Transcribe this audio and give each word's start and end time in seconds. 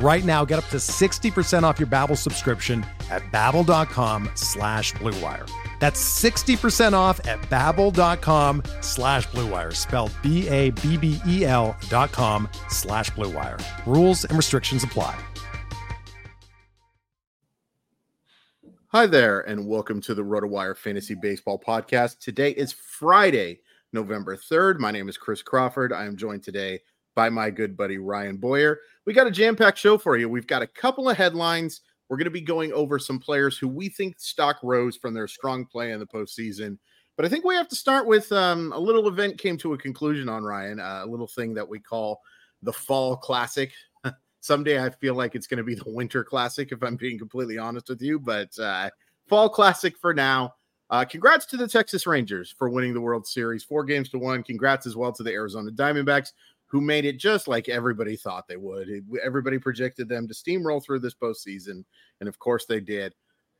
Right 0.00 0.24
now, 0.24 0.44
get 0.44 0.60
up 0.60 0.66
to 0.66 0.76
60% 0.76 1.64
off 1.64 1.80
your 1.80 1.88
Babbel 1.88 2.16
subscription 2.16 2.86
at 3.10 3.22
babbel.com 3.32 4.30
slash 4.36 4.92
bluewire. 4.94 5.50
That's 5.80 6.00
60% 6.22 6.92
off 6.92 7.18
at 7.26 7.40
babbel.com 7.42 8.62
slash 8.80 9.26
bluewire, 9.28 9.74
spelled 9.74 10.12
B-A-B-B-E-L 10.22 11.76
dot 11.88 12.12
com 12.12 12.48
slash 12.68 13.10
bluewire. 13.10 13.60
Rules 13.86 14.24
and 14.24 14.36
restrictions 14.36 14.84
apply. 14.84 15.18
Hi 18.88 19.06
there, 19.06 19.40
and 19.40 19.66
welcome 19.66 20.00
to 20.02 20.14
the 20.14 20.22
RotoWire 20.22 20.76
Fantasy 20.76 21.14
Baseball 21.14 21.58
Podcast. 21.58 22.20
Today 22.20 22.52
is 22.52 22.72
Friday, 22.72 23.60
November 23.92 24.36
3rd. 24.36 24.78
My 24.78 24.92
name 24.92 25.08
is 25.08 25.18
Chris 25.18 25.42
Crawford. 25.42 25.92
I 25.92 26.06
am 26.06 26.16
joined 26.16 26.42
today 26.42 26.80
by 27.14 27.28
my 27.28 27.50
good 27.50 27.76
buddy 27.76 27.98
Ryan 27.98 28.36
Boyer. 28.36 28.78
We 29.08 29.14
got 29.14 29.26
a 29.26 29.30
jam 29.30 29.56
packed 29.56 29.78
show 29.78 29.96
for 29.96 30.18
you. 30.18 30.28
We've 30.28 30.46
got 30.46 30.60
a 30.60 30.66
couple 30.66 31.08
of 31.08 31.16
headlines. 31.16 31.80
We're 32.10 32.18
going 32.18 32.26
to 32.26 32.30
be 32.30 32.42
going 32.42 32.74
over 32.74 32.98
some 32.98 33.18
players 33.18 33.56
who 33.56 33.66
we 33.66 33.88
think 33.88 34.20
stock 34.20 34.58
rose 34.62 34.98
from 34.98 35.14
their 35.14 35.26
strong 35.26 35.64
play 35.64 35.92
in 35.92 35.98
the 35.98 36.04
postseason. 36.04 36.76
But 37.16 37.24
I 37.24 37.30
think 37.30 37.42
we 37.42 37.54
have 37.54 37.68
to 37.68 37.74
start 37.74 38.06
with 38.06 38.30
um, 38.32 38.70
a 38.74 38.78
little 38.78 39.08
event 39.08 39.38
came 39.38 39.56
to 39.60 39.72
a 39.72 39.78
conclusion 39.78 40.28
on 40.28 40.44
Ryan, 40.44 40.78
uh, 40.78 41.04
a 41.04 41.06
little 41.06 41.26
thing 41.26 41.54
that 41.54 41.66
we 41.66 41.78
call 41.78 42.20
the 42.60 42.70
Fall 42.74 43.16
Classic. 43.16 43.72
Someday 44.40 44.84
I 44.84 44.90
feel 44.90 45.14
like 45.14 45.34
it's 45.34 45.46
going 45.46 45.56
to 45.56 45.64
be 45.64 45.74
the 45.74 45.84
Winter 45.86 46.22
Classic, 46.22 46.70
if 46.70 46.82
I'm 46.82 46.96
being 46.96 47.18
completely 47.18 47.56
honest 47.56 47.88
with 47.88 48.02
you. 48.02 48.18
But 48.18 48.50
uh, 48.58 48.90
Fall 49.26 49.48
Classic 49.48 49.96
for 49.96 50.12
now. 50.12 50.52
Uh, 50.90 51.06
congrats 51.06 51.46
to 51.46 51.56
the 51.56 51.68
Texas 51.68 52.06
Rangers 52.06 52.54
for 52.58 52.68
winning 52.68 52.92
the 52.92 53.00
World 53.00 53.26
Series, 53.26 53.64
four 53.64 53.84
games 53.84 54.10
to 54.10 54.18
one. 54.18 54.42
Congrats 54.42 54.86
as 54.86 54.96
well 54.96 55.12
to 55.12 55.22
the 55.22 55.32
Arizona 55.32 55.70
Diamondbacks, 55.70 56.32
who 56.68 56.80
made 56.80 57.04
it 57.04 57.18
just 57.18 57.48
like 57.48 57.68
everybody 57.68 58.16
thought 58.16 58.46
they 58.46 58.56
would. 58.56 58.88
Everybody 59.22 59.58
projected 59.58 60.08
them 60.08 60.28
to 60.28 60.34
steamroll 60.34 60.84
through 60.84 61.00
this 61.00 61.14
postseason, 61.14 61.84
and 62.20 62.28
of 62.28 62.38
course 62.38 62.66
they 62.66 62.80
did. 62.80 63.14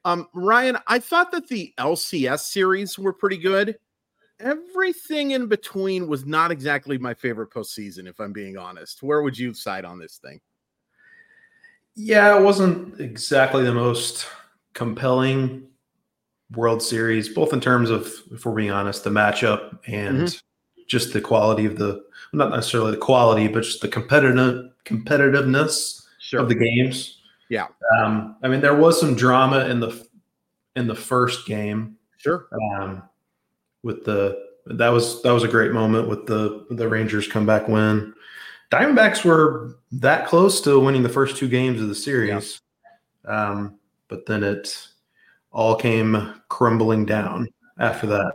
Um, 0.05 0.28
Ryan, 0.33 0.78
I 0.87 1.01
thought 1.01 1.33
that 1.33 1.48
the 1.48 1.73
LCS 1.79 2.41
series 2.41 2.98
were 2.98 3.12
pretty 3.12 3.39
good. 3.39 3.77
Everything 4.41 5.33
in 5.33 5.48
between 5.48 6.06
was 6.06 6.25
not 6.25 6.53
exactly 6.53 6.97
my 6.97 7.12
favorite 7.12 7.51
postseason, 7.51 8.09
if 8.09 8.20
I'm 8.20 8.33
being 8.33 8.56
honest. 8.56 9.03
Where 9.03 9.23
would 9.23 9.36
you 9.36 9.53
side 9.53 9.84
on 9.84 9.98
this 9.98 10.19
thing? 10.19 10.41
Yeah, 11.97 12.39
it 12.39 12.42
wasn't 12.42 13.01
exactly 13.01 13.64
the 13.64 13.74
most 13.74 14.27
compelling 14.74 15.67
World 16.52 16.83
Series, 16.83 17.29
both 17.29 17.52
in 17.52 17.61
terms 17.61 17.91
of, 17.91 18.13
if 18.30 18.47
we're 18.47 18.55
being 18.55 18.70
honest, 18.70 19.02
the 19.02 19.11
matchup 19.11 19.80
and 19.86 20.18
mm-hmm. 20.18 20.39
Just 20.88 21.12
the 21.12 21.20
quality 21.20 21.64
of 21.66 21.78
the 21.78 22.02
not 22.32 22.50
necessarily 22.50 22.90
the 22.90 22.96
quality, 22.96 23.48
but 23.48 23.62
just 23.62 23.80
the 23.80 23.88
competitive 23.88 24.70
competitiveness 24.84 26.02
sure. 26.18 26.40
of 26.40 26.48
the 26.48 26.54
games. 26.54 27.18
Yeah. 27.48 27.68
Um, 27.98 28.36
I 28.42 28.48
mean, 28.48 28.60
there 28.60 28.74
was 28.74 29.00
some 29.00 29.14
drama 29.14 29.66
in 29.66 29.80
the 29.80 30.06
in 30.76 30.86
the 30.86 30.94
first 30.94 31.46
game. 31.46 31.96
Sure. 32.18 32.48
Um, 32.76 33.02
with 33.82 34.04
the 34.04 34.48
that 34.66 34.88
was 34.88 35.22
that 35.22 35.32
was 35.32 35.44
a 35.44 35.48
great 35.48 35.72
moment 35.72 36.08
with 36.08 36.26
the 36.26 36.66
the 36.70 36.88
Rangers 36.88 37.28
comeback 37.28 37.68
win. 37.68 38.14
Diamondbacks 38.70 39.24
were 39.24 39.78
that 39.92 40.26
close 40.26 40.60
to 40.62 40.78
winning 40.78 41.02
the 41.02 41.08
first 41.08 41.36
two 41.36 41.48
games 41.48 41.80
of 41.80 41.88
the 41.88 41.94
series, 41.94 42.60
yeah. 43.24 43.50
um, 43.50 43.78
but 44.08 44.26
then 44.26 44.42
it 44.42 44.88
all 45.52 45.74
came 45.74 46.34
crumbling 46.48 47.06
down 47.06 47.48
after 47.78 48.06
that. 48.08 48.34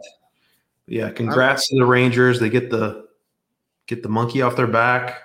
Yeah, 0.87 1.09
congrats 1.11 1.69
to 1.69 1.77
the 1.77 1.85
Rangers. 1.85 2.39
They 2.39 2.49
get 2.49 2.69
the 2.69 3.07
get 3.87 4.03
the 4.03 4.09
monkey 4.09 4.41
off 4.41 4.55
their 4.55 4.67
back. 4.67 5.21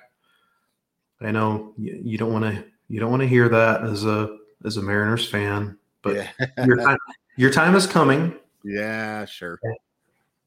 I 1.21 1.31
know 1.31 1.75
you, 1.77 2.01
you 2.03 2.19
don't 2.19 2.33
want 2.33 2.45
to 2.45 2.65
you 2.89 3.01
don't 3.01 3.11
want 3.11 3.23
to 3.23 3.29
hear 3.29 3.49
that 3.49 3.83
as 3.83 4.05
a 4.05 4.37
as 4.65 4.77
a 4.77 4.83
Mariners 4.83 5.29
fan, 5.29 5.79
but 6.03 6.15
yeah. 6.15 6.31
your 6.67 6.77
time 6.77 6.99
your 7.37 7.51
time 7.51 7.75
is 7.75 7.87
coming. 7.87 8.35
Yeah, 8.65 9.25
sure. 9.25 9.61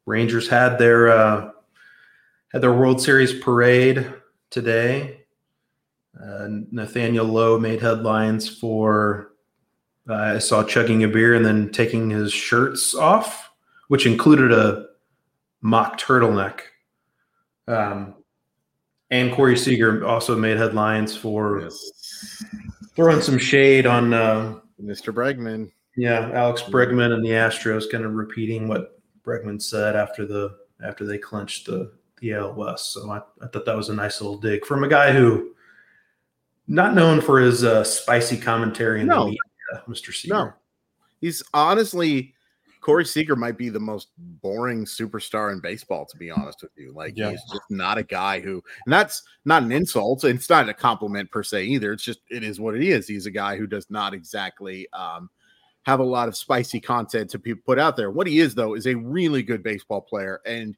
Rangers 0.06 0.48
had 0.48 0.78
their 0.78 1.10
uh, 1.10 1.52
had 2.52 2.62
their 2.62 2.74
World 2.74 3.02
Series 3.02 3.34
parade 3.34 4.14
today. 4.50 5.22
Uh, 6.22 6.48
Nathaniel 6.72 7.26
Lowe 7.26 7.58
made 7.58 7.82
headlines 7.82 8.48
for 8.48 9.32
uh, 10.10 10.14
I 10.14 10.40
saw 10.40 10.64
chugging 10.64 11.04
a 11.04 11.08
beer 11.08 11.36
and 11.36 11.46
then 11.46 11.72
taking 11.72 12.10
his 12.10 12.34
shirts 12.34 12.94
off, 12.94 13.52
which 13.88 14.06
included 14.06 14.52
a 14.52 14.88
mock 15.62 16.00
turtleneck. 16.00 16.62
Um, 17.68 18.16
and 19.10 19.34
Corey 19.34 19.58
Seager 19.58 20.06
also 20.06 20.38
made 20.38 20.58
headlines 20.58 21.16
for 21.16 21.62
yes. 21.62 22.44
throwing 22.96 23.22
some 23.22 23.38
shade 23.38 23.86
on 23.86 24.14
uh, 24.14 24.60
Mr. 24.82 25.14
Bregman. 25.14 25.72
Yeah, 25.98 26.32
Alex 26.34 26.62
Bregman 26.62 27.14
and 27.14 27.24
the 27.24 27.32
Astros 27.32 27.92
kind 27.92 28.06
of 28.06 28.14
repeating 28.14 28.68
what 28.68 29.00
Bregman 29.24 29.62
said 29.62 29.96
after 29.96 30.26
the 30.26 30.58
after 30.84 31.06
they 31.06 31.18
clinched 31.18 31.68
the 31.68 31.92
the 32.22 32.34
AL 32.34 32.54
West. 32.54 32.94
So 32.94 33.10
I, 33.12 33.22
I 33.42 33.48
thought 33.48 33.66
that 33.66 33.76
was 33.76 33.90
a 33.90 33.96
nice 33.96 34.22
little 34.22 34.38
dig 34.38 34.66
from 34.66 34.84
a 34.84 34.88
guy 34.88 35.12
who 35.12 35.54
not 36.68 36.96
known 36.96 37.20
for 37.20 37.40
his 37.40 37.64
uh, 37.64 37.84
spicy 37.84 38.38
commentary 38.38 39.02
in 39.02 39.08
no. 39.08 39.20
the 39.20 39.26
media, 39.26 39.84
Mr. 39.90 40.14
Seager. 40.14 40.34
No, 40.34 40.54
he's 41.20 41.44
honestly 41.54 42.34
Corey 42.82 43.06
Seager 43.06 43.36
might 43.36 43.58
be 43.58 43.70
the 43.70 43.80
most 43.80 44.10
boring 44.18 44.86
superstar 44.86 45.54
in 45.54 45.60
baseball, 45.60 46.06
to 46.06 46.18
be 46.18 46.32
honest 46.32 46.64
with 46.64 46.72
you. 46.76 46.92
Like 46.94 47.16
yeah. 47.16 47.32
he's 47.32 47.44
just 47.44 47.64
not 47.70 47.98
a 47.98 48.04
guy 48.04 48.40
who, 48.40 48.62
and 48.86 48.94
that's 48.94 49.24
not 49.46 49.64
an 49.64 49.72
insult. 49.72 50.24
It's 50.24 50.50
not 50.50 50.68
a 50.68 50.74
compliment 50.74 51.32
per 51.32 51.44
se 51.44 51.64
either. 51.66 51.94
It's 51.94 52.04
just 52.04 52.20
it 52.30 52.44
is 52.44 52.60
what 52.60 52.76
it 52.76 52.84
is. 52.84 53.08
He's 53.08 53.28
a 53.28 53.32
guy 53.32 53.56
who 53.56 53.68
does 53.68 53.90
not 53.90 54.14
exactly 54.14 54.88
um, 54.94 55.30
have 55.84 56.00
a 56.00 56.04
lot 56.04 56.28
of 56.28 56.36
spicy 56.36 56.80
content 56.80 57.30
to 57.30 57.40
be 57.40 57.56
put 57.56 57.80
out 57.80 57.96
there. 57.96 58.12
What 58.12 58.28
he 58.28 58.40
is 58.40 58.56
though 58.56 58.74
is 58.74 58.88
a 58.88 58.96
really 58.96 59.44
good 59.44 59.64
baseball 59.64 60.02
player, 60.02 60.42
and 60.46 60.76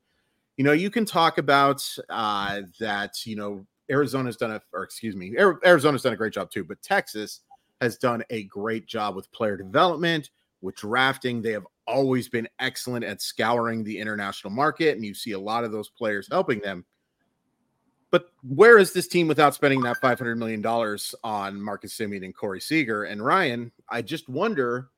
you 0.57 0.63
know, 0.63 0.71
you 0.71 0.89
can 0.89 1.05
talk 1.05 1.37
about 1.37 1.87
uh, 2.09 2.61
that, 2.79 3.25
you 3.25 3.35
know, 3.35 3.65
Arizona's 3.89 4.37
done 4.37 4.51
a, 4.51 4.61
or 4.71 4.83
excuse 4.83 5.15
me, 5.15 5.35
Arizona's 5.37 6.03
done 6.03 6.13
a 6.13 6.17
great 6.17 6.33
job 6.33 6.51
too, 6.51 6.63
but 6.63 6.81
Texas 6.81 7.41
has 7.81 7.97
done 7.97 8.23
a 8.29 8.43
great 8.45 8.87
job 8.87 9.15
with 9.15 9.31
player 9.31 9.57
development, 9.57 10.29
with 10.63 10.75
drafting. 10.77 11.41
They 11.41 11.51
have 11.51 11.67
always 11.85 12.29
been 12.29 12.47
excellent 12.59 13.05
at 13.05 13.21
scouring 13.21 13.83
the 13.83 13.99
international 13.99 14.51
market, 14.51 14.95
and 14.95 15.05
you 15.05 15.13
see 15.13 15.33
a 15.33 15.39
lot 15.39 15.63
of 15.63 15.71
those 15.71 15.89
players 15.89 16.27
helping 16.31 16.59
them. 16.61 16.85
But 18.09 18.29
where 18.43 18.77
is 18.77 18.93
this 18.93 19.07
team 19.07 19.27
without 19.27 19.55
spending 19.55 19.81
that 19.81 19.99
$500 20.01 20.37
million 20.37 20.65
on 21.23 21.61
Marcus 21.61 21.97
Semien 21.97 22.23
and 22.23 22.35
Corey 22.35 22.61
Seager? 22.61 23.03
And 23.05 23.23
Ryan, 23.23 23.71
I 23.89 24.01
just 24.01 24.29
wonder 24.29 24.89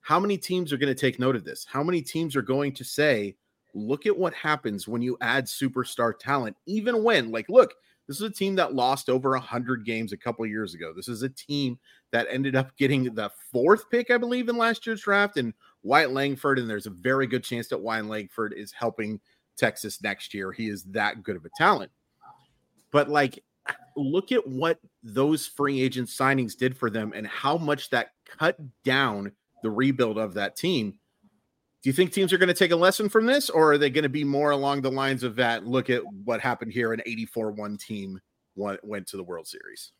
how 0.00 0.18
many 0.18 0.36
teams 0.36 0.72
are 0.72 0.78
going 0.78 0.94
to 0.94 1.00
take 1.00 1.18
note 1.18 1.36
of 1.36 1.44
this? 1.44 1.66
How 1.70 1.82
many 1.82 2.02
teams 2.02 2.34
are 2.36 2.42
going 2.42 2.72
to 2.74 2.84
say, 2.84 3.36
look 3.74 4.06
at 4.06 4.16
what 4.16 4.34
happens 4.34 4.88
when 4.88 5.02
you 5.02 5.16
add 5.20 5.44
superstar 5.44 6.18
talent, 6.18 6.56
even 6.66 7.04
when, 7.04 7.30
like, 7.30 7.48
look, 7.48 7.74
this 8.06 8.16
is 8.16 8.22
a 8.22 8.30
team 8.30 8.54
that 8.56 8.74
lost 8.74 9.08
over 9.08 9.30
100 9.30 9.84
games 9.84 10.12
a 10.12 10.16
couple 10.16 10.44
years 10.46 10.74
ago. 10.74 10.92
This 10.94 11.08
is 11.08 11.22
a 11.22 11.28
team 11.28 11.78
that 12.14 12.28
ended 12.30 12.54
up 12.54 12.76
getting 12.76 13.12
the 13.12 13.28
fourth 13.50 13.90
pick, 13.90 14.08
I 14.08 14.18
believe, 14.18 14.48
in 14.48 14.56
last 14.56 14.86
year's 14.86 15.02
draft, 15.02 15.36
and 15.36 15.52
Wyatt 15.82 16.12
Langford. 16.12 16.60
And 16.60 16.70
there's 16.70 16.86
a 16.86 16.90
very 16.90 17.26
good 17.26 17.42
chance 17.42 17.66
that 17.68 17.80
Wyatt 17.80 18.06
Langford 18.06 18.54
is 18.56 18.70
helping 18.70 19.18
Texas 19.56 20.00
next 20.00 20.32
year. 20.32 20.52
He 20.52 20.68
is 20.68 20.84
that 20.84 21.24
good 21.24 21.34
of 21.34 21.44
a 21.44 21.50
talent. 21.56 21.90
But, 22.92 23.08
like, 23.08 23.42
look 23.96 24.30
at 24.30 24.46
what 24.46 24.78
those 25.02 25.48
free 25.48 25.82
agent 25.82 26.08
signings 26.08 26.56
did 26.56 26.76
for 26.76 26.88
them 26.88 27.12
and 27.16 27.26
how 27.26 27.58
much 27.58 27.90
that 27.90 28.12
cut 28.24 28.58
down 28.84 29.32
the 29.64 29.70
rebuild 29.72 30.16
of 30.16 30.34
that 30.34 30.54
team 30.54 30.96
Do 31.84 31.90
you 31.90 31.92
think 31.92 32.12
teams 32.12 32.32
are 32.32 32.38
going 32.38 32.48
to 32.48 32.54
take 32.54 32.70
a 32.70 32.76
lesson 32.76 33.10
from 33.10 33.26
this, 33.26 33.50
or 33.50 33.72
are 33.72 33.78
they 33.78 33.90
going 33.90 34.04
to 34.04 34.08
be 34.08 34.24
more 34.24 34.52
along 34.52 34.80
the 34.80 34.90
lines 34.90 35.22
of 35.22 35.36
that? 35.36 35.66
Look 35.66 35.90
at 35.90 36.02
what 36.24 36.40
happened 36.40 36.72
here. 36.72 36.94
An 36.94 37.02
84 37.04 37.50
1 37.50 37.76
team 37.76 38.20
went, 38.56 38.82
went 38.82 39.06
to 39.08 39.18
the 39.18 39.22
World 39.22 39.46
Series. 39.46 39.92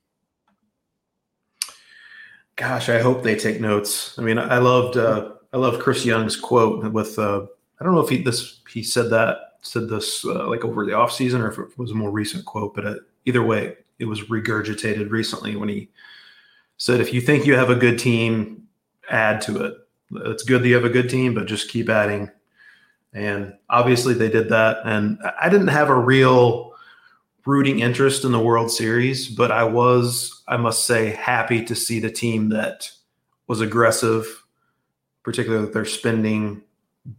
Gosh, 2.57 2.89
I 2.89 3.01
hope 3.01 3.23
they 3.23 3.35
take 3.35 3.61
notes. 3.61 4.17
I 4.19 4.23
mean, 4.23 4.39
I 4.39 4.59
loved 4.59 4.97
uh, 4.97 5.33
I 5.53 5.57
love 5.57 5.81
Chris 5.81 6.05
Young's 6.05 6.37
quote 6.37 6.93
with 6.93 7.19
uh, 7.19 7.47
I 7.81 7.85
don't 7.85 7.95
know 7.95 8.01
if 8.01 8.09
he 8.09 8.23
this 8.23 8.61
he 8.71 8.83
said 8.83 9.11
that 9.11 9.39
said 9.63 9.89
this 9.89 10.25
uh, 10.25 10.49
like 10.49 10.65
over 10.65 10.85
the 10.85 10.93
offseason 10.93 11.41
or 11.41 11.51
if 11.51 11.59
it 11.59 11.79
was 11.79 11.91
a 11.91 11.95
more 11.95 12.11
recent 12.11 12.45
quote, 12.45 12.75
but 12.75 12.87
uh, 12.87 12.95
either 13.25 13.43
way, 13.43 13.77
it 13.99 14.05
was 14.05 14.23
regurgitated 14.23 15.11
recently 15.11 15.57
when 15.57 15.69
he 15.69 15.89
said, 16.77 17.01
"If 17.01 17.13
you 17.13 17.21
think 17.21 17.47
you 17.47 17.57
have 17.57 17.71
a 17.71 17.75
good 17.75 17.99
team, 17.99 18.69
add 19.11 19.41
to 19.43 19.65
it. 19.65 19.75
It's 20.27 20.45
good 20.45 20.63
that 20.63 20.69
you 20.69 20.75
have 20.75 20.85
a 20.85 20.91
good 20.91 21.11
team, 21.11 21.35
but 21.35 21.47
just 21.47 21.71
keep 21.71 21.89
adding." 21.89 22.31
And 23.13 23.55
obviously, 23.71 24.15
they 24.15 24.29
did 24.29 24.49
that. 24.51 24.79
And 24.85 25.19
I 25.41 25.49
didn't 25.49 25.69
have 25.69 25.89
a 25.89 25.99
real 25.99 26.74
rooting 27.47 27.81
interest 27.81 28.25
in 28.25 28.33
the 28.33 28.41
World 28.41 28.71
Series, 28.71 29.29
but 29.29 29.51
I 29.51 29.65
was, 29.65 30.43
I 30.49 30.57
must 30.57 30.87
say, 30.87 31.11
happy 31.11 31.65
to 31.65 31.75
see 31.75 32.01
the 32.01 32.11
team 32.11 32.49
that 32.51 32.91
was 33.47 33.61
aggressive, 33.61 34.27
particularly 35.23 35.65
with 35.65 35.75
their 35.75 35.85
spending, 35.85 36.63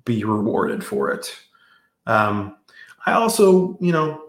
be 0.03 0.23
rewarded 0.23 0.83
for 0.83 1.11
it. 1.11 1.35
Um, 2.07 2.57
I 3.05 3.13
also, 3.13 3.77
you 3.79 3.91
know, 3.91 4.21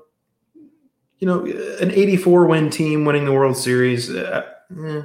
you 1.18 1.26
know, 1.26 1.46
an 1.80 1.90
84 1.90 2.46
win 2.46 2.68
team 2.68 3.06
winning 3.06 3.24
the 3.24 3.32
World 3.32 3.56
Series. 3.56 4.10
Uh, 4.10 4.46
eh. 4.84 5.02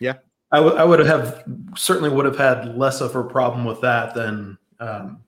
Yeah, 0.00 0.14
I, 0.50 0.56
w- 0.58 0.76
I 0.76 0.84
would 0.84 1.00
have 1.00 1.44
certainly 1.76 2.08
would 2.08 2.24
have 2.24 2.38
had 2.38 2.76
less 2.76 3.02
of 3.02 3.14
a 3.16 3.24
problem 3.24 3.66
with 3.66 3.82
that 3.82 4.14
than 4.14 4.56
um, 4.80 5.22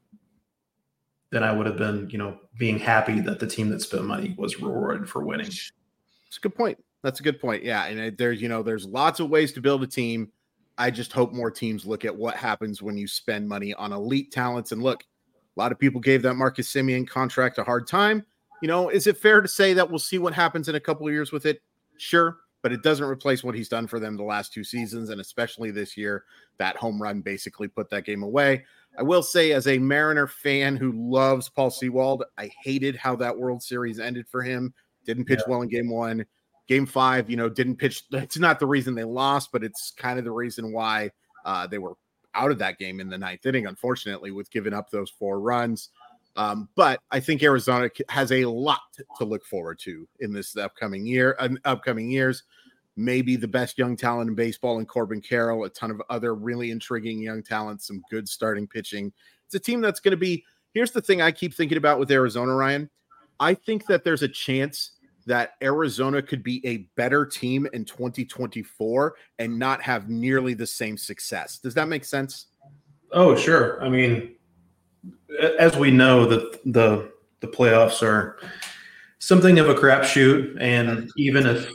than 1.31 1.43
I 1.43 1.53
would 1.53 1.67
have 1.67 1.77
been, 1.77 2.09
you 2.11 2.19
know, 2.19 2.39
being 2.59 2.79
happy 2.79 3.21
that 3.21 3.39
the 3.39 3.47
team 3.47 3.71
that 3.71 3.81
spent 3.81 4.05
money 4.05 4.35
was 4.37 4.61
rewarded 4.61 5.09
for 5.09 5.25
winning. 5.25 5.47
It's 5.47 6.37
a 6.37 6.41
good 6.41 6.55
point. 6.55 6.77
That's 7.03 7.21
a 7.21 7.23
good 7.23 7.41
point. 7.41 7.63
Yeah, 7.63 7.87
and 7.87 8.01
uh, 8.01 8.11
there's 8.19 8.43
you 8.43 8.49
know 8.49 8.63
there's 8.63 8.85
lots 8.85 9.21
of 9.21 9.31
ways 9.31 9.53
to 9.53 9.61
build 9.61 9.83
a 9.83 9.87
team. 9.87 10.31
I 10.77 10.91
just 10.91 11.13
hope 11.13 11.33
more 11.33 11.51
teams 11.51 11.87
look 11.87 12.05
at 12.05 12.15
what 12.15 12.37
happens 12.37 12.83
when 12.83 12.97
you 12.97 13.09
spend 13.09 13.49
money 13.49 13.75
on 13.75 13.93
elite 13.93 14.31
talents. 14.31 14.73
And 14.73 14.83
look, 14.83 15.03
a 15.03 15.61
lot 15.61 15.73
of 15.73 15.79
people 15.79 16.01
gave 16.01 16.23
that 16.23 16.35
Marcus 16.35 16.71
Semien 16.73 17.09
contract 17.09 17.59
a 17.59 17.65
hard 17.65 17.87
time. 17.87 18.25
You 18.63 18.69
know, 18.69 18.89
is 18.89 19.07
it 19.07 19.17
fair 19.17 19.41
to 19.41 19.49
say 19.49 19.73
that 19.75 19.89
we'll 19.89 19.99
see 19.99 20.19
what 20.19 20.35
happens 20.35 20.69
in 20.69 20.75
a 20.75 20.81
couple 20.81 21.07
of 21.07 21.13
years 21.13 21.33
with 21.33 21.47
it? 21.47 21.63
Sure, 21.97 22.39
but 22.63 22.73
it 22.73 22.83
doesn't 22.83 23.07
replace 23.07 23.43
what 23.45 23.55
he's 23.55 23.69
done 23.69 23.87
for 23.87 24.01
them 24.01 24.17
the 24.17 24.23
last 24.25 24.53
two 24.53 24.65
seasons, 24.65 25.11
and 25.11 25.21
especially 25.21 25.71
this 25.71 25.97
year. 25.97 26.25
That 26.59 26.77
home 26.77 27.01
run 27.01 27.21
basically 27.21 27.69
put 27.69 27.89
that 27.91 28.05
game 28.05 28.25
away. 28.25 28.65
I 28.99 29.03
will 29.03 29.23
say, 29.23 29.53
as 29.53 29.69
a 29.69 29.79
Mariner 29.79 30.27
fan 30.27 30.77
who 30.77 30.93
loves 30.93 31.49
Paul 31.49 31.71
Sewald, 31.71 32.25
I 32.37 32.51
hated 32.65 32.97
how 32.97 33.15
that 33.17 33.39
World 33.39 33.63
Series 33.63 34.01
ended 34.01 34.27
for 34.29 34.43
him. 34.43 34.75
Didn't 35.07 35.27
pitch 35.27 35.39
yeah. 35.47 35.51
well 35.53 35.63
in 35.63 35.69
game 35.69 35.89
one. 35.89 36.27
Game 36.67 36.85
five, 36.85 37.31
you 37.31 37.37
know, 37.37 37.49
didn't 37.49 37.77
pitch. 37.77 38.03
It's 38.13 38.39
not 38.39 38.59
the 38.59 38.67
reason 38.67 38.97
they 38.97 39.05
lost, 39.05 39.53
but 39.53 39.63
it's 39.63 39.93
kind 39.97 40.19
of 40.19 40.25
the 40.25 40.33
reason 40.33 40.73
why 40.73 41.13
uh, 41.45 41.69
they 41.69 41.79
were 41.79 41.95
out 42.35 42.51
of 42.51 42.59
that 42.59 42.79
game 42.79 42.99
in 42.99 43.09
the 43.09 43.17
ninth 43.17 43.47
inning, 43.47 43.67
unfortunately, 43.67 44.33
with 44.33 44.51
giving 44.51 44.75
up 44.75 44.91
those 44.91 45.11
four 45.11 45.41
runs. 45.41 45.91
Um, 46.35 46.69
but 46.75 47.01
I 47.11 47.21
think 47.21 47.43
Arizona 47.43 47.89
has 48.09 48.33
a 48.33 48.45
lot 48.47 48.81
to 49.19 49.25
look 49.25 49.45
forward 49.45 49.79
to 49.81 50.09
in 50.21 50.33
this 50.33 50.57
upcoming 50.57 51.07
year, 51.07 51.37
and 51.39 51.61
upcoming 51.65 52.11
years. 52.11 52.43
Maybe 52.99 53.37
the 53.37 53.47
best 53.47 53.79
young 53.79 53.97
talent 53.97 54.29
in 54.29 54.35
baseball 54.35 54.81
in 54.81 54.85
Corbin 54.85 55.21
Carroll, 55.21 55.63
a 55.65 55.69
ton 55.69 55.93
of 55.93 56.03
other 56.11 56.35
really 56.35 56.73
intriguing 56.73 57.23
young 57.23 57.45
talents, 57.45 57.87
some 57.87 58.03
good 58.11 58.29
starting 58.29 58.67
pitching. 58.67 59.13
It's 59.47 59.55
a 59.55 59.61
team 59.61 59.81
that's 59.81 60.01
going 60.01 60.11
to 60.11 60.19
be. 60.19 60.45
Here's 60.75 60.91
the 60.91 61.01
thing 61.01 61.23
I 61.23 61.31
keep 61.31 61.55
thinking 61.55 61.79
about 61.79 62.01
with 62.01 62.11
Arizona, 62.11 62.55
Ryan. 62.55 62.91
I 63.39 63.55
think 63.55 63.87
that 63.87 64.03
there's 64.03 64.25
a 64.25 64.29
chance 64.29 64.93
that 65.27 65.53
Arizona 65.63 66.21
could 66.21 66.43
be 66.43 66.61
a 66.67 66.89
better 66.97 67.25
team 67.25 67.69
in 67.73 67.85
2024 67.85 69.15
and 69.39 69.57
not 69.57 69.81
have 69.81 70.09
nearly 70.09 70.55
the 70.55 70.67
same 70.67 70.97
success. 70.99 71.59
Does 71.59 71.75
that 71.75 71.87
make 71.87 72.05
sense? 72.05 72.47
Oh, 73.13 73.37
sure. 73.37 73.81
I 73.81 73.89
mean, 73.89 74.35
as 75.61 75.77
we 75.77 75.93
know 75.93 76.27
that 76.27 76.65
the 76.65 77.13
the 77.41 77.47
playoffs 77.47 78.03
are 78.03 78.39
something 79.19 79.59
of 79.59 79.69
a 79.69 79.75
crapshoot, 79.75 80.57
and 80.61 81.11
even 81.17 81.47
if 81.47 81.71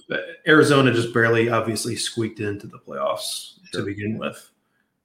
Arizona 0.48 0.94
just 0.94 1.14
barely, 1.14 1.50
obviously, 1.50 1.96
squeaked 1.96 2.40
into 2.40 2.68
the 2.68 2.80
playoffs 2.80 3.60
sure. 3.72 3.82
to 3.82 3.86
begin 3.86 4.18
with, 4.18 4.52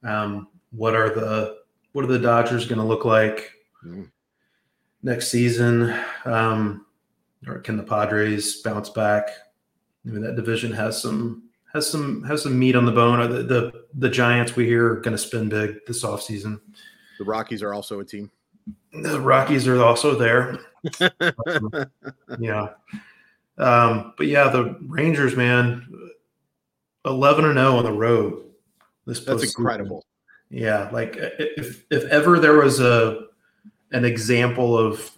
um, 0.05 0.49
what 0.71 0.95
are 0.95 1.11
the 1.11 1.59
what 1.93 2.05
are 2.05 2.09
the 2.09 2.19
Dodgers 2.19 2.67
going 2.67 2.81
to 2.81 2.85
look 2.85 3.05
like 3.05 3.53
mm. 3.85 4.09
next 5.03 5.29
season? 5.29 5.95
Um, 6.25 6.87
or 7.47 7.61
can 7.61 7.77
the 7.77 7.83
Padres 7.83 8.63
bounce 8.63 8.91
back? 8.91 9.31
I 10.07 10.11
mean, 10.11 10.23
that 10.23 10.37
division 10.37 10.73
has 10.73 11.01
some 11.01 11.45
has 11.73 11.89
some 11.89 12.23
has 12.25 12.43
some 12.43 12.59
meat 12.59 12.77
on 12.77 12.85
the 12.85 12.93
bone. 12.93 13.21
Or 13.21 13.27
the 13.27 13.43
the, 13.43 13.85
the 13.95 14.11
Giants 14.11 14.57
we 14.57 14.67
hear 14.67 14.93
are 14.93 15.01
going 15.01 15.17
to 15.17 15.19
spin 15.19 15.49
big 15.49 15.85
this 15.87 16.05
offseason. 16.05 16.61
The 17.19 17.25
Rockies 17.25 17.63
are 17.63 17.75
also 17.75 18.01
a 18.01 18.05
team. 18.05 18.31
The 18.93 19.21
Rockies 19.21 19.69
are 19.69 19.83
also 19.83 20.15
there. 20.15 20.59
yeah. 22.39 22.69
Um, 23.59 24.15
but 24.17 24.27
yeah, 24.27 24.49
the 24.49 24.77
Rangers, 24.83 25.37
man, 25.37 25.87
eleven 27.05 27.45
and 27.45 27.55
zero 27.59 27.73
oh 27.73 27.79
on 27.79 27.85
the 27.85 27.93
road. 27.93 28.45
This 29.07 29.21
that's 29.21 29.43
incredible. 29.43 30.05
Yeah, 30.51 30.89
like 30.93 31.17
if 31.19 31.85
if 31.91 32.05
ever 32.05 32.39
there 32.39 32.55
was 32.55 32.81
a 32.81 33.27
an 33.93 34.05
example 34.05 34.79
of 34.79 35.11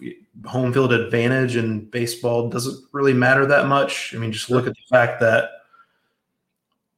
home 0.45 0.73
field 0.73 0.93
advantage 0.93 1.55
in 1.55 1.85
baseball 1.85 2.49
doesn't 2.49 2.83
really 2.91 3.13
matter 3.13 3.45
that 3.45 3.67
much. 3.67 4.15
I 4.15 4.17
mean, 4.17 4.31
just 4.31 4.49
look 4.49 4.65
at 4.65 4.73
the 4.73 4.95
fact 4.95 5.19
that 5.21 5.49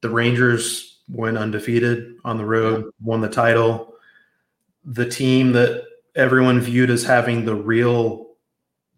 the 0.01 0.09
Rangers 0.09 0.99
went 1.09 1.37
undefeated 1.37 2.15
on 2.23 2.37
the 2.37 2.45
road, 2.45 2.91
won 3.01 3.21
the 3.21 3.29
title. 3.29 3.95
The 4.85 5.09
team 5.09 5.53
that 5.53 5.85
everyone 6.15 6.61
viewed 6.61 6.89
as 6.89 7.03
having 7.03 7.45
the 7.45 7.55
real 7.55 8.27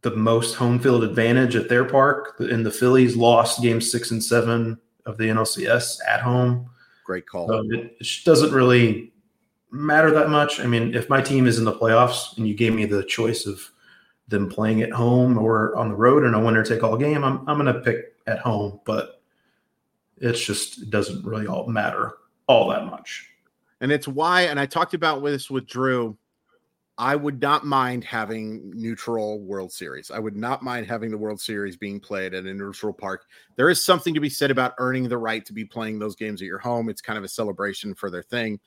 the 0.02 0.16
most 0.16 0.54
home 0.54 0.78
field 0.78 1.04
advantage 1.04 1.56
at 1.56 1.68
their 1.68 1.84
park 1.84 2.36
and 2.40 2.64
the 2.64 2.72
Phillies 2.72 3.16
lost 3.16 3.62
game 3.64 3.82
six 3.82 4.12
and 4.12 4.24
seven 4.24 4.78
of 5.08 5.18
the 5.18 5.26
NLCS 5.26 5.98
at 6.08 6.22
home. 6.22 6.70
Great 7.04 7.28
call. 7.28 7.48
So 7.48 7.64
it, 7.72 7.98
it 8.00 8.08
doesn't 8.24 8.54
really 8.54 9.12
matter 9.72 10.12
that 10.12 10.30
much. 10.30 10.60
I 10.60 10.68
mean, 10.68 10.94
if 10.94 11.10
my 11.10 11.22
team 11.22 11.48
is 11.48 11.58
in 11.58 11.66
the 11.66 11.74
playoffs 11.74 12.38
and 12.38 12.48
you 12.48 12.54
gave 12.54 12.74
me 12.74 12.86
the 12.86 13.04
choice 13.04 13.48
of 13.48 13.60
them 14.28 14.48
playing 14.48 14.84
at 14.84 14.92
home 14.92 15.38
or 15.38 15.76
on 15.76 15.90
the 15.90 15.96
road 15.96 16.24
in 16.24 16.36
a 16.36 16.40
winner 16.40 16.64
take 16.64 16.84
all 16.84 16.98
game, 16.98 17.24
I'm 17.24 17.48
I'm 17.48 17.60
going 17.60 17.74
to 17.74 17.82
pick 17.82 18.16
at 18.28 18.40
home. 18.40 18.80
But 18.86 19.22
it's 20.18 20.44
just 20.44 20.84
it 20.84 20.92
doesn't 20.92 21.26
really 21.26 21.48
all 21.48 21.68
matter 21.68 22.14
all 22.48 22.70
that 22.70 22.86
much. 22.86 23.28
And 23.82 23.92
it's 23.92 24.08
why, 24.08 24.44
and 24.44 24.60
I 24.60 24.66
talked 24.66 24.94
about 24.94 25.24
this 25.24 25.50
with 25.50 25.68
Drew 25.68 26.18
I 26.98 27.16
would 27.16 27.42
not 27.42 27.66
mind 27.66 28.06
having 28.06 28.72
neutral 28.74 29.42
World 29.42 29.72
Series. 29.72 30.12
I 30.12 30.20
would 30.20 30.38
not 30.38 30.64
mind 30.64 30.88
having 30.88 31.12
the 31.12 31.18
World 31.18 31.42
Series 31.42 31.76
being 31.76 32.00
played 32.00 32.34
at 32.34 32.46
a 32.46 32.54
neutral 32.54 32.94
park. 32.94 33.26
There 33.58 33.70
is 33.70 33.84
something 33.84 34.14
to 34.14 34.22
be 34.22 34.30
said 34.30 34.50
about 34.50 34.76
earning 34.78 35.10
the 35.10 35.18
right 35.18 35.46
to 35.46 35.54
be 35.54 35.66
playing 35.66 36.00
those 36.00 36.16
games 36.16 36.42
at 36.42 36.46
your 36.46 36.60
home. 36.60 36.88
It's 36.88 37.02
kind 37.02 37.18
of 37.18 37.26
a 37.26 37.30
celebration 37.30 37.96
for 37.96 38.10
their 38.10 38.24
thing. 38.24 38.60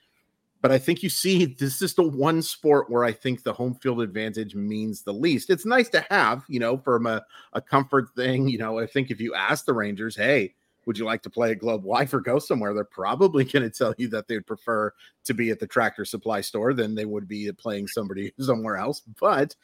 But 0.61 0.73
I 0.73 0.78
think 0.78 1.02
you 1.02 1.08
see 1.08 1.47
this 1.47 1.80
is 1.80 1.94
the 1.94 2.02
one 2.02 2.42
sport 2.42 2.90
where 2.90 3.04
I 3.04 3.12
think 3.12 3.42
the 3.42 3.52
home 3.52 3.75
field 3.76 4.02
advantage 4.02 4.54
means 4.54 5.02
the 5.02 5.12
least. 5.12 5.50
It's 5.50 5.64
nice 5.64 5.88
to 5.90 6.04
have, 6.11 6.44
you 6.49 6.58
know, 6.58 6.76
from 6.78 7.06
a, 7.06 7.25
a 7.52 7.62
comfort 7.62 8.08
thing. 8.16 8.49
You 8.49 8.58
know, 8.58 8.78
I 8.78 8.87
think 8.87 9.11
if 9.11 9.20
you 9.20 9.35
ask 9.35 9.64
the 9.64 9.73
Rangers, 9.73 10.16
hey, 10.16 10.54
would 10.88 10.97
you 10.97 11.04
like 11.04 11.21
to 11.21 11.28
play 11.28 11.50
at 11.50 11.59
Globe 11.59 11.85
Life 11.85 12.14
or 12.14 12.21
go 12.21 12.38
somewhere? 12.38 12.73
They're 12.73 12.83
probably 12.83 13.45
going 13.45 13.62
to 13.62 13.71
tell 13.71 13.95
you 13.99 14.09
that 14.09 14.26
they'd 14.26 14.47
prefer 14.47 14.90
to 15.26 15.35
be 15.35 15.50
at 15.50 15.61
the 15.61 15.66
tractor 15.66 16.07
supply 16.07 16.40
store 16.40 16.73
than 16.73 16.95
they 16.95 17.04
would 17.04 17.28
be 17.28 17.52
playing 17.52 17.88
somebody 17.88 18.33
somewhere 18.40 18.78
else. 18.78 19.02
But 19.21 19.54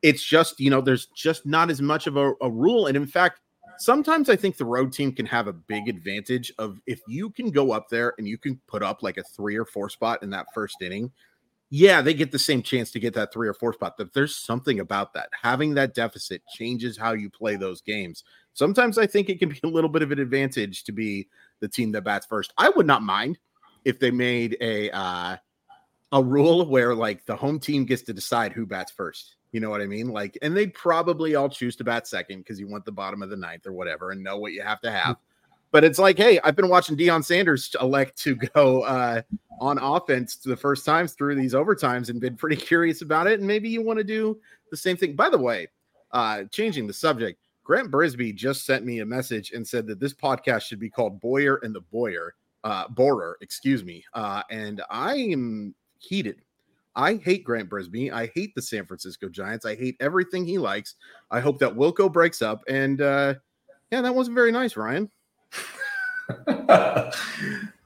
it's 0.00 0.24
just, 0.24 0.58
you 0.58 0.70
know, 0.70 0.80
there's 0.80 1.06
just 1.14 1.44
not 1.44 1.70
as 1.70 1.82
much 1.82 2.06
of 2.06 2.16
a, 2.16 2.32
a 2.40 2.50
rule. 2.50 2.86
And 2.86 2.96
in 2.96 3.06
fact, 3.06 3.40
sometimes 3.76 4.30
I 4.30 4.36
think 4.36 4.56
the 4.56 4.64
road 4.64 4.94
team 4.94 5.12
can 5.12 5.26
have 5.26 5.46
a 5.46 5.52
big 5.52 5.90
advantage 5.90 6.50
of 6.58 6.80
if 6.86 7.02
you 7.06 7.28
can 7.28 7.50
go 7.50 7.72
up 7.72 7.90
there 7.90 8.14
and 8.16 8.26
you 8.26 8.38
can 8.38 8.58
put 8.66 8.82
up 8.82 9.02
like 9.02 9.18
a 9.18 9.24
three 9.24 9.56
or 9.56 9.66
four 9.66 9.90
spot 9.90 10.22
in 10.22 10.30
that 10.30 10.46
first 10.54 10.80
inning. 10.80 11.12
Yeah, 11.68 12.00
they 12.00 12.14
get 12.14 12.32
the 12.32 12.38
same 12.38 12.62
chance 12.62 12.90
to 12.92 13.00
get 13.00 13.12
that 13.12 13.30
three 13.30 13.48
or 13.48 13.54
four 13.54 13.74
spot. 13.74 13.96
But 13.98 14.14
there's 14.14 14.36
something 14.36 14.80
about 14.80 15.12
that. 15.12 15.28
Having 15.42 15.74
that 15.74 15.92
deficit 15.94 16.40
changes 16.54 16.96
how 16.96 17.12
you 17.12 17.28
play 17.28 17.56
those 17.56 17.82
games 17.82 18.24
sometimes 18.54 18.98
I 18.98 19.06
think 19.06 19.28
it 19.28 19.38
can 19.38 19.48
be 19.48 19.60
a 19.64 19.68
little 19.68 19.90
bit 19.90 20.02
of 20.02 20.12
an 20.12 20.18
advantage 20.18 20.84
to 20.84 20.92
be 20.92 21.28
the 21.60 21.68
team 21.68 21.92
that 21.92 22.02
bats 22.02 22.26
first. 22.26 22.52
I 22.58 22.70
would 22.70 22.86
not 22.86 23.02
mind 23.02 23.38
if 23.84 23.98
they 23.98 24.10
made 24.10 24.56
a 24.60 24.90
uh, 24.90 25.36
a 26.12 26.22
rule 26.22 26.66
where 26.66 26.94
like 26.94 27.24
the 27.24 27.36
home 27.36 27.58
team 27.58 27.84
gets 27.84 28.02
to 28.02 28.12
decide 28.12 28.52
who 28.52 28.66
bats 28.66 28.92
first. 28.92 29.36
You 29.52 29.60
know 29.60 29.70
what 29.70 29.82
I 29.82 29.86
mean? 29.86 30.08
Like, 30.08 30.38
and 30.40 30.56
they'd 30.56 30.72
probably 30.72 31.34
all 31.34 31.48
choose 31.48 31.76
to 31.76 31.84
bat 31.84 32.06
second 32.06 32.38
because 32.38 32.58
you 32.58 32.68
want 32.68 32.84
the 32.86 32.92
bottom 32.92 33.22
of 33.22 33.28
the 33.28 33.36
ninth 33.36 33.66
or 33.66 33.72
whatever 33.72 34.10
and 34.10 34.22
know 34.22 34.38
what 34.38 34.52
you 34.52 34.62
have 34.62 34.80
to 34.80 34.90
have. 34.90 35.16
but 35.72 35.84
it's 35.84 35.98
like, 35.98 36.16
hey, 36.16 36.40
I've 36.42 36.56
been 36.56 36.68
watching 36.68 36.96
Deion 36.96 37.22
Sanders 37.22 37.74
elect 37.80 38.16
to 38.22 38.36
go 38.36 38.82
uh, 38.82 39.22
on 39.60 39.78
offense 39.78 40.36
the 40.36 40.56
first 40.56 40.86
times 40.86 41.12
through 41.12 41.34
these 41.34 41.54
overtimes 41.54 42.08
and 42.08 42.20
been 42.20 42.36
pretty 42.36 42.56
curious 42.68 43.02
about 43.02 43.26
it. 43.26 43.40
And 43.40 43.46
maybe 43.46 43.68
you 43.68 43.82
want 43.82 43.98
to 43.98 44.04
do 44.04 44.40
the 44.70 44.76
same 44.76 44.96
thing. 44.96 45.16
By 45.16 45.28
the 45.28 45.38
way, 45.38 45.68
uh, 46.12 46.44
changing 46.50 46.86
the 46.86 46.92
subject, 46.94 47.41
Grant 47.64 47.90
Brisbee 47.90 48.32
just 48.32 48.66
sent 48.66 48.84
me 48.84 49.00
a 49.00 49.06
message 49.06 49.52
and 49.52 49.66
said 49.66 49.86
that 49.86 50.00
this 50.00 50.14
podcast 50.14 50.62
should 50.62 50.80
be 50.80 50.90
called 50.90 51.20
Boyer 51.20 51.60
and 51.62 51.74
the 51.74 51.80
Boyer, 51.80 52.34
uh, 52.64 52.88
Borer, 52.88 53.36
excuse 53.40 53.84
me. 53.84 54.04
Uh, 54.14 54.42
and 54.50 54.82
I 54.90 55.14
am 55.14 55.74
heated. 55.98 56.42
I 56.94 57.14
hate 57.14 57.44
Grant 57.44 57.70
Brisbee. 57.70 58.10
I 58.10 58.30
hate 58.34 58.54
the 58.54 58.62
San 58.62 58.84
Francisco 58.84 59.28
Giants. 59.28 59.64
I 59.64 59.76
hate 59.76 59.96
everything 60.00 60.44
he 60.44 60.58
likes. 60.58 60.96
I 61.30 61.40
hope 61.40 61.58
that 61.60 61.74
Wilco 61.74 62.12
breaks 62.12 62.42
up. 62.42 62.62
And 62.68 63.00
uh, 63.00 63.34
yeah, 63.90 64.00
that 64.02 64.14
wasn't 64.14 64.34
very 64.34 64.52
nice, 64.52 64.76
Ryan. 64.76 65.10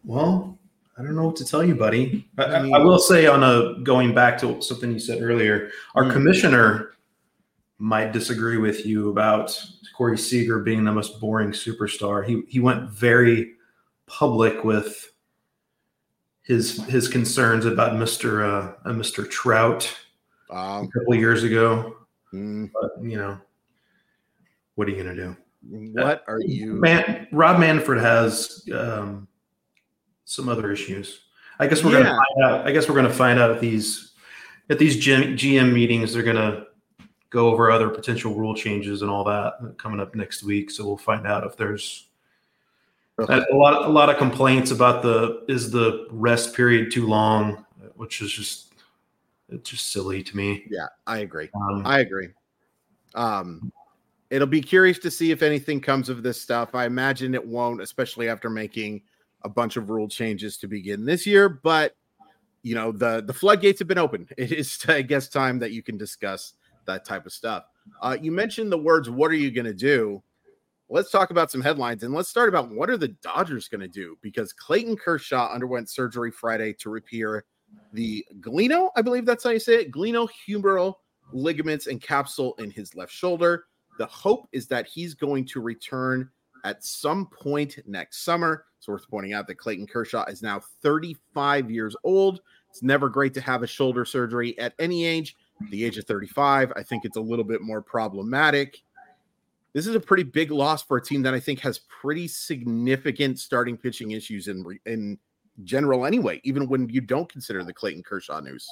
well, 0.05 0.59
I 0.99 1.03
don't 1.03 1.15
know 1.15 1.27
what 1.27 1.37
to 1.37 1.45
tell 1.45 1.63
you, 1.65 1.75
buddy. 1.75 2.29
I, 2.39 2.45
I, 2.45 2.69
I, 2.71 2.79
will 2.79 2.99
say 2.99 3.27
on 3.27 3.45
a 3.45 3.79
going 3.83 4.15
back 4.15 4.39
to 4.39 4.61
something 4.63 4.91
you 4.91 4.99
said 4.99 5.23
earlier, 5.23 5.71
our 5.95 6.05
mm-hmm. 6.05 6.13
commissioner 6.13 6.93
might 7.79 8.13
disagree 8.13 8.57
with 8.57 8.87
you 8.87 9.11
about 9.11 9.59
Corey 9.97 10.19
Seager 10.19 10.61
being 10.61 10.85
the 10.85 10.93
most 10.93 11.21
boring 11.21 11.51
superstar. 11.51 12.25
He 12.25 12.43
he 12.49 12.61
went 12.61 12.91
very 12.91 13.55
public 14.07 14.65
with 14.65 15.13
his 16.43 16.83
his 16.85 17.09
concerns 17.09 17.67
about 17.67 17.97
Mister 17.97 18.45
uh, 18.45 18.73
uh, 18.85 18.93
Mister 18.93 19.25
Trout 19.27 19.95
um, 20.51 20.85
a 20.85 20.89
couple 20.89 21.15
years 21.15 21.43
ago. 21.43 21.97
Mm. 22.33 22.71
But 22.73 23.03
you 23.03 23.17
know, 23.17 23.41
what 24.75 24.89
are 24.89 24.91
you 24.91 25.03
gonna 25.03 25.15
do? 25.15 25.37
What 25.69 26.25
are 26.29 26.41
you? 26.41 26.75
Man, 26.75 27.27
Rob 27.33 27.59
Manfred 27.59 28.01
has 28.01 28.69
um, 28.73 29.27
some 30.25 30.49
other 30.49 30.71
issues. 30.71 31.21
I 31.59 31.67
guess 31.67 31.83
we're 31.83 31.93
yeah. 31.93 32.05
gonna 32.05 32.19
find 32.19 32.45
out. 32.45 32.67
I 32.67 32.73
guess 32.73 32.89
we're 32.89 32.95
gonna 32.95 33.11
find 33.11 33.39
out 33.39 33.51
at 33.51 33.61
these 33.61 34.13
at 34.71 34.79
these 34.79 34.97
GM 35.03 35.73
meetings. 35.73 36.13
They're 36.13 36.23
gonna 36.23 36.67
go 37.31 37.49
over 37.49 37.71
other 37.71 37.89
potential 37.89 38.35
rule 38.35 38.55
changes 38.55 39.03
and 39.03 39.11
all 39.11 39.25
that 39.25 39.75
coming 39.79 40.01
up 40.01 40.15
next 40.15 40.43
week. 40.43 40.71
So 40.71 40.87
we'll 40.87 40.97
find 40.97 41.27
out 41.27 41.45
if 41.45 41.57
there's 41.57 42.07
okay. 43.19 43.43
a 43.51 43.55
lot 43.55 43.85
a 43.85 43.89
lot 43.89 44.11
of 44.11 44.19
complaints 44.19 44.71
about 44.71 45.03
the 45.03 45.45
is 45.49 45.71
the 45.71 46.07
rest 46.11 46.55
period 46.55 46.93
too 46.93 47.07
long, 47.07 47.65
which 47.95 48.21
is 48.21 48.33
just 48.33 48.75
it's 49.49 49.71
just 49.71 49.93
silly 49.93 50.23
to 50.23 50.37
me. 50.37 50.65
Yeah, 50.69 50.87
I 51.07 51.19
agree. 51.19 51.49
Um, 51.55 51.83
I 51.85 52.01
agree. 52.01 52.29
Um, 53.15 53.73
it'll 54.31 54.47
be 54.47 54.61
curious 54.61 54.99
to 55.01 55.11
see 55.11 55.31
if 55.31 55.43
anything 55.43 55.81
comes 55.81 56.09
of 56.09 56.23
this 56.23 56.41
stuff. 56.41 56.75
I 56.75 56.87
imagine 56.87 57.35
it 57.35 57.47
won't, 57.47 57.81
especially 57.81 58.29
after 58.29 58.51
making 58.51 59.03
a 59.43 59.49
bunch 59.49 59.77
of 59.77 59.91
rule 59.91 60.09
changes 60.09 60.57
to 60.59 60.67
begin 60.67 61.05
this 61.05 61.27
year. 61.27 61.49
But 61.49 61.95
you 62.63 62.75
know, 62.75 62.91
the 62.91 63.23
the 63.25 63.33
floodgates 63.33 63.79
have 63.79 63.89
been 63.89 63.99
open. 63.99 64.29
It 64.37 64.53
is, 64.53 64.85
I 64.89 65.03
guess, 65.03 65.29
time 65.29 65.59
that 65.61 65.71
you 65.71 65.83
can 65.83 65.97
discuss 65.97 66.55
that 66.87 67.05
type 67.05 67.27
of 67.27 67.33
stuff. 67.33 67.65
Uh, 68.01 68.17
you 68.21 68.33
mentioned 68.33 68.73
the 68.73 68.79
words, 68.79 69.11
"What 69.11 69.31
are 69.31 69.37
you 69.37 69.51
going 69.51 69.67
to 69.67 69.75
do?" 69.75 70.23
Let's 70.89 71.11
talk 71.11 71.31
about 71.31 71.51
some 71.51 71.61
headlines 71.61 72.05
and 72.05 72.15
let's 72.15 72.29
start 72.29 72.49
about 72.49 72.71
what 72.71 72.89
are 72.89 72.97
the 72.97 73.09
Dodgers 73.09 73.67
going 73.67 73.81
to 73.81 73.89
do 73.89 74.17
because 74.23 74.53
Clayton 74.53 74.97
Kershaw 74.97 75.53
underwent 75.53 75.91
surgery 75.91 76.31
Friday 76.31 76.75
to 76.75 76.91
repair 76.91 77.45
the 77.93 78.25
gleno, 78.41 78.91
I 78.97 79.03
believe 79.03 79.27
that's 79.27 79.43
how 79.43 79.51
you 79.51 79.59
say 79.59 79.81
it, 79.81 79.91
glenohumeral 79.91 80.95
ligaments 81.33 81.87
and 81.87 82.01
capsule 82.01 82.55
in 82.59 82.71
his 82.71 82.95
left 82.95 83.13
shoulder. 83.13 83.65
The 83.99 84.07
hope 84.07 84.47
is 84.53 84.67
that 84.69 84.87
he's 84.87 85.15
going 85.15 85.47
to 85.47 85.61
return 85.61 86.31
at 86.65 86.85
some 86.85 87.27
point 87.27 87.79
next 87.87 88.25
summer. 88.25 88.67
It's 88.79 88.89
worth 88.89 89.09
pointing 89.09 89.33
out 89.33 89.47
that 89.47 89.57
Clayton 89.57 89.87
Kershaw 89.87 90.25
is 90.27 90.43
now 90.43 90.61
35 90.83 91.71
years 91.71 91.97
old. 92.05 92.41
It's 92.71 92.83
never 92.83 93.09
great 93.09 93.33
to 93.35 93.41
have 93.41 93.63
a 93.63 93.67
shoulder 93.67 94.05
surgery 94.05 94.59
at 94.59 94.75
any 94.79 95.05
age. 95.05 95.37
The 95.71 95.85
age 95.85 95.99
of 95.99 96.05
35, 96.05 96.73
I 96.77 96.83
think 96.83 97.05
it's 97.05 97.17
a 97.17 97.21
little 97.21 97.45
bit 97.45 97.63
more 97.63 97.81
problematic. 97.81 98.83
This 99.73 99.87
is 99.87 99.95
a 99.95 100.01
pretty 100.01 100.23
big 100.23 100.51
loss 100.51 100.83
for 100.83 100.97
a 100.97 101.03
team 101.03 101.23
that 101.23 101.35
I 101.35 101.41
think 101.41 101.61
has 101.61 101.79
pretty 101.79 102.29
significant 102.29 103.39
starting 103.39 103.77
pitching 103.77 104.13
issues 104.13 104.49
in 104.49 104.79
in 104.87 105.19
general 105.65 106.07
anyway, 106.07 106.41
even 106.45 106.69
when 106.69 106.89
you 106.89 107.01
don't 107.01 107.31
consider 107.31 107.65
the 107.65 107.73
Clayton 107.73 108.03
Kershaw 108.03 108.41
news. 108.41 108.69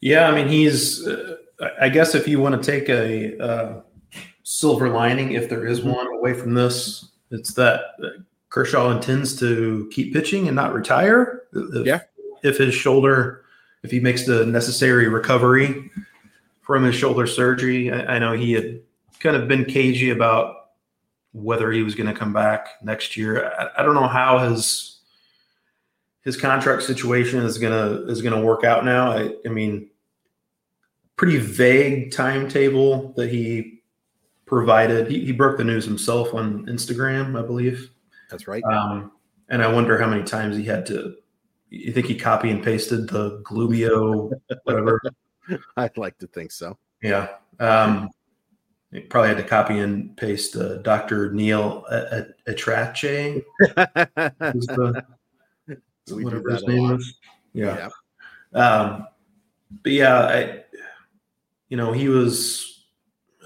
Yeah, 0.00 0.28
I 0.28 0.34
mean, 0.34 0.48
he's. 0.48 1.06
Uh, 1.06 1.36
I 1.80 1.88
guess 1.88 2.16
if 2.16 2.26
you 2.26 2.40
want 2.40 2.60
to 2.60 2.70
take 2.70 2.88
a 2.88 3.40
uh, 3.40 3.80
silver 4.42 4.88
lining, 4.88 5.32
if 5.32 5.48
there 5.48 5.64
is 5.64 5.82
one, 5.82 6.08
away 6.08 6.34
from 6.34 6.54
this, 6.54 7.12
it's 7.30 7.54
that 7.54 7.80
Kershaw 8.48 8.90
intends 8.90 9.38
to 9.38 9.88
keep 9.92 10.12
pitching 10.12 10.48
and 10.48 10.56
not 10.56 10.74
retire. 10.74 11.44
If, 11.52 11.86
yeah. 11.86 12.00
If 12.42 12.58
his 12.58 12.74
shoulder, 12.74 13.41
if 13.82 13.90
he 13.90 14.00
makes 14.00 14.24
the 14.24 14.46
necessary 14.46 15.08
recovery 15.08 15.90
from 16.62 16.84
his 16.84 16.94
shoulder 16.94 17.26
surgery, 17.26 17.90
I, 17.92 18.16
I 18.16 18.18
know 18.18 18.32
he 18.32 18.52
had 18.52 18.80
kind 19.20 19.36
of 19.36 19.48
been 19.48 19.64
cagey 19.64 20.10
about 20.10 20.56
whether 21.32 21.72
he 21.72 21.82
was 21.82 21.94
going 21.94 22.12
to 22.12 22.18
come 22.18 22.32
back 22.32 22.68
next 22.82 23.16
year. 23.16 23.52
I, 23.58 23.80
I 23.80 23.82
don't 23.82 23.94
know 23.94 24.08
how 24.08 24.38
his 24.38 24.92
his 26.22 26.36
contract 26.36 26.82
situation 26.84 27.40
is 27.40 27.58
gonna 27.58 28.02
is 28.06 28.22
gonna 28.22 28.40
work 28.40 28.64
out 28.64 28.84
now. 28.84 29.10
I, 29.10 29.34
I 29.44 29.48
mean, 29.48 29.90
pretty 31.16 31.38
vague 31.38 32.12
timetable 32.12 33.12
that 33.16 33.28
he 33.30 33.82
provided. 34.46 35.10
He, 35.10 35.24
he 35.24 35.32
broke 35.32 35.58
the 35.58 35.64
news 35.64 35.84
himself 35.84 36.32
on 36.34 36.66
Instagram, 36.66 37.38
I 37.38 37.44
believe. 37.44 37.90
That's 38.30 38.46
right. 38.46 38.62
Um, 38.64 39.12
and 39.48 39.62
I 39.62 39.72
wonder 39.72 39.98
how 39.98 40.08
many 40.08 40.22
times 40.22 40.56
he 40.56 40.64
had 40.64 40.86
to. 40.86 41.16
You 41.72 41.90
think 41.90 42.06
he 42.06 42.14
copy 42.14 42.50
and 42.50 42.62
pasted 42.62 43.08
the 43.08 43.40
Glubio, 43.44 44.30
whatever? 44.64 45.00
I'd 45.78 45.96
like 45.96 46.18
to 46.18 46.26
think 46.26 46.52
so. 46.52 46.76
Yeah. 47.02 47.28
Um, 47.60 48.10
he 48.90 49.00
probably 49.00 49.28
had 49.28 49.38
to 49.38 49.42
copy 49.42 49.78
and 49.78 50.14
paste 50.18 50.54
uh, 50.54 50.76
Dr. 50.82 51.32
Neal 51.32 51.86
ElAttrache. 51.90 53.42
the, 53.74 55.04
whatever 56.10 56.50
his 56.50 56.66
name 56.66 56.90
was. 56.90 57.14
Yeah. 57.54 57.88
yeah. 58.54 58.62
Um, 58.62 59.06
but 59.82 59.92
yeah, 59.92 60.18
I, 60.20 60.64
you 61.70 61.78
know, 61.78 61.92
he 61.92 62.08
was, 62.08 62.84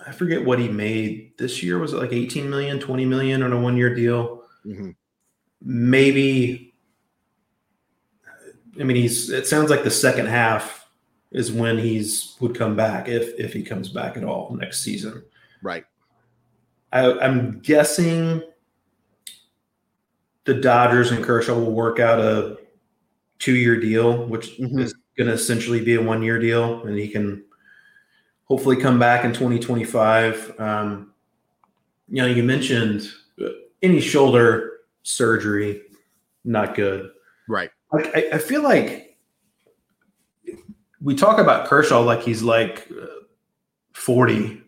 I 0.04 0.10
forget 0.10 0.44
what 0.44 0.58
he 0.58 0.68
made 0.68 1.38
this 1.38 1.62
year. 1.62 1.78
Was 1.78 1.92
it 1.92 1.98
like 1.98 2.12
18 2.12 2.50
million, 2.50 2.80
20 2.80 3.04
million 3.04 3.44
on 3.44 3.52
a 3.52 3.60
one 3.60 3.76
year 3.76 3.94
deal? 3.94 4.42
Mm-hmm. 4.66 4.90
Maybe, 5.62 6.65
I 8.80 8.84
mean, 8.84 8.96
he's, 8.96 9.30
it 9.30 9.46
sounds 9.46 9.70
like 9.70 9.84
the 9.84 9.90
second 9.90 10.26
half 10.26 10.88
is 11.32 11.52
when 11.52 11.78
he's 11.78 12.36
would 12.40 12.54
come 12.54 12.76
back 12.76 13.08
if, 13.08 13.38
if 13.38 13.52
he 13.52 13.62
comes 13.62 13.88
back 13.88 14.16
at 14.16 14.24
all 14.24 14.54
next 14.54 14.82
season. 14.82 15.22
Right. 15.62 15.84
I, 16.92 17.12
I'm 17.18 17.60
guessing 17.60 18.42
the 20.44 20.54
Dodgers 20.54 21.10
and 21.10 21.24
Kershaw 21.24 21.54
will 21.54 21.72
work 21.72 21.98
out 21.98 22.20
a 22.20 22.58
two-year 23.38 23.80
deal, 23.80 24.26
which 24.26 24.58
mm-hmm. 24.58 24.78
is 24.78 24.94
going 25.16 25.28
to 25.28 25.34
essentially 25.34 25.84
be 25.84 25.96
a 25.96 26.02
one-year 26.02 26.38
deal, 26.38 26.84
and 26.86 26.96
he 26.96 27.08
can 27.08 27.44
hopefully 28.44 28.76
come 28.76 28.98
back 28.98 29.24
in 29.24 29.32
2025. 29.32 30.58
Um, 30.60 31.12
you 32.08 32.22
know, 32.22 32.28
you 32.28 32.42
mentioned 32.42 33.10
any 33.82 34.00
shoulder 34.00 34.80
surgery, 35.02 35.82
not 36.44 36.74
good. 36.74 37.10
Right. 37.48 37.70
I, 37.92 38.28
I 38.34 38.38
feel 38.38 38.62
like 38.62 39.16
we 41.00 41.14
talk 41.14 41.38
about 41.38 41.68
Kershaw 41.68 42.00
like 42.00 42.22
he's 42.22 42.42
like 42.42 42.88
40, 43.94 44.62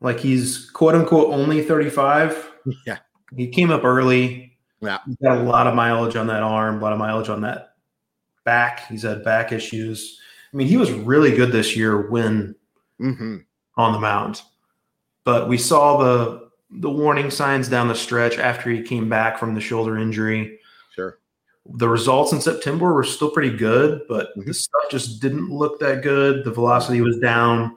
like 0.00 0.18
he's 0.18 0.70
quote 0.70 0.94
unquote 0.94 1.32
only 1.32 1.62
35. 1.62 2.50
Yeah. 2.86 2.98
He 3.36 3.48
came 3.48 3.72
up 3.72 3.82
early 3.82 4.52
yeah. 4.82 4.98
He's 5.06 5.16
got 5.16 5.38
a 5.38 5.42
lot 5.42 5.68
of 5.68 5.74
mileage 5.74 6.16
on 6.16 6.26
that 6.26 6.42
arm, 6.42 6.78
a 6.78 6.80
lot 6.80 6.92
of 6.92 6.98
mileage 6.98 7.28
on 7.28 7.40
that 7.42 7.76
back. 8.44 8.88
He's 8.88 9.02
had 9.02 9.24
back 9.24 9.52
issues. 9.52 10.18
I 10.52 10.56
mean, 10.56 10.66
he 10.66 10.76
was 10.76 10.90
really 10.90 11.34
good 11.34 11.52
this 11.52 11.76
year 11.76 12.10
when 12.10 12.56
mm-hmm. 13.00 13.36
on 13.76 13.92
the 13.92 14.00
mound. 14.00 14.42
But 15.24 15.48
we 15.48 15.56
saw 15.56 15.98
the 15.98 16.50
the 16.74 16.90
warning 16.90 17.30
signs 17.30 17.68
down 17.68 17.86
the 17.86 17.94
stretch 17.94 18.38
after 18.38 18.70
he 18.70 18.82
came 18.82 19.08
back 19.08 19.38
from 19.38 19.54
the 19.54 19.60
shoulder 19.60 19.96
injury. 19.96 20.58
The 21.66 21.88
results 21.88 22.32
in 22.32 22.40
September 22.40 22.92
were 22.92 23.04
still 23.04 23.30
pretty 23.30 23.56
good, 23.56 24.02
but 24.08 24.30
mm-hmm. 24.30 24.48
the 24.48 24.54
stuff 24.54 24.82
just 24.90 25.20
didn't 25.20 25.50
look 25.50 25.78
that 25.80 26.02
good. 26.02 26.44
The 26.44 26.50
velocity 26.50 27.00
was 27.00 27.18
down. 27.18 27.76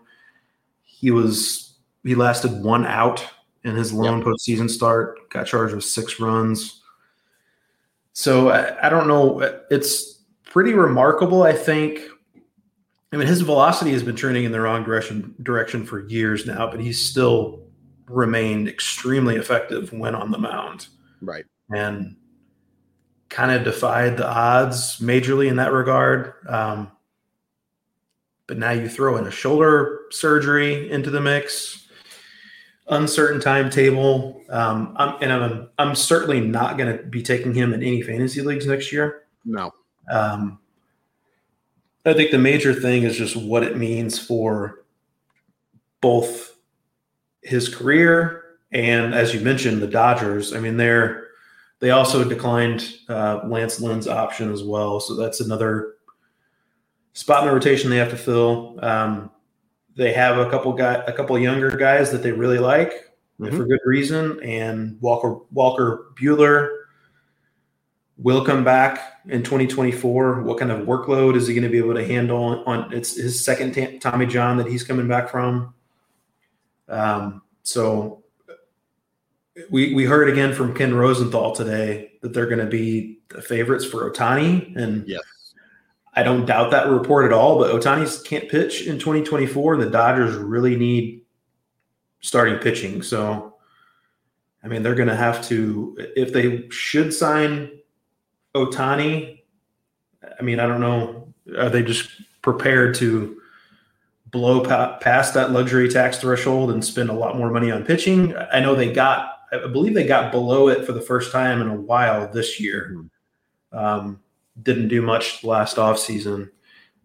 He 0.83 1.11
was 1.11 1.75
he 2.03 2.15
lasted 2.15 2.63
one 2.63 2.85
out 2.85 3.25
in 3.63 3.75
his 3.75 3.91
lone 3.91 4.19
yep. 4.19 4.27
postseason 4.27 4.69
start. 4.69 5.29
Got 5.29 5.47
charged 5.47 5.75
with 5.75 5.83
six 5.83 6.19
runs. 6.19 6.81
So 8.13 8.49
I, 8.49 8.87
I 8.87 8.89
don't 8.89 9.07
know. 9.07 9.39
It's 9.69 10.21
pretty 10.45 10.73
remarkable, 10.73 11.43
I 11.43 11.53
think. 11.53 11.99
I 13.11 13.17
mean, 13.17 13.27
his 13.27 13.41
velocity 13.41 13.91
has 13.91 14.03
been 14.03 14.15
trending 14.15 14.45
in 14.45 14.51
the 14.51 14.61
wrong 14.61 14.83
direction 14.83 15.35
direction 15.43 15.85
for 15.85 16.07
years 16.07 16.45
now, 16.45 16.69
but 16.69 16.79
he's 16.79 17.01
still 17.01 17.65
remained 18.07 18.67
extremely 18.67 19.35
effective 19.35 19.91
when 19.93 20.15
on 20.15 20.31
the 20.31 20.37
mound. 20.37 20.87
Right. 21.21 21.45
And 21.69 22.15
kind 23.29 23.51
of 23.51 23.63
defied 23.63 24.17
the 24.17 24.27
odds 24.27 24.99
majorly 24.99 25.47
in 25.47 25.55
that 25.57 25.73
regard. 25.73 26.33
Um, 26.47 26.91
but 28.47 28.57
now 28.57 28.71
you 28.71 28.87
throw 28.87 29.17
in 29.17 29.25
a 29.25 29.31
shoulder 29.31 30.01
surgery 30.11 30.91
into 30.91 31.09
the 31.09 31.21
mix, 31.21 31.87
uncertain 32.87 33.41
timetable. 33.41 34.41
Um, 34.49 34.93
I'm, 34.97 35.21
and 35.21 35.33
I'm, 35.33 35.69
I'm 35.79 35.95
certainly 35.95 36.39
not 36.39 36.77
going 36.77 36.95
to 36.95 37.03
be 37.03 37.23
taking 37.23 37.53
him 37.53 37.73
in 37.73 37.81
any 37.81 38.01
fantasy 38.01 38.41
leagues 38.41 38.67
next 38.67 38.91
year. 38.91 39.23
No. 39.43 39.73
Um, 40.11 40.59
I 42.05 42.13
think 42.13 42.29
the 42.29 42.37
major 42.37 42.73
thing 42.73 43.03
is 43.03 43.17
just 43.17 43.35
what 43.35 43.63
it 43.63 43.77
means 43.77 44.19
for 44.19 44.83
both 46.01 46.55
his 47.41 47.67
career 47.73 48.43
and, 48.71 49.15
as 49.15 49.33
you 49.33 49.39
mentioned, 49.39 49.81
the 49.81 49.87
Dodgers. 49.87 50.53
I 50.53 50.59
mean, 50.59 50.77
they're 50.77 51.24
they 51.85 51.91
also 51.91 52.27
declined 52.27 52.95
uh, 53.09 53.41
Lance 53.45 53.79
Lynn's 53.79 54.07
option 54.07 54.51
as 54.51 54.63
well, 54.63 54.99
so 54.99 55.13
that's 55.13 55.39
another 55.39 55.97
spot 57.13 57.43
in 57.43 57.47
the 57.47 57.53
rotation 57.53 57.91
they 57.91 57.97
have 57.97 58.09
to 58.09 58.17
fill. 58.17 58.79
Um, 58.81 59.29
they 59.95 60.11
have 60.11 60.39
a 60.39 60.49
couple 60.49 60.73
guy, 60.73 60.95
a 61.05 61.13
couple 61.13 61.37
younger 61.37 61.69
guys 61.69 62.09
that 62.09 62.23
they 62.23 62.31
really 62.31 62.57
like 62.57 62.91
mm-hmm. 63.39 63.55
for 63.55 63.67
good 63.67 63.81
reason, 63.85 64.41
and 64.41 64.99
Walker 64.99 65.41
Walker 65.51 66.07
Buehler 66.19 66.75
will 68.17 68.43
come 68.43 68.63
back 68.63 69.19
in 69.27 69.43
2024. 69.43 70.41
What 70.41 70.57
kind 70.57 70.71
of 70.71 70.87
workload 70.87 71.35
is 71.35 71.45
he 71.45 71.53
going 71.53 71.65
to 71.65 71.69
be 71.69 71.77
able 71.77 71.93
to 71.93 72.07
handle 72.07 72.43
on, 72.43 72.63
on 72.65 72.93
it's 72.93 73.15
his 73.15 73.45
second 73.45 73.73
t- 73.73 73.99
Tommy 73.99 74.25
John 74.25 74.57
that 74.57 74.65
he's 74.65 74.83
coming 74.83 75.07
back 75.07 75.29
from? 75.29 75.75
Um, 76.89 77.43
so 77.61 78.23
we 79.69 79.93
we 79.93 80.05
heard 80.05 80.29
again 80.29 80.53
from 80.53 80.73
Ken 80.73 80.93
Rosenthal 80.93 81.55
today 81.55 82.11
that 82.21 82.33
they're 82.33 82.47
going 82.47 82.59
to 82.59 82.65
be 82.65 83.19
the 83.29 83.41
favorites 83.41 83.85
for 83.85 84.09
Ohtani. 84.09 84.75
and 84.75 85.07
yes. 85.07 85.21
I 86.17 86.23
don't 86.23 86.45
doubt 86.45 86.71
that 86.71 86.87
report 86.87 87.25
at 87.25 87.33
all. 87.33 87.59
But 87.59 87.73
Ohtani 87.73 88.23
can't 88.23 88.49
pitch 88.49 88.87
in 88.87 88.97
2024, 88.99 89.73
and 89.73 89.83
the 89.83 89.89
Dodgers 89.89 90.35
really 90.35 90.77
need 90.77 91.21
starting 92.21 92.57
pitching. 92.57 93.01
So, 93.01 93.55
I 94.63 94.67
mean, 94.67 94.81
they're 94.81 94.95
going 94.95 95.09
to 95.09 95.15
have 95.15 95.45
to 95.47 95.95
if 96.15 96.31
they 96.31 96.69
should 96.69 97.13
sign 97.13 97.69
Ohtani, 98.55 99.41
I 100.39 100.43
mean, 100.43 100.59
I 100.59 100.67
don't 100.67 100.81
know. 100.81 101.33
Are 101.57 101.69
they 101.69 101.83
just 101.83 102.09
prepared 102.41 102.95
to 102.95 103.39
blow 104.31 104.63
pa- 104.63 104.97
past 104.99 105.33
that 105.33 105.51
luxury 105.51 105.89
tax 105.89 106.17
threshold 106.17 106.71
and 106.71 106.83
spend 106.83 107.09
a 107.09 107.13
lot 107.13 107.37
more 107.37 107.51
money 107.51 107.71
on 107.71 107.85
pitching? 107.85 108.35
I 108.51 108.59
know 108.61 108.73
they 108.73 108.91
got 108.91 109.34
I 109.51 109.67
believe 109.67 109.93
they 109.93 110.05
got 110.05 110.31
below 110.31 110.67
it 110.69 110.85
for 110.85 110.91
the 110.91 111.01
first 111.01 111.31
time 111.31 111.61
in 111.61 111.67
a 111.67 111.75
while 111.75 112.31
this 112.31 112.59
year. 112.59 112.93
Mm-hmm. 112.93 113.77
Um, 113.77 114.21
didn't 114.61 114.87
do 114.87 115.01
much 115.01 115.43
last 115.43 115.77
offseason. 115.77 116.49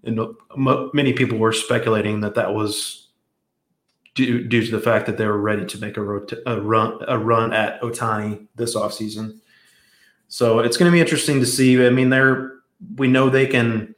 And 0.05 0.19
m- 0.19 0.91
many 0.95 1.13
people 1.13 1.39
were 1.39 1.53
speculating 1.53 2.21
that 2.21 2.35
that 2.37 2.55
was 2.55 3.09
due, 4.15 4.45
due 4.47 4.65
to 4.65 4.71
the 4.71 4.81
fact 4.83 5.07
that 5.07 5.19
they 5.19 5.27
were 5.27 5.41
ready 5.41 5.65
to 5.67 5.79
make 5.79 5.97
a, 5.97 6.03
rot- 6.03 6.33
a 6.47 6.61
run 6.61 6.99
a 7.09 7.19
run 7.19 7.53
at 7.53 7.81
Ohtani 7.83 8.47
this 8.55 8.77
offseason. 8.77 9.39
So 10.29 10.61
it's 10.61 10.77
going 10.77 10.91
to 10.91 10.95
be 10.95 11.01
interesting 11.01 11.41
to 11.41 11.47
see. 11.47 11.85
I 11.85 11.91
mean, 11.91 12.11
they're 12.11 12.53
we 12.97 13.09
know 13.09 13.29
they 13.29 13.47
can 13.47 13.95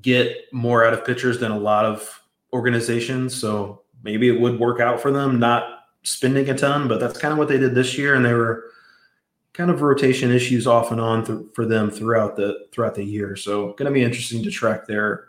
get 0.00 0.36
more 0.52 0.84
out 0.84 0.94
of 0.94 1.04
pitchers 1.04 1.40
than 1.40 1.50
a 1.50 1.58
lot 1.58 1.84
of 1.84 2.22
organizations. 2.52 3.34
So 3.34 3.82
maybe 4.02 4.28
it 4.28 4.40
would 4.40 4.58
work 4.58 4.80
out 4.80 5.00
for 5.00 5.10
them. 5.10 5.38
Not 5.38 5.81
spending 6.02 6.48
a 6.48 6.56
ton, 6.56 6.88
but 6.88 7.00
that's 7.00 7.18
kind 7.18 7.32
of 7.32 7.38
what 7.38 7.48
they 7.48 7.58
did 7.58 7.74
this 7.74 7.96
year, 7.96 8.14
and 8.14 8.24
they 8.24 8.34
were 8.34 8.64
kind 9.52 9.70
of 9.70 9.82
rotation 9.82 10.30
issues 10.30 10.66
off 10.66 10.90
and 10.90 11.00
on 11.00 11.24
th- 11.24 11.38
for 11.54 11.66
them 11.66 11.90
throughout 11.90 12.36
the 12.36 12.66
throughout 12.72 12.94
the 12.94 13.04
year. 13.04 13.36
So 13.36 13.72
going 13.74 13.86
to 13.86 13.90
be 13.90 14.02
interesting 14.02 14.42
to 14.42 14.50
track 14.50 14.86
their 14.86 15.28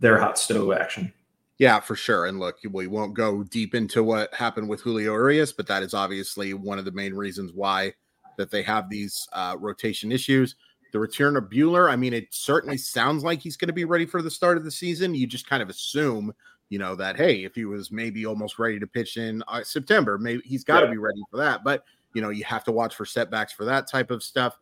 their 0.00 0.18
hot 0.18 0.38
stove 0.38 0.72
action. 0.72 1.12
Yeah, 1.58 1.78
for 1.80 1.94
sure. 1.94 2.26
And 2.26 2.40
look, 2.40 2.56
we 2.68 2.88
won't 2.88 3.14
go 3.14 3.44
deep 3.44 3.74
into 3.74 4.02
what 4.02 4.34
happened 4.34 4.68
with 4.68 4.80
Julio 4.80 5.12
Urias, 5.12 5.52
but 5.52 5.68
that 5.68 5.84
is 5.84 5.94
obviously 5.94 6.52
one 6.52 6.80
of 6.80 6.84
the 6.84 6.90
main 6.90 7.14
reasons 7.14 7.52
why 7.52 7.94
that 8.36 8.50
they 8.50 8.62
have 8.62 8.90
these 8.90 9.28
uh, 9.32 9.56
rotation 9.58 10.10
issues. 10.10 10.56
The 10.92 10.98
return 10.98 11.36
of 11.36 11.44
Buehler, 11.44 11.90
I 11.90 11.96
mean, 11.96 12.12
it 12.12 12.28
certainly 12.30 12.76
sounds 12.76 13.22
like 13.22 13.40
he's 13.40 13.56
going 13.56 13.68
to 13.68 13.72
be 13.72 13.84
ready 13.84 14.06
for 14.06 14.20
the 14.20 14.30
start 14.30 14.56
of 14.56 14.64
the 14.64 14.70
season. 14.70 15.14
You 15.14 15.28
just 15.28 15.48
kind 15.48 15.62
of 15.62 15.68
assume 15.68 16.34
you 16.74 16.80
know 16.80 16.96
that 16.96 17.16
hey 17.16 17.44
if 17.44 17.54
he 17.54 17.64
was 17.64 17.92
maybe 17.92 18.26
almost 18.26 18.58
ready 18.58 18.80
to 18.80 18.86
pitch 18.88 19.16
in 19.16 19.44
uh, 19.46 19.62
september 19.62 20.18
maybe 20.18 20.42
he's 20.44 20.64
got 20.64 20.80
to 20.80 20.86
yeah. 20.86 20.90
be 20.90 20.98
ready 20.98 21.22
for 21.30 21.36
that 21.36 21.62
but 21.62 21.84
you 22.14 22.20
know 22.20 22.30
you 22.30 22.42
have 22.42 22.64
to 22.64 22.72
watch 22.72 22.96
for 22.96 23.06
setbacks 23.06 23.52
for 23.52 23.64
that 23.64 23.88
type 23.88 24.10
of 24.10 24.24
stuff 24.24 24.58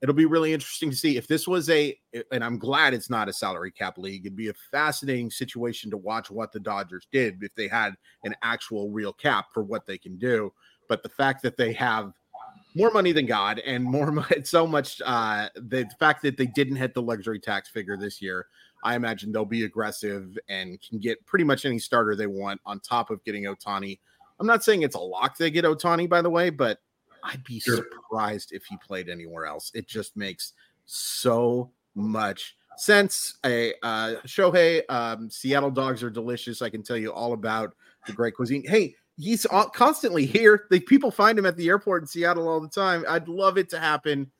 it'll 0.00 0.14
be 0.14 0.26
really 0.26 0.54
interesting 0.54 0.90
to 0.90 0.96
see 0.96 1.16
if 1.16 1.26
this 1.26 1.48
was 1.48 1.68
a 1.70 1.98
and 2.30 2.44
i'm 2.44 2.56
glad 2.56 2.94
it's 2.94 3.10
not 3.10 3.28
a 3.28 3.32
salary 3.32 3.72
cap 3.72 3.98
league 3.98 4.24
it'd 4.24 4.36
be 4.36 4.50
a 4.50 4.54
fascinating 4.70 5.28
situation 5.28 5.90
to 5.90 5.96
watch 5.96 6.30
what 6.30 6.52
the 6.52 6.60
dodgers 6.60 7.08
did 7.10 7.42
if 7.42 7.52
they 7.56 7.66
had 7.66 7.96
an 8.22 8.32
actual 8.44 8.88
real 8.88 9.12
cap 9.12 9.46
for 9.52 9.64
what 9.64 9.84
they 9.86 9.98
can 9.98 10.16
do 10.18 10.52
but 10.88 11.02
the 11.02 11.08
fact 11.08 11.42
that 11.42 11.56
they 11.56 11.72
have 11.72 12.12
more 12.76 12.90
money 12.90 13.12
than 13.12 13.26
God 13.26 13.58
and 13.60 13.82
more 13.84 14.26
so 14.44 14.66
much. 14.66 15.00
Uh, 15.04 15.48
the 15.54 15.88
fact 15.98 16.22
that 16.22 16.36
they 16.36 16.46
didn't 16.46 16.76
hit 16.76 16.94
the 16.94 17.02
luxury 17.02 17.40
tax 17.40 17.68
figure 17.68 17.96
this 17.96 18.22
year 18.22 18.46
I 18.82 18.96
imagine 18.96 19.32
they'll 19.32 19.44
be 19.44 19.64
aggressive 19.64 20.38
and 20.48 20.80
can 20.80 20.98
get 20.98 21.24
pretty 21.26 21.44
much 21.44 21.64
any 21.64 21.78
starter 21.78 22.16
they 22.16 22.26
want 22.26 22.60
on 22.64 22.80
top 22.80 23.10
of 23.10 23.22
getting 23.24 23.44
Ohtani. 23.44 23.98
I'm 24.38 24.46
not 24.46 24.64
saying 24.64 24.82
it's 24.82 24.96
a 24.96 25.00
lock 25.00 25.36
they 25.36 25.50
get 25.50 25.64
Ohtani, 25.64 26.08
by 26.08 26.22
the 26.22 26.30
way, 26.30 26.50
but 26.50 26.78
I'd 27.22 27.44
be 27.44 27.60
sure. 27.60 27.76
surprised 27.76 28.52
if 28.52 28.64
he 28.64 28.76
played 28.78 29.08
anywhere 29.08 29.46
else. 29.46 29.70
It 29.74 29.86
just 29.86 30.16
makes 30.16 30.54
so 30.86 31.70
much 31.94 32.56
sense. 32.76 33.38
A 33.44 33.74
uh, 33.82 34.16
Shohei, 34.26 34.82
um, 34.88 35.28
Seattle 35.28 35.70
dogs 35.70 36.02
are 36.02 36.10
delicious. 36.10 36.62
I 36.62 36.70
can 36.70 36.82
tell 36.82 36.96
you 36.96 37.12
all 37.12 37.34
about 37.34 37.74
the 38.06 38.12
great 38.12 38.34
cuisine. 38.34 38.64
Hey, 38.66 38.94
he's 39.18 39.46
constantly 39.74 40.24
here. 40.24 40.66
The 40.70 40.80
people 40.80 41.10
find 41.10 41.38
him 41.38 41.46
at 41.46 41.56
the 41.56 41.68
airport 41.68 42.02
in 42.02 42.06
Seattle 42.06 42.48
all 42.48 42.60
the 42.60 42.68
time. 42.68 43.04
I'd 43.08 43.28
love 43.28 43.58
it 43.58 43.68
to 43.70 43.78
happen 43.78 44.30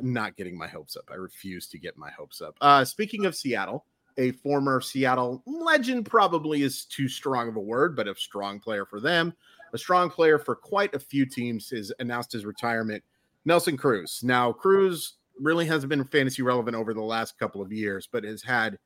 not 0.00 0.36
getting 0.36 0.56
my 0.56 0.68
hopes 0.68 0.96
up. 0.96 1.08
I 1.10 1.14
refuse 1.14 1.66
to 1.68 1.78
get 1.78 1.96
my 1.96 2.10
hopes 2.10 2.40
up. 2.40 2.56
Uh, 2.60 2.84
speaking 2.84 3.26
of 3.26 3.34
Seattle, 3.34 3.84
a 4.18 4.32
former 4.32 4.80
Seattle 4.80 5.42
legend 5.46 6.06
probably 6.06 6.62
is 6.62 6.84
too 6.84 7.08
strong 7.08 7.48
of 7.48 7.56
a 7.56 7.60
word, 7.60 7.96
but 7.96 8.08
a 8.08 8.14
strong 8.14 8.58
player 8.60 8.84
for 8.84 9.00
them, 9.00 9.34
a 9.72 9.78
strong 9.78 10.10
player 10.10 10.38
for 10.38 10.54
quite 10.54 10.94
a 10.94 10.98
few 10.98 11.26
teams, 11.26 11.70
has 11.70 11.92
announced 11.98 12.32
his 12.32 12.44
retirement. 12.44 13.02
Nelson 13.44 13.76
Cruz. 13.76 14.20
Now, 14.22 14.52
Cruz 14.52 15.14
really 15.38 15.66
hasn't 15.66 15.90
been 15.90 16.04
fantasy 16.04 16.42
relevant 16.42 16.76
over 16.76 16.94
the 16.94 17.02
last 17.02 17.38
couple 17.38 17.60
of 17.60 17.72
years, 17.72 18.08
but 18.10 18.24
has 18.24 18.42
had 18.42 18.78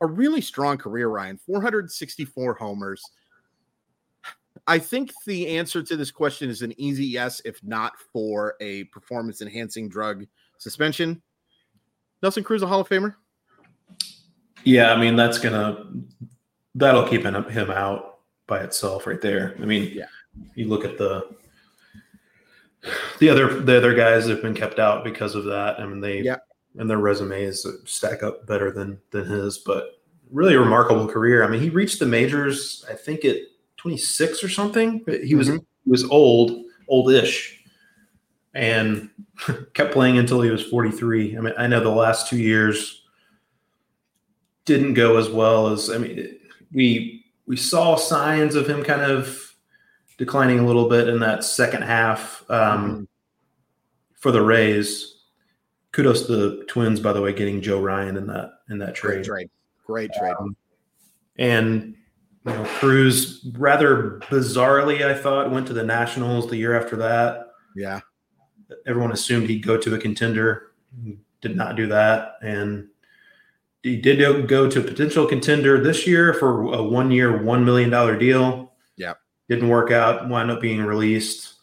a 0.00 0.06
really 0.06 0.40
strong 0.40 0.78
career, 0.78 1.08
Ryan 1.08 1.38
464 1.38 2.54
homers. 2.54 3.02
I 4.66 4.78
think 4.78 5.12
the 5.26 5.56
answer 5.56 5.82
to 5.82 5.96
this 5.96 6.10
question 6.10 6.50
is 6.50 6.62
an 6.62 6.78
easy 6.80 7.06
yes, 7.06 7.40
if 7.44 7.62
not 7.62 7.94
for 8.12 8.54
a 8.60 8.84
performance 8.84 9.40
enhancing 9.40 9.88
drug 9.88 10.26
suspension. 10.58 11.22
Nelson 12.22 12.44
Cruz, 12.44 12.62
a 12.62 12.66
Hall 12.66 12.80
of 12.80 12.88
Famer. 12.88 13.14
Yeah, 14.64 14.92
I 14.92 15.00
mean 15.00 15.16
that's 15.16 15.38
gonna 15.38 15.86
that'll 16.74 17.08
keep 17.08 17.22
him, 17.22 17.42
him 17.44 17.70
out 17.70 18.18
by 18.46 18.60
itself 18.60 19.06
right 19.06 19.20
there. 19.20 19.56
I 19.60 19.64
mean, 19.64 19.90
yeah, 19.94 20.06
you 20.54 20.68
look 20.68 20.84
at 20.84 20.98
the 20.98 21.36
the 23.18 23.28
other 23.28 23.60
the 23.60 23.76
other 23.76 23.94
guys 23.94 24.26
have 24.26 24.42
been 24.42 24.54
kept 24.54 24.78
out 24.78 25.04
because 25.04 25.34
of 25.34 25.44
that. 25.44 25.80
I 25.80 25.86
mean, 25.86 26.00
they 26.00 26.22
yeah, 26.22 26.36
and 26.76 26.90
their 26.90 26.98
resumes 26.98 27.66
stack 27.84 28.22
up 28.22 28.46
better 28.46 28.70
than 28.70 28.98
than 29.10 29.24
his, 29.24 29.58
but 29.58 30.00
really 30.30 30.54
a 30.54 30.60
remarkable 30.60 31.08
career. 31.08 31.44
I 31.44 31.48
mean, 31.48 31.60
he 31.60 31.70
reached 31.70 31.98
the 31.98 32.06
majors, 32.06 32.84
I 32.90 32.94
think 32.94 33.24
at 33.24 33.36
26 33.78 34.44
or 34.44 34.48
something. 34.48 35.04
He 35.24 35.34
was 35.34 35.48
mm-hmm. 35.48 35.58
he 35.84 35.90
was 35.90 36.04
old, 36.04 36.64
oldish 36.88 37.57
and 38.54 39.10
kept 39.74 39.92
playing 39.92 40.18
until 40.18 40.40
he 40.40 40.50
was 40.50 40.62
43. 40.62 41.36
I 41.36 41.40
mean, 41.40 41.54
I 41.56 41.66
know 41.66 41.80
the 41.80 41.90
last 41.90 42.28
two 42.28 42.38
years 42.38 43.02
didn't 44.64 44.94
go 44.94 45.16
as 45.16 45.30
well 45.30 45.68
as 45.68 45.90
I 45.90 45.98
mean, 45.98 46.38
we 46.72 47.24
we 47.46 47.56
saw 47.56 47.96
signs 47.96 48.54
of 48.54 48.68
him 48.68 48.84
kind 48.84 49.00
of 49.00 49.54
declining 50.18 50.58
a 50.58 50.66
little 50.66 50.88
bit 50.88 51.08
in 51.08 51.20
that 51.20 51.44
second 51.44 51.82
half 51.82 52.44
um, 52.50 52.58
mm-hmm. 52.58 53.04
for 54.14 54.30
the 54.30 54.42
Rays. 54.42 55.14
Kudos 55.92 56.26
to 56.26 56.36
the 56.36 56.64
Twins, 56.66 57.00
by 57.00 57.14
the 57.14 57.22
way, 57.22 57.32
getting 57.32 57.62
Joe 57.62 57.80
Ryan 57.80 58.18
in 58.18 58.26
that 58.26 58.50
in 58.68 58.78
that 58.78 58.94
trade. 58.94 59.24
Great 59.24 59.24
trade, 59.24 59.50
great 59.86 60.10
trade. 60.12 60.34
Um, 60.38 60.54
and 61.38 61.96
you 62.44 62.52
know, 62.52 62.64
Cruz 62.64 63.46
rather 63.56 64.20
bizarrely, 64.24 65.02
I 65.02 65.14
thought, 65.14 65.50
went 65.50 65.66
to 65.68 65.72
the 65.72 65.82
Nationals 65.82 66.48
the 66.48 66.56
year 66.56 66.78
after 66.78 66.96
that. 66.96 67.46
Yeah, 67.74 68.00
everyone 68.86 69.12
assumed 69.12 69.48
he'd 69.48 69.64
go 69.64 69.76
to 69.76 69.94
a 69.94 69.98
contender. 69.98 70.72
He 71.04 71.18
did 71.40 71.56
not 71.56 71.76
do 71.76 71.86
that, 71.88 72.34
and 72.42 72.88
he 73.82 73.96
did 73.96 74.48
go 74.48 74.68
to 74.68 74.80
a 74.80 74.82
potential 74.82 75.26
contender 75.26 75.82
this 75.82 76.06
year 76.06 76.34
for 76.34 76.74
a 76.74 76.82
one-year, 76.82 77.42
one 77.42 77.64
million 77.64 77.90
dollar 77.90 78.18
deal. 78.18 78.72
Yeah, 78.96 79.14
didn't 79.48 79.68
work 79.68 79.90
out. 79.90 80.28
Wound 80.28 80.50
up 80.50 80.60
being 80.60 80.82
released. 80.82 81.54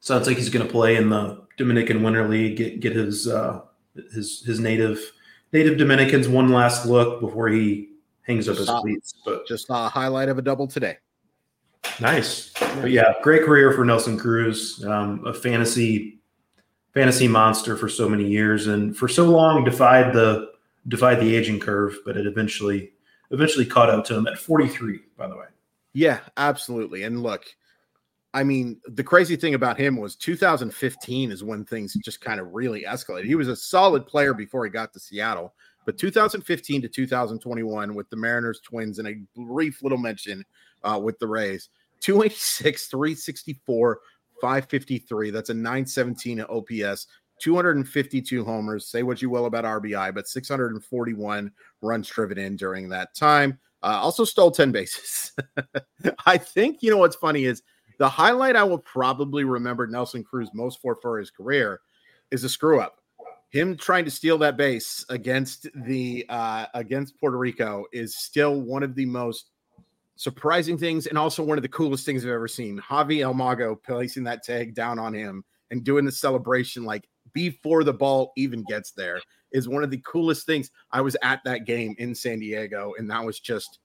sounds 0.00 0.26
like 0.26 0.36
he's 0.36 0.50
going 0.50 0.66
to 0.66 0.72
play 0.72 0.96
in 0.96 1.10
the 1.10 1.44
Dominican 1.56 2.02
Winter 2.02 2.28
League. 2.28 2.56
Get 2.56 2.80
get 2.80 2.94
his 2.96 3.28
uh, 3.28 3.62
his 4.12 4.42
his 4.44 4.60
native 4.60 5.00
native 5.52 5.78
Dominicans 5.78 6.28
one 6.28 6.50
last 6.50 6.86
look 6.86 7.20
before 7.20 7.48
he 7.48 7.90
hangs 8.22 8.48
up 8.48 8.56
his 8.56 8.68
cleats. 8.68 9.14
But 9.24 9.46
just 9.46 9.66
saw 9.68 9.86
a 9.86 9.88
highlight 9.88 10.28
of 10.28 10.38
a 10.38 10.42
double 10.42 10.66
today. 10.66 10.98
Nice, 12.00 12.52
but 12.80 12.90
yeah, 12.90 13.14
great 13.22 13.42
career 13.42 13.72
for 13.72 13.84
Nelson 13.84 14.18
Cruz. 14.18 14.84
Um, 14.84 15.24
a 15.26 15.32
fantasy 15.32 16.20
fantasy 16.92 17.28
monster 17.28 17.76
for 17.76 17.88
so 17.88 18.08
many 18.08 18.26
years, 18.26 18.66
and 18.66 18.96
for 18.96 19.08
so 19.08 19.24
long 19.24 19.64
defied 19.64 20.12
the 20.12 20.50
defied 20.88 21.20
the 21.20 21.34
aging 21.34 21.60
curve, 21.60 21.96
but 22.04 22.16
it 22.16 22.26
eventually 22.26 22.92
eventually 23.30 23.66
caught 23.66 23.90
up 23.90 24.04
to 24.06 24.14
him 24.14 24.26
at 24.26 24.38
43. 24.38 25.00
By 25.16 25.28
the 25.28 25.36
way, 25.36 25.46
yeah, 25.92 26.20
absolutely. 26.36 27.04
And 27.04 27.22
look, 27.22 27.44
I 28.34 28.44
mean, 28.44 28.80
the 28.86 29.02
crazy 29.02 29.36
thing 29.36 29.54
about 29.54 29.78
him 29.78 29.96
was 29.96 30.14
2015 30.16 31.32
is 31.32 31.42
when 31.42 31.64
things 31.64 31.94
just 32.04 32.20
kind 32.20 32.38
of 32.38 32.52
really 32.52 32.82
escalated. 32.82 33.24
He 33.24 33.34
was 33.34 33.48
a 33.48 33.56
solid 33.56 34.06
player 34.06 34.34
before 34.34 34.64
he 34.64 34.70
got 34.70 34.92
to 34.92 35.00
Seattle, 35.00 35.54
but 35.86 35.96
2015 35.96 36.82
to 36.82 36.88
2021 36.88 37.94
with 37.94 38.10
the 38.10 38.16
Mariners, 38.16 38.60
Twins, 38.60 38.98
and 38.98 39.08
a 39.08 39.14
brief 39.40 39.82
little 39.82 39.98
mention 39.98 40.44
uh, 40.82 41.00
with 41.02 41.18
the 41.20 41.26
Rays, 41.26 41.70
286, 42.00 42.88
364, 42.88 44.00
553. 44.40 45.30
That's 45.30 45.50
a 45.50 45.54
917 45.54 46.42
OPS, 46.42 47.06
252 47.40 48.44
homers. 48.44 48.88
Say 48.88 49.02
what 49.02 49.22
you 49.22 49.30
will 49.30 49.46
about 49.46 49.64
RBI, 49.64 50.14
but 50.14 50.28
641 50.28 51.50
runs 51.80 52.08
driven 52.08 52.38
in 52.38 52.56
during 52.56 52.88
that 52.88 53.14
time. 53.14 53.58
Uh, 53.82 54.00
also 54.02 54.24
stole 54.24 54.50
10 54.50 54.72
bases. 54.72 55.32
I 56.26 56.36
think, 56.36 56.82
you 56.82 56.90
know, 56.90 56.98
what's 56.98 57.16
funny 57.16 57.44
is 57.44 57.62
the 57.98 58.08
highlight 58.08 58.56
I 58.56 58.64
will 58.64 58.78
probably 58.78 59.44
remember 59.44 59.86
Nelson 59.86 60.24
Cruz 60.24 60.50
most 60.52 60.80
for 60.80 60.96
for 60.96 61.18
his 61.18 61.30
career 61.30 61.80
is 62.30 62.44
a 62.44 62.48
screw 62.48 62.80
up. 62.80 63.00
Him 63.56 63.74
trying 63.74 64.04
to 64.04 64.10
steal 64.10 64.36
that 64.38 64.58
base 64.58 65.02
against 65.08 65.66
the 65.74 66.26
uh, 66.28 66.66
against 66.74 67.18
Puerto 67.18 67.38
Rico 67.38 67.86
is 67.90 68.14
still 68.14 68.60
one 68.60 68.82
of 68.82 68.94
the 68.94 69.06
most 69.06 69.46
surprising 70.16 70.76
things 70.76 71.06
and 71.06 71.16
also 71.16 71.42
one 71.42 71.56
of 71.56 71.62
the 71.62 71.68
coolest 71.68 72.04
things 72.04 72.22
I've 72.22 72.32
ever 72.32 72.48
seen. 72.48 72.78
Javy 72.78 73.22
El 73.22 73.32
Mago 73.32 73.74
placing 73.74 74.24
that 74.24 74.42
tag 74.42 74.74
down 74.74 74.98
on 74.98 75.14
him 75.14 75.42
and 75.70 75.82
doing 75.82 76.04
the 76.04 76.12
celebration 76.12 76.84
like 76.84 77.08
before 77.32 77.82
the 77.82 77.94
ball 77.94 78.34
even 78.36 78.62
gets 78.68 78.90
there 78.90 79.22
is 79.52 79.70
one 79.70 79.82
of 79.82 79.90
the 79.90 80.02
coolest 80.04 80.44
things. 80.44 80.70
I 80.90 81.00
was 81.00 81.16
at 81.22 81.40
that 81.44 81.64
game 81.64 81.94
in 81.96 82.14
San 82.14 82.40
Diego 82.40 82.92
and 82.98 83.10
that 83.10 83.24
was 83.24 83.40
just 83.40 83.78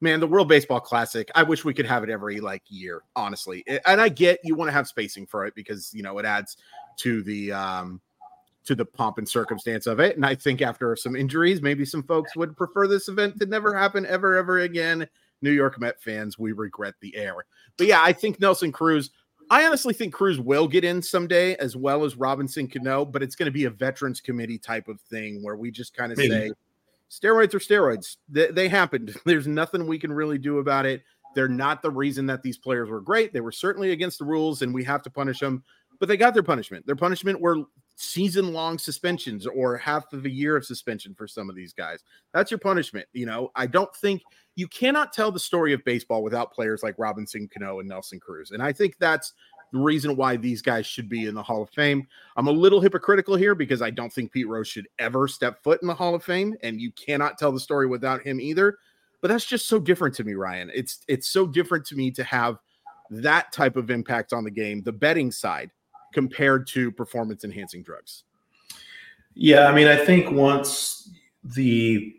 man, 0.00 0.20
the 0.20 0.26
World 0.26 0.48
Baseball 0.48 0.80
Classic. 0.80 1.30
I 1.34 1.42
wish 1.42 1.62
we 1.62 1.74
could 1.74 1.84
have 1.84 2.04
it 2.04 2.08
every 2.08 2.40
like 2.40 2.62
year, 2.68 3.02
honestly. 3.14 3.62
And 3.84 4.00
I 4.00 4.08
get 4.08 4.40
you 4.44 4.54
want 4.54 4.68
to 4.68 4.72
have 4.72 4.88
spacing 4.88 5.26
for 5.26 5.44
it 5.44 5.54
because 5.54 5.92
you 5.92 6.02
know 6.02 6.16
it 6.16 6.24
adds 6.24 6.56
to 7.00 7.22
the 7.22 7.52
um 7.52 8.00
to 8.64 8.74
the 8.74 8.84
pomp 8.84 9.18
and 9.18 9.28
circumstance 9.28 9.86
of 9.86 10.00
it. 10.00 10.16
And 10.16 10.24
I 10.24 10.34
think 10.34 10.62
after 10.62 10.94
some 10.96 11.16
injuries, 11.16 11.62
maybe 11.62 11.84
some 11.84 12.02
folks 12.02 12.36
would 12.36 12.56
prefer 12.56 12.86
this 12.86 13.08
event 13.08 13.38
to 13.38 13.46
never 13.46 13.74
happen 13.74 14.06
ever, 14.06 14.36
ever 14.36 14.60
again. 14.60 15.08
New 15.42 15.50
York 15.50 15.80
Met 15.80 16.02
fans, 16.02 16.38
we 16.38 16.52
regret 16.52 16.94
the 17.00 17.16
air. 17.16 17.34
But 17.78 17.86
yeah, 17.86 18.02
I 18.02 18.12
think 18.12 18.40
Nelson 18.40 18.72
Cruz. 18.72 19.10
I 19.48 19.64
honestly 19.66 19.94
think 19.94 20.14
Cruz 20.14 20.38
will 20.38 20.68
get 20.68 20.84
in 20.84 21.02
someday, 21.02 21.56
as 21.56 21.74
well 21.74 22.04
as 22.04 22.16
Robinson 22.16 22.68
Cano, 22.68 23.04
but 23.04 23.22
it's 23.22 23.34
going 23.34 23.46
to 23.46 23.52
be 23.52 23.64
a 23.64 23.70
veterans 23.70 24.20
committee 24.20 24.58
type 24.58 24.86
of 24.86 25.00
thing 25.00 25.42
where 25.42 25.56
we 25.56 25.72
just 25.72 25.96
kind 25.96 26.12
of 26.12 26.18
say 26.18 26.52
steroids 27.10 27.54
are 27.54 27.58
steroids. 27.58 28.18
They, 28.28 28.48
they 28.48 28.68
happened. 28.68 29.16
There's 29.24 29.48
nothing 29.48 29.86
we 29.86 29.98
can 29.98 30.12
really 30.12 30.38
do 30.38 30.58
about 30.58 30.86
it. 30.86 31.02
They're 31.34 31.48
not 31.48 31.82
the 31.82 31.90
reason 31.90 32.26
that 32.26 32.42
these 32.42 32.58
players 32.58 32.88
were 32.88 33.00
great. 33.00 33.32
They 33.32 33.40
were 33.40 33.52
certainly 33.52 33.92
against 33.92 34.18
the 34.18 34.24
rules, 34.24 34.62
and 34.62 34.74
we 34.74 34.84
have 34.84 35.02
to 35.02 35.10
punish 35.10 35.40
them. 35.40 35.64
But 35.98 36.08
they 36.08 36.16
got 36.16 36.34
their 36.34 36.42
punishment. 36.42 36.86
Their 36.86 36.96
punishment 36.96 37.40
were 37.40 37.64
season 38.00 38.54
long 38.54 38.78
suspensions 38.78 39.46
or 39.46 39.76
half 39.76 40.12
of 40.14 40.24
a 40.24 40.30
year 40.30 40.56
of 40.56 40.64
suspension 40.64 41.14
for 41.14 41.28
some 41.28 41.50
of 41.50 41.56
these 41.56 41.74
guys. 41.74 42.00
That's 42.32 42.50
your 42.50 42.58
punishment. 42.58 43.06
You 43.12 43.26
know, 43.26 43.50
I 43.54 43.66
don't 43.66 43.94
think 43.96 44.22
you 44.56 44.66
cannot 44.68 45.12
tell 45.12 45.30
the 45.30 45.38
story 45.38 45.74
of 45.74 45.84
baseball 45.84 46.22
without 46.22 46.52
players 46.52 46.82
like 46.82 46.94
Robinson 46.98 47.48
Cano 47.52 47.80
and 47.80 47.88
Nelson 47.88 48.18
Cruz. 48.18 48.52
And 48.52 48.62
I 48.62 48.72
think 48.72 48.96
that's 48.98 49.34
the 49.72 49.78
reason 49.78 50.16
why 50.16 50.36
these 50.36 50.62
guys 50.62 50.86
should 50.86 51.08
be 51.08 51.26
in 51.26 51.34
the 51.34 51.42
Hall 51.42 51.62
of 51.62 51.70
Fame. 51.70 52.06
I'm 52.36 52.48
a 52.48 52.52
little 52.52 52.80
hypocritical 52.80 53.36
here 53.36 53.54
because 53.54 53.82
I 53.82 53.90
don't 53.90 54.12
think 54.12 54.32
Pete 54.32 54.48
Rose 54.48 54.66
should 54.66 54.88
ever 54.98 55.28
step 55.28 55.62
foot 55.62 55.82
in 55.82 55.88
the 55.88 55.94
Hall 55.94 56.14
of 56.14 56.24
Fame, 56.24 56.54
and 56.62 56.80
you 56.80 56.92
cannot 56.92 57.38
tell 57.38 57.52
the 57.52 57.60
story 57.60 57.86
without 57.86 58.22
him 58.22 58.40
either. 58.40 58.78
But 59.20 59.28
that's 59.28 59.44
just 59.44 59.68
so 59.68 59.78
different 59.78 60.14
to 60.16 60.24
me, 60.24 60.34
Ryan. 60.34 60.70
It's 60.74 61.04
it's 61.06 61.28
so 61.28 61.46
different 61.46 61.84
to 61.86 61.96
me 61.96 62.10
to 62.12 62.24
have 62.24 62.56
that 63.10 63.52
type 63.52 63.76
of 63.76 63.90
impact 63.90 64.32
on 64.32 64.44
the 64.44 64.50
game, 64.50 64.82
the 64.82 64.92
betting 64.92 65.30
side, 65.30 65.70
compared 66.12 66.66
to 66.68 66.90
performance 66.90 67.44
enhancing 67.44 67.82
drugs. 67.82 68.24
Yeah, 69.34 69.66
I 69.66 69.74
mean, 69.74 69.88
I 69.88 69.96
think 69.96 70.30
once 70.30 71.10
the 71.44 72.14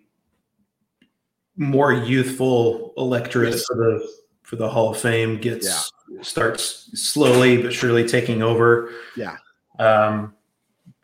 more 1.58 1.94
youthful 1.94 2.94
electorate 2.98 3.54
yes. 3.54 3.66
for 3.66 3.76
the 3.76 4.10
for 4.44 4.56
the 4.56 4.70
Hall 4.70 4.92
of 4.92 4.98
Fame 4.98 5.38
gets 5.40 5.96
yeah. 6.10 6.22
starts 6.22 6.90
slowly 6.94 7.62
but 7.62 7.74
surely 7.74 8.08
taking 8.08 8.42
over. 8.42 8.92
Yeah. 9.16 9.38
Um, 9.80 10.34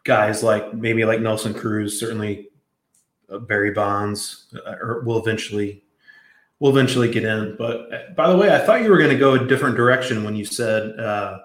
guys 0.04 0.44
like 0.44 0.74
maybe 0.74 1.06
like 1.06 1.22
Nelson 1.22 1.54
Cruz, 1.54 2.00
certainly 2.00 2.50
uh, 3.30 3.40
Barry 3.40 3.72
Bonds, 3.72 4.54
uh, 4.66 4.76
or 4.82 5.02
will 5.02 5.20
eventually 5.20 5.84
will 6.60 6.72
eventually 6.72 7.10
get 7.10 7.24
in. 7.24 7.56
But 7.58 7.94
uh, 7.94 8.14
by 8.16 8.30
the 8.30 8.38
way, 8.38 8.54
I 8.54 8.60
thought 8.60 8.82
you 8.82 8.90
were 8.90 8.98
going 8.98 9.12
to 9.12 9.18
go 9.18 9.34
a 9.34 9.48
different 9.48 9.76
direction 9.76 10.24
when 10.24 10.36
you 10.36 10.46
said 10.46 11.00
uh, 11.00 11.40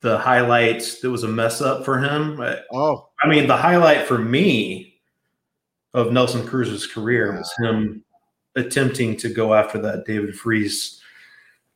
the 0.00 0.18
highlight 0.18 0.98
that 1.02 1.10
was 1.10 1.24
a 1.24 1.28
mess 1.28 1.60
up 1.60 1.84
for 1.84 1.98
him. 1.98 2.40
Oh, 2.72 3.08
I 3.22 3.28
mean, 3.28 3.46
the 3.46 3.56
highlight 3.56 4.06
for 4.06 4.18
me 4.18 5.00
of 5.94 6.12
Nelson 6.12 6.46
Cruz's 6.46 6.86
career 6.86 7.36
was 7.36 7.52
him 7.58 8.04
attempting 8.56 9.16
to 9.18 9.28
go 9.28 9.54
after 9.54 9.80
that 9.82 10.06
David 10.06 10.36
Freese 10.36 11.00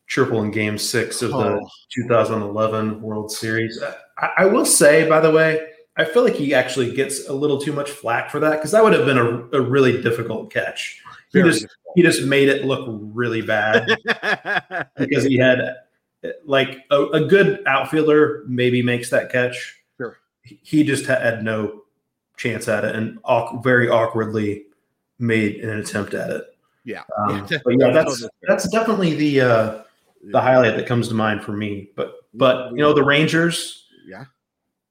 triple 0.07 0.43
in 0.43 0.51
game 0.51 0.79
six 0.79 1.23
of 1.23 1.31
the 1.31 1.61
oh. 1.61 1.69
2011 1.95 3.01
World 3.01 3.31
Series. 3.31 3.83
I, 4.19 4.31
I, 4.39 4.45
will 4.47 4.67
say, 4.67 5.09
by 5.09 5.21
the 5.21 5.31
way, 5.31 5.67
I 5.97 6.05
feel 6.05 6.25
like 6.25 6.35
he 6.35 6.55
actually 6.55 6.95
gets 6.95 7.29
a 7.29 7.33
little 7.33 7.61
too 7.61 7.73
much 7.73 7.91
flack 7.91 8.31
for 8.31 8.41
that 8.41 8.53
because 8.53 8.71
that 8.73 8.83
would 8.83 8.93
have 8.93 9.07
been 9.07 9.19
a, 9.19 9.59
a 9.59 9.61
really 9.61 10.03
difficult 10.03 10.53
catch. 10.53 11.01
He 11.33 11.43
just 11.43 11.67
he 11.97 12.03
just 12.03 12.25
made 12.25 12.49
it 12.49 12.65
look 12.65 12.87
really 12.89 13.43
bad 13.43 13.89
because 14.97 15.25
he 15.25 15.37
had 15.37 15.77
like 16.45 16.79
a, 16.91 17.05
a, 17.07 17.25
good 17.25 17.63
outfielder 17.67 18.45
maybe 18.47 18.83
makes 18.83 19.11
that 19.11 19.31
catch. 19.31 19.77
Sure. 19.99 20.19
He 20.43 20.85
just 20.85 21.07
had 21.07 21.43
no 21.43 21.83
chance 22.37 22.69
at 22.69 22.85
it 22.85 22.97
and 22.97 23.19
very 23.63 23.89
awkwardly 23.89 24.65
made 25.19 25.57
an 25.57 25.79
attempt 25.79 26.15
at 26.15 26.31
it. 26.31 26.45
Yeah. 26.85 27.03
Um, 27.19 27.47
but 27.65 27.79
yeah, 27.79 27.91
that's 27.91 28.27
that's 28.43 28.69
definitely 28.69 29.15
the 29.15 29.41
uh, 29.41 29.83
the 30.23 30.41
highlight 30.41 30.77
that 30.77 30.87
comes 30.87 31.09
to 31.09 31.15
mind 31.15 31.43
for 31.43 31.53
me. 31.53 31.91
But 31.97 32.15
but 32.35 32.71
you 32.73 32.79
know 32.79 32.93
the 32.93 33.05
Rangers. 33.05 33.87
Yeah. 34.07 34.25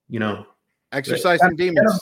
You 0.09 0.19
know, 0.19 0.45
exercising 0.91 1.55
demons. 1.55 1.93
Of, 1.93 1.99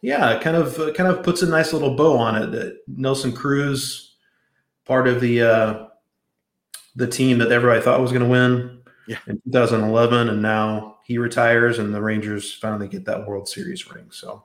yeah, 0.00 0.38
kind 0.40 0.56
of 0.56 0.78
uh, 0.78 0.92
kind 0.92 1.10
of 1.10 1.22
puts 1.22 1.42
a 1.42 1.46
nice 1.46 1.72
little 1.72 1.94
bow 1.94 2.16
on 2.16 2.42
it. 2.42 2.46
That 2.52 2.78
Nelson 2.88 3.32
Cruz, 3.32 4.16
part 4.84 5.06
of 5.06 5.20
the 5.20 5.42
uh, 5.42 5.86
the 6.94 7.06
team 7.06 7.38
that 7.38 7.52
everybody 7.52 7.80
thought 7.80 8.00
was 8.00 8.12
going 8.12 8.22
to 8.22 8.28
win 8.28 8.82
yeah. 9.06 9.18
in 9.26 9.40
2011, 9.44 10.28
and 10.28 10.42
now 10.42 10.98
he 11.04 11.18
retires, 11.18 11.78
and 11.78 11.94
the 11.94 12.02
Rangers 12.02 12.52
finally 12.52 12.88
get 12.88 13.04
that 13.06 13.26
World 13.26 13.48
Series 13.48 13.90
ring. 13.90 14.06
So 14.10 14.44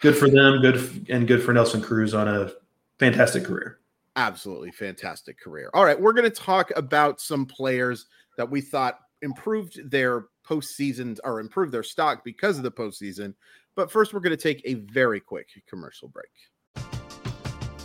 good 0.00 0.16
for 0.16 0.28
them. 0.28 0.60
Good 0.60 1.06
and 1.08 1.26
good 1.26 1.42
for 1.42 1.52
Nelson 1.52 1.80
Cruz 1.80 2.14
on 2.14 2.28
a 2.28 2.52
fantastic 2.98 3.44
career. 3.44 3.78
Absolutely 4.16 4.72
fantastic 4.72 5.38
career. 5.38 5.70
All 5.74 5.84
right, 5.84 6.00
we're 6.00 6.12
going 6.12 6.30
to 6.30 6.36
talk 6.36 6.72
about 6.76 7.20
some 7.20 7.46
players 7.46 8.06
that 8.36 8.50
we 8.50 8.60
thought 8.60 8.98
improved 9.22 9.90
their 9.90 10.26
postseason 10.46 11.18
or 11.24 11.40
improved 11.40 11.72
their 11.72 11.82
stock 11.82 12.24
because 12.24 12.56
of 12.56 12.64
the 12.64 12.70
postseason. 12.70 13.34
But 13.74 13.92
first, 13.92 14.12
we're 14.12 14.20
going 14.20 14.36
to 14.36 14.42
take 14.42 14.62
a 14.64 14.74
very 14.74 15.20
quick 15.20 15.48
commercial 15.68 16.08
break. 16.08 16.30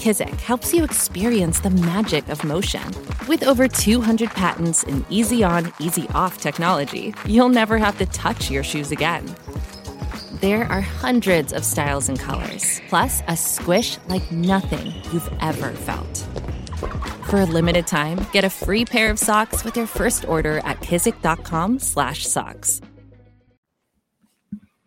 Kizik 0.00 0.40
helps 0.40 0.72
you 0.72 0.82
experience 0.82 1.60
the 1.60 1.68
magic 1.68 2.26
of 2.30 2.42
motion. 2.42 2.82
With 3.28 3.46
over 3.46 3.68
200 3.68 4.30
patents 4.30 4.82
and 4.82 5.04
easy 5.10 5.44
on, 5.44 5.74
easy 5.78 6.08
off 6.14 6.40
technology, 6.40 7.14
you'll 7.26 7.50
never 7.50 7.76
have 7.76 7.98
to 7.98 8.06
touch 8.06 8.50
your 8.50 8.62
shoes 8.62 8.92
again. 8.92 9.26
There 10.40 10.64
are 10.72 10.80
hundreds 10.80 11.52
of 11.52 11.66
styles 11.66 12.08
and 12.08 12.18
colors, 12.18 12.80
plus 12.88 13.22
a 13.28 13.36
squish 13.36 13.98
like 14.08 14.32
nothing 14.32 14.86
you've 15.12 15.30
ever 15.42 15.72
felt. 15.72 16.26
For 17.28 17.40
a 17.40 17.44
limited 17.44 17.86
time, 17.86 18.24
get 18.32 18.42
a 18.42 18.50
free 18.50 18.86
pair 18.86 19.10
of 19.10 19.18
socks 19.18 19.64
with 19.64 19.76
your 19.76 19.86
first 19.86 20.26
order 20.26 20.60
at 20.60 20.80
kizik.com/socks. 20.80 22.80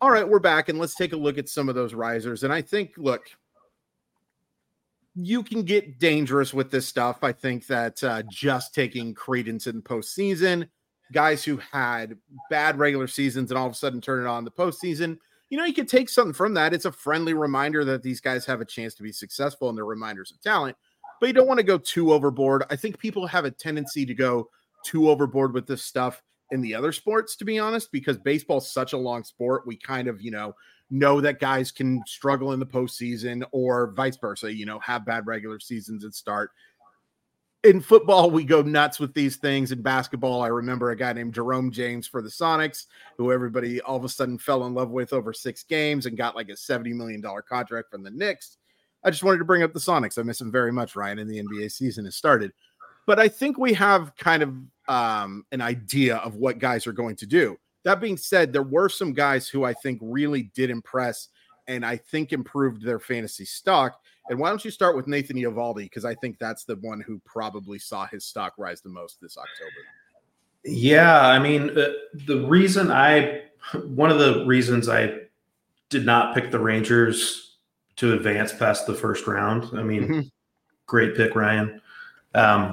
All 0.02 0.10
right, 0.10 0.28
we're 0.28 0.39
back 0.39 0.69
and 0.69 0.80
let's 0.80 0.95
take 0.95 1.13
a 1.13 1.17
look 1.17 1.38
at 1.38 1.49
some 1.49 1.69
of 1.69 1.76
those 1.76 1.93
risers. 1.93 2.43
And 2.43 2.52
I 2.52 2.63
think, 2.63 2.93
look, 2.97 3.28
you 5.15 5.43
can 5.43 5.63
get 5.63 5.99
dangerous 5.99 6.54
with 6.54 6.71
this 6.71 6.88
stuff. 6.88 7.23
I 7.23 7.32
think 7.32 7.67
that 7.67 8.04
uh, 8.04 8.23
just 8.30 8.73
taking 8.73 9.13
credence 9.13 9.67
in 9.67 9.82
postseason, 9.82 10.67
guys 11.12 11.43
who 11.43 11.58
had 11.71 12.17
bad 12.49 12.80
regular 12.80 13.08
seasons 13.08 13.52
and 13.52 13.58
all 13.58 13.67
of 13.67 13.73
a 13.73 13.76
sudden 13.76 14.02
turn 14.02 14.23
it 14.23 14.28
on 14.28 14.43
the 14.43 14.52
postseason, 14.52 15.17
you 15.49 15.58
know, 15.58 15.65
you 15.65 15.73
can 15.73 15.86
take 15.86 16.10
something 16.10 16.34
from 16.34 16.56
that. 16.56 16.73
It's 16.73 16.86
a 16.86 16.91
friendly 16.91 17.36
reminder 17.36 17.86
that 17.86 18.02
these 18.02 18.19
guys 18.19 18.45
have 18.45 18.60
a 18.60 18.65
chance 18.65 18.95
to 18.95 19.04
be 19.04 19.12
successful 19.12 19.69
and 19.69 19.78
they're 19.78 19.86
reminders 19.86 20.32
of 20.32 20.41
talent, 20.41 20.76
but 21.19 21.28
you 21.28 21.34
don't 21.34 21.47
want 21.47 21.60
to 21.60 21.63
go 21.63 21.78
too 21.78 22.12
overboard. 22.12 22.63
I 22.71 22.76
think 22.76 22.97
people 22.97 23.28
have 23.28 23.45
a 23.45 23.52
tendency 23.52 24.06
to 24.06 24.15
go 24.15 24.49
too 24.84 25.10
overboard 25.10 25.54
with 25.54 25.67
this 25.67 25.84
stuff 25.84 26.23
in 26.49 26.62
the 26.62 26.73
other 26.73 26.91
sports, 26.91 27.36
to 27.36 27.45
be 27.45 27.60
honest, 27.60 27.91
because 27.91 28.17
baseball's 28.17 28.71
such 28.71 28.93
a 28.93 28.97
long 28.97 29.23
sport. 29.23 29.67
We 29.67 29.78
kind 29.78 30.08
of, 30.08 30.21
you 30.21 30.32
know, 30.32 30.56
know 30.93 31.19
that 31.19 31.39
guys 31.39 31.71
can 31.71 32.03
struggle 32.06 32.53
in 32.53 32.60
the 32.60 32.65
postseason 32.65 33.43
or 33.51 33.91
vice 33.91 34.15
versa, 34.15 34.53
you 34.53 34.65
know, 34.65 34.79
have 34.79 35.06
bad 35.06 35.25
regular 35.25 35.60
seasons 35.60 36.03
and 36.03 36.13
start. 36.13 36.51
In 37.63 37.82
football, 37.82 38.29
we 38.29 38.43
go 38.43 38.62
nuts 38.62 38.99
with 38.99 39.13
these 39.13 39.38
things. 39.38 39.71
In 39.71 39.82
basketball, 39.82 40.41
I 40.41 40.47
remember 40.47 40.91
a 40.91 40.95
guy 40.95 41.12
named 41.13 41.34
Jerome 41.34 41.71
James 41.71 42.06
for 42.06 42.21
the 42.21 42.29
Sonics, 42.29 42.86
who 43.17 43.32
everybody 43.32 43.82
all 43.82 43.97
of 43.97 44.03
a 44.03 44.10
sudden 44.10 44.38
fell 44.38 44.65
in 44.65 44.75
love 44.75 44.91
with 44.91 45.13
over 45.13 45.34
six 45.34 45.63
games 45.63 46.06
and 46.06 46.17
got 46.17 46.36
like 46.36 46.49
a 46.49 46.53
$70 46.53 46.93
million 46.93 47.23
contract 47.49 47.89
from 47.89 48.03
the 48.03 48.12
Knicks. 48.12 48.58
I 49.03 49.10
just 49.10 49.23
wanted 49.23 49.39
to 49.39 49.45
bring 49.45 49.63
up 49.63 49.73
the 49.73 49.79
Sonics. 49.79 50.19
I 50.19 50.23
miss 50.23 50.39
them 50.39 50.51
very 50.51 50.71
much, 50.71 50.95
Ryan, 50.95 51.19
and 51.19 51.29
the 51.29 51.41
NBA 51.41 51.71
season 51.71 52.06
has 52.06 52.15
started. 52.15 52.51
But 53.08 53.19
I 53.19 53.27
think 53.27 53.58
we 53.58 53.73
have 53.73 54.15
kind 54.15 54.43
of 54.43 54.56
um, 54.88 55.45
an 55.51 55.62
idea 55.62 56.17
of 56.17 56.36
what 56.36 56.60
guys 56.60 56.86
are 56.86 56.93
going 56.93 57.15
to 57.17 57.25
do. 57.25 57.58
That 57.84 58.00
being 58.00 58.17
said, 58.17 58.54
there 58.54 58.63
were 58.63 58.89
some 58.89 59.13
guys 59.13 59.48
who 59.48 59.63
I 59.63 59.74
think 59.74 60.00
really 60.02 60.43
did 60.56 60.69
impress 60.69 61.30
and 61.67 61.86
I 61.86 61.98
think 61.98 62.34
improved 62.34 62.84
their 62.84 63.00
fantasy 63.00 63.46
stock. 63.46 64.00
And 64.30 64.39
why 64.39 64.50
don't 64.50 64.63
you 64.63 64.72
start 64.72 64.96
with 64.96 65.08
Nathan 65.08 65.38
Eovaldi? 65.38 65.84
Because 65.84 66.06
I 66.06 66.15
think 66.15 66.39
that's 66.39 66.63
the 66.63 66.76
one 66.78 67.02
who 67.02 67.22
probably 67.26 67.80
saw 67.80 68.06
his 68.06 68.26
stock 68.26 68.54
rise 68.58 68.82
the 68.82 68.89
most 68.89 69.19
this 69.22 69.38
October. 69.38 69.72
Yeah, 70.63 71.28
I 71.28 71.39
mean, 71.39 71.78
uh, 71.78 71.89
the 72.26 72.46
reason 72.48 72.89
I, 72.89 73.43
one 73.74 74.10
of 74.10 74.19
the 74.19 74.46
reasons 74.46 74.88
I 74.88 75.13
did 75.89 76.06
not 76.06 76.34
pick 76.34 76.52
the 76.52 76.60
Rangers 76.60 77.58
to 77.98 78.13
advance 78.13 78.54
past 78.54 78.88
the 78.88 78.96
first 78.96 79.28
round. 79.28 79.78
I 79.78 79.84
mean, 79.84 80.04
mm-hmm. 80.04 80.19
great 80.86 81.15
pick, 81.15 81.36
Ryan. 81.36 81.82
Um, 82.34 82.72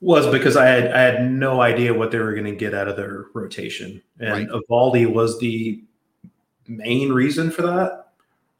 was 0.00 0.26
because 0.28 0.56
I 0.56 0.66
had 0.66 0.92
I 0.92 1.00
had 1.00 1.30
no 1.30 1.60
idea 1.60 1.94
what 1.94 2.10
they 2.10 2.18
were 2.18 2.32
going 2.32 2.44
to 2.44 2.54
get 2.54 2.74
out 2.74 2.88
of 2.88 2.96
their 2.96 3.26
rotation, 3.34 4.02
and 4.20 4.30
right. 4.30 4.48
Eovaldi 4.48 5.12
was 5.12 5.38
the 5.40 5.82
main 6.68 7.12
reason 7.12 7.50
for 7.50 7.62
that. 7.62 8.08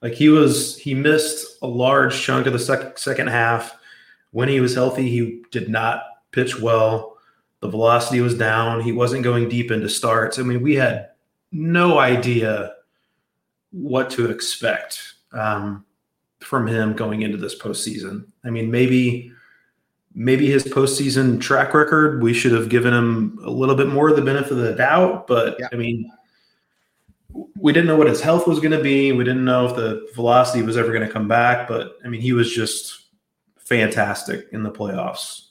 Like 0.02 0.14
he 0.14 0.28
was, 0.28 0.78
he 0.78 0.94
missed 0.94 1.58
a 1.62 1.66
large 1.66 2.20
chunk 2.20 2.46
of 2.46 2.52
the 2.52 2.58
sec- 2.58 2.98
second 2.98 3.28
half. 3.28 3.76
When 4.30 4.48
he 4.48 4.60
was 4.60 4.74
healthy, 4.74 5.08
he 5.08 5.42
did 5.50 5.68
not 5.68 6.02
pitch 6.32 6.60
well. 6.60 7.16
The 7.60 7.68
velocity 7.68 8.20
was 8.20 8.36
down. 8.36 8.80
He 8.80 8.92
wasn't 8.92 9.24
going 9.24 9.48
deep 9.48 9.70
into 9.70 9.88
starts. 9.88 10.38
I 10.38 10.42
mean, 10.42 10.62
we 10.62 10.76
had 10.76 11.08
no 11.50 11.98
idea 11.98 12.74
what 13.72 14.10
to 14.10 14.30
expect 14.30 15.14
um, 15.32 15.84
from 16.40 16.66
him 16.66 16.92
going 16.92 17.22
into 17.22 17.36
this 17.36 17.58
postseason. 17.58 18.26
I 18.44 18.50
mean, 18.50 18.70
maybe 18.70 19.32
maybe 20.18 20.50
his 20.50 20.64
postseason 20.64 21.40
track 21.40 21.72
record, 21.72 22.20
we 22.20 22.34
should 22.34 22.50
have 22.50 22.68
given 22.68 22.92
him 22.92 23.38
a 23.44 23.50
little 23.50 23.76
bit 23.76 23.86
more 23.86 24.08
of 24.08 24.16
the 24.16 24.22
benefit 24.22 24.50
of 24.50 24.58
the 24.58 24.74
doubt. 24.74 25.28
But 25.28 25.56
yeah. 25.60 25.68
I 25.72 25.76
mean, 25.76 26.10
we 27.56 27.72
didn't 27.72 27.86
know 27.86 27.96
what 27.96 28.08
his 28.08 28.20
health 28.20 28.48
was 28.48 28.58
going 28.58 28.72
to 28.72 28.82
be. 28.82 29.12
We 29.12 29.22
didn't 29.22 29.44
know 29.44 29.66
if 29.66 29.76
the 29.76 30.08
velocity 30.16 30.62
was 30.62 30.76
ever 30.76 30.88
going 30.88 31.06
to 31.06 31.12
come 31.12 31.28
back. 31.28 31.68
But 31.68 31.98
I 32.04 32.08
mean, 32.08 32.20
he 32.20 32.32
was 32.32 32.52
just 32.52 33.06
fantastic 33.58 34.48
in 34.50 34.64
the 34.64 34.72
playoffs. 34.72 35.42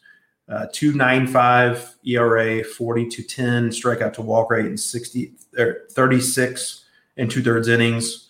Uh, 0.50 0.68
295 0.74 1.98
ERA, 2.06 2.64
40 2.64 3.08
to 3.08 3.24
10 3.24 3.70
strikeout 3.70 4.14
to 4.14 4.22
walk 4.22 4.52
rate, 4.52 4.66
and 4.66 4.80
60 4.80 5.34
er, 5.58 5.88
36 5.92 6.84
and 7.16 7.32
two 7.32 7.42
thirds 7.42 7.70
innings 7.70 8.27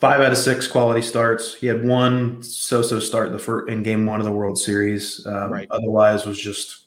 five 0.00 0.20
out 0.20 0.32
of 0.32 0.38
six 0.38 0.66
quality 0.66 1.02
starts. 1.02 1.54
He 1.54 1.66
had 1.66 1.84
one 1.84 2.42
so-so 2.42 3.00
start 3.00 3.28
in 3.28 3.32
the 3.32 3.38
first 3.38 3.70
in 3.70 3.82
game 3.82 4.06
one 4.06 4.20
of 4.20 4.26
the 4.26 4.32
World 4.32 4.58
Series. 4.58 5.26
Um, 5.26 5.52
right. 5.52 5.68
Otherwise, 5.70 6.26
was 6.26 6.38
just 6.38 6.86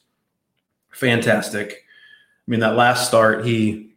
fantastic. 0.90 1.72
I 1.72 2.50
mean, 2.50 2.60
that 2.60 2.76
last 2.76 3.06
start, 3.08 3.44
he 3.44 3.94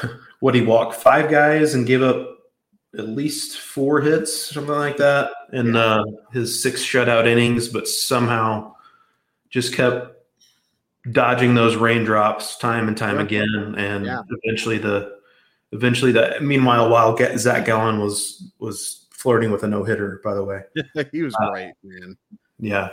what 0.40 0.54
he 0.54 0.62
walked 0.62 0.94
five 0.94 1.30
guys 1.30 1.74
and 1.74 1.86
gave 1.86 2.02
up 2.02 2.36
at 2.96 3.08
least 3.08 3.58
four 3.58 4.00
hits, 4.00 4.50
something 4.50 4.74
like 4.74 4.96
that, 4.96 5.30
in 5.52 5.74
yeah. 5.74 5.80
uh, 5.80 6.04
his 6.32 6.62
six 6.62 6.82
shutout 6.82 7.26
innings, 7.26 7.68
but 7.68 7.86
somehow 7.86 8.74
just 9.50 9.74
kept 9.74 10.16
dodging 11.12 11.54
those 11.54 11.76
raindrops 11.76 12.56
time 12.56 12.88
and 12.88 12.96
time 12.96 13.16
yeah. 13.16 13.22
again, 13.22 13.74
and 13.76 14.06
yeah. 14.06 14.22
eventually 14.44 14.78
the 14.78 15.15
eventually 15.72 16.12
that 16.12 16.42
meanwhile 16.42 16.88
while 16.88 17.16
Zach 17.36 17.66
Gallen 17.66 18.00
was 18.00 18.52
was 18.58 19.06
flirting 19.10 19.50
with 19.50 19.62
a 19.62 19.68
no 19.68 19.84
hitter 19.84 20.20
by 20.24 20.34
the 20.34 20.44
way. 20.44 20.62
He 21.12 21.22
was 21.22 21.34
uh, 21.40 21.50
great 21.50 21.72
man. 21.82 22.16
yeah. 22.58 22.90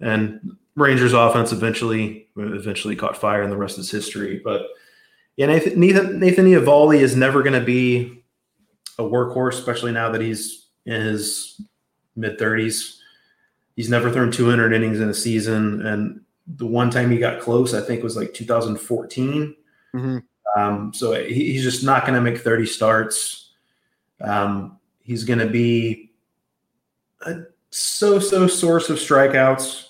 And 0.00 0.56
Rangers 0.76 1.12
offense 1.12 1.52
eventually 1.52 2.28
eventually 2.36 2.96
caught 2.96 3.16
fire 3.16 3.42
and 3.42 3.52
the 3.52 3.56
rest 3.56 3.78
is 3.78 3.90
history. 3.90 4.40
But 4.42 4.66
yeah 5.36 5.46
Nathan 5.46 5.80
Nathan, 5.80 6.20
Nathan 6.20 6.44
Eovaldi 6.46 6.98
is 6.98 7.16
never 7.16 7.42
going 7.42 7.58
to 7.58 7.64
be 7.64 8.22
a 8.98 9.02
workhorse 9.02 9.54
especially 9.54 9.92
now 9.92 10.10
that 10.10 10.20
he's 10.20 10.68
in 10.84 11.00
his 11.00 11.60
mid 12.16 12.38
30s 12.38 12.98
he's 13.76 13.88
never 13.88 14.10
thrown 14.10 14.30
200 14.30 14.74
innings 14.74 15.00
in 15.00 15.08
a 15.08 15.14
season 15.14 15.86
and 15.86 16.20
the 16.46 16.66
one 16.66 16.90
time 16.90 17.10
he 17.10 17.16
got 17.16 17.40
close 17.40 17.72
I 17.72 17.80
think 17.80 18.02
was 18.02 18.16
like 18.16 18.34
2014 18.34 19.56
mm-hmm. 19.94 20.18
Um, 20.56 20.92
so 20.92 21.12
he, 21.12 21.52
he's 21.52 21.62
just 21.62 21.84
not 21.84 22.02
going 22.02 22.14
to 22.14 22.20
make 22.20 22.40
30 22.40 22.66
starts. 22.66 23.52
Um, 24.20 24.78
he's 25.02 25.24
going 25.24 25.38
to 25.38 25.48
be 25.48 26.10
a 27.26 27.42
so-so 27.70 28.46
source 28.46 28.90
of 28.90 28.98
strikeouts. 28.98 29.86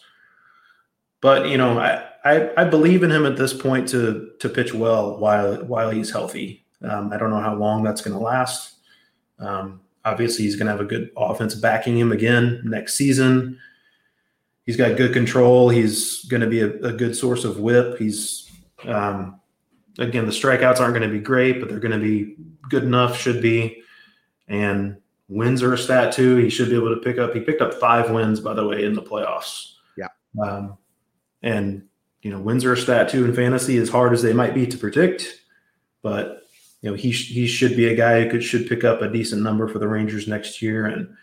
But 1.20 1.48
you 1.48 1.58
know, 1.58 1.78
I, 1.78 2.04
I, 2.24 2.62
I 2.62 2.64
believe 2.64 3.02
in 3.02 3.10
him 3.10 3.26
at 3.26 3.36
this 3.36 3.52
point 3.52 3.88
to 3.90 4.30
to 4.40 4.48
pitch 4.48 4.72
well 4.72 5.18
while 5.18 5.64
while 5.64 5.90
he's 5.90 6.10
healthy. 6.10 6.64
Um, 6.82 7.12
I 7.12 7.18
don't 7.18 7.30
know 7.30 7.40
how 7.40 7.54
long 7.54 7.82
that's 7.82 8.00
going 8.00 8.16
to 8.16 8.22
last. 8.22 8.76
Um, 9.38 9.80
obviously, 10.04 10.44
he's 10.44 10.56
going 10.56 10.66
to 10.66 10.72
have 10.72 10.80
a 10.80 10.84
good 10.84 11.10
offense 11.16 11.54
backing 11.54 11.98
him 11.98 12.12
again 12.12 12.62
next 12.64 12.94
season. 12.94 13.58
He's 14.64 14.76
got 14.76 14.96
good 14.96 15.12
control. 15.12 15.68
He's 15.68 16.24
going 16.24 16.40
to 16.42 16.46
be 16.46 16.60
a, 16.60 16.70
a 16.80 16.92
good 16.92 17.16
source 17.16 17.44
of 17.44 17.58
WHIP. 17.58 17.98
He's 17.98 18.50
um, 18.86 19.40
again 19.98 20.26
the 20.26 20.32
strikeouts 20.32 20.80
aren't 20.80 20.94
going 20.94 21.08
to 21.08 21.14
be 21.14 21.22
great, 21.22 21.60
but 21.60 21.68
they're 21.68 21.80
going 21.80 21.98
to 21.98 21.98
be 21.98 22.36
good 22.68 22.84
enough. 22.84 23.18
Should 23.18 23.42
be, 23.42 23.82
and 24.48 24.96
wins 25.28 25.62
are 25.62 25.74
a 25.74 25.78
stat 25.78 26.12
too. 26.12 26.36
He 26.36 26.50
should 26.50 26.70
be 26.70 26.76
able 26.76 26.94
to 26.94 27.00
pick 27.00 27.18
up. 27.18 27.34
He 27.34 27.40
picked 27.40 27.62
up 27.62 27.74
five 27.74 28.10
wins, 28.10 28.40
by 28.40 28.54
the 28.54 28.66
way, 28.66 28.84
in 28.84 28.94
the 28.94 29.02
playoffs. 29.02 29.74
Yeah, 29.96 30.08
um, 30.42 30.78
and 31.42 31.86
you 32.22 32.30
know 32.30 32.40
wins 32.40 32.64
are 32.64 32.72
a 32.72 32.76
stat 32.76 33.08
too 33.08 33.24
in 33.24 33.34
fantasy, 33.34 33.78
as 33.78 33.88
hard 33.88 34.12
as 34.12 34.22
they 34.22 34.32
might 34.32 34.54
be 34.54 34.66
to 34.66 34.78
predict, 34.78 35.42
but 36.02 36.42
you 36.82 36.90
know 36.90 36.96
he 36.96 37.10
he 37.10 37.46
should 37.46 37.76
be 37.76 37.88
a 37.88 37.96
guy 37.96 38.22
who 38.22 38.30
could 38.30 38.44
should 38.44 38.68
pick 38.68 38.84
up 38.84 39.02
a 39.02 39.10
decent 39.10 39.42
number 39.42 39.68
for 39.68 39.78
the 39.78 39.88
Rangers 39.88 40.28
next 40.28 40.62
year. 40.62 40.86
And 40.86 41.14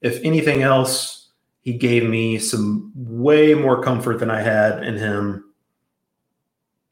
if 0.00 0.20
anything 0.24 0.62
else, 0.62 1.30
he 1.62 1.72
gave 1.72 2.04
me 2.04 2.38
some 2.38 2.92
way 2.94 3.54
more 3.54 3.82
comfort 3.82 4.18
than 4.18 4.30
I 4.30 4.42
had 4.42 4.84
in 4.84 4.96
him 4.96 5.53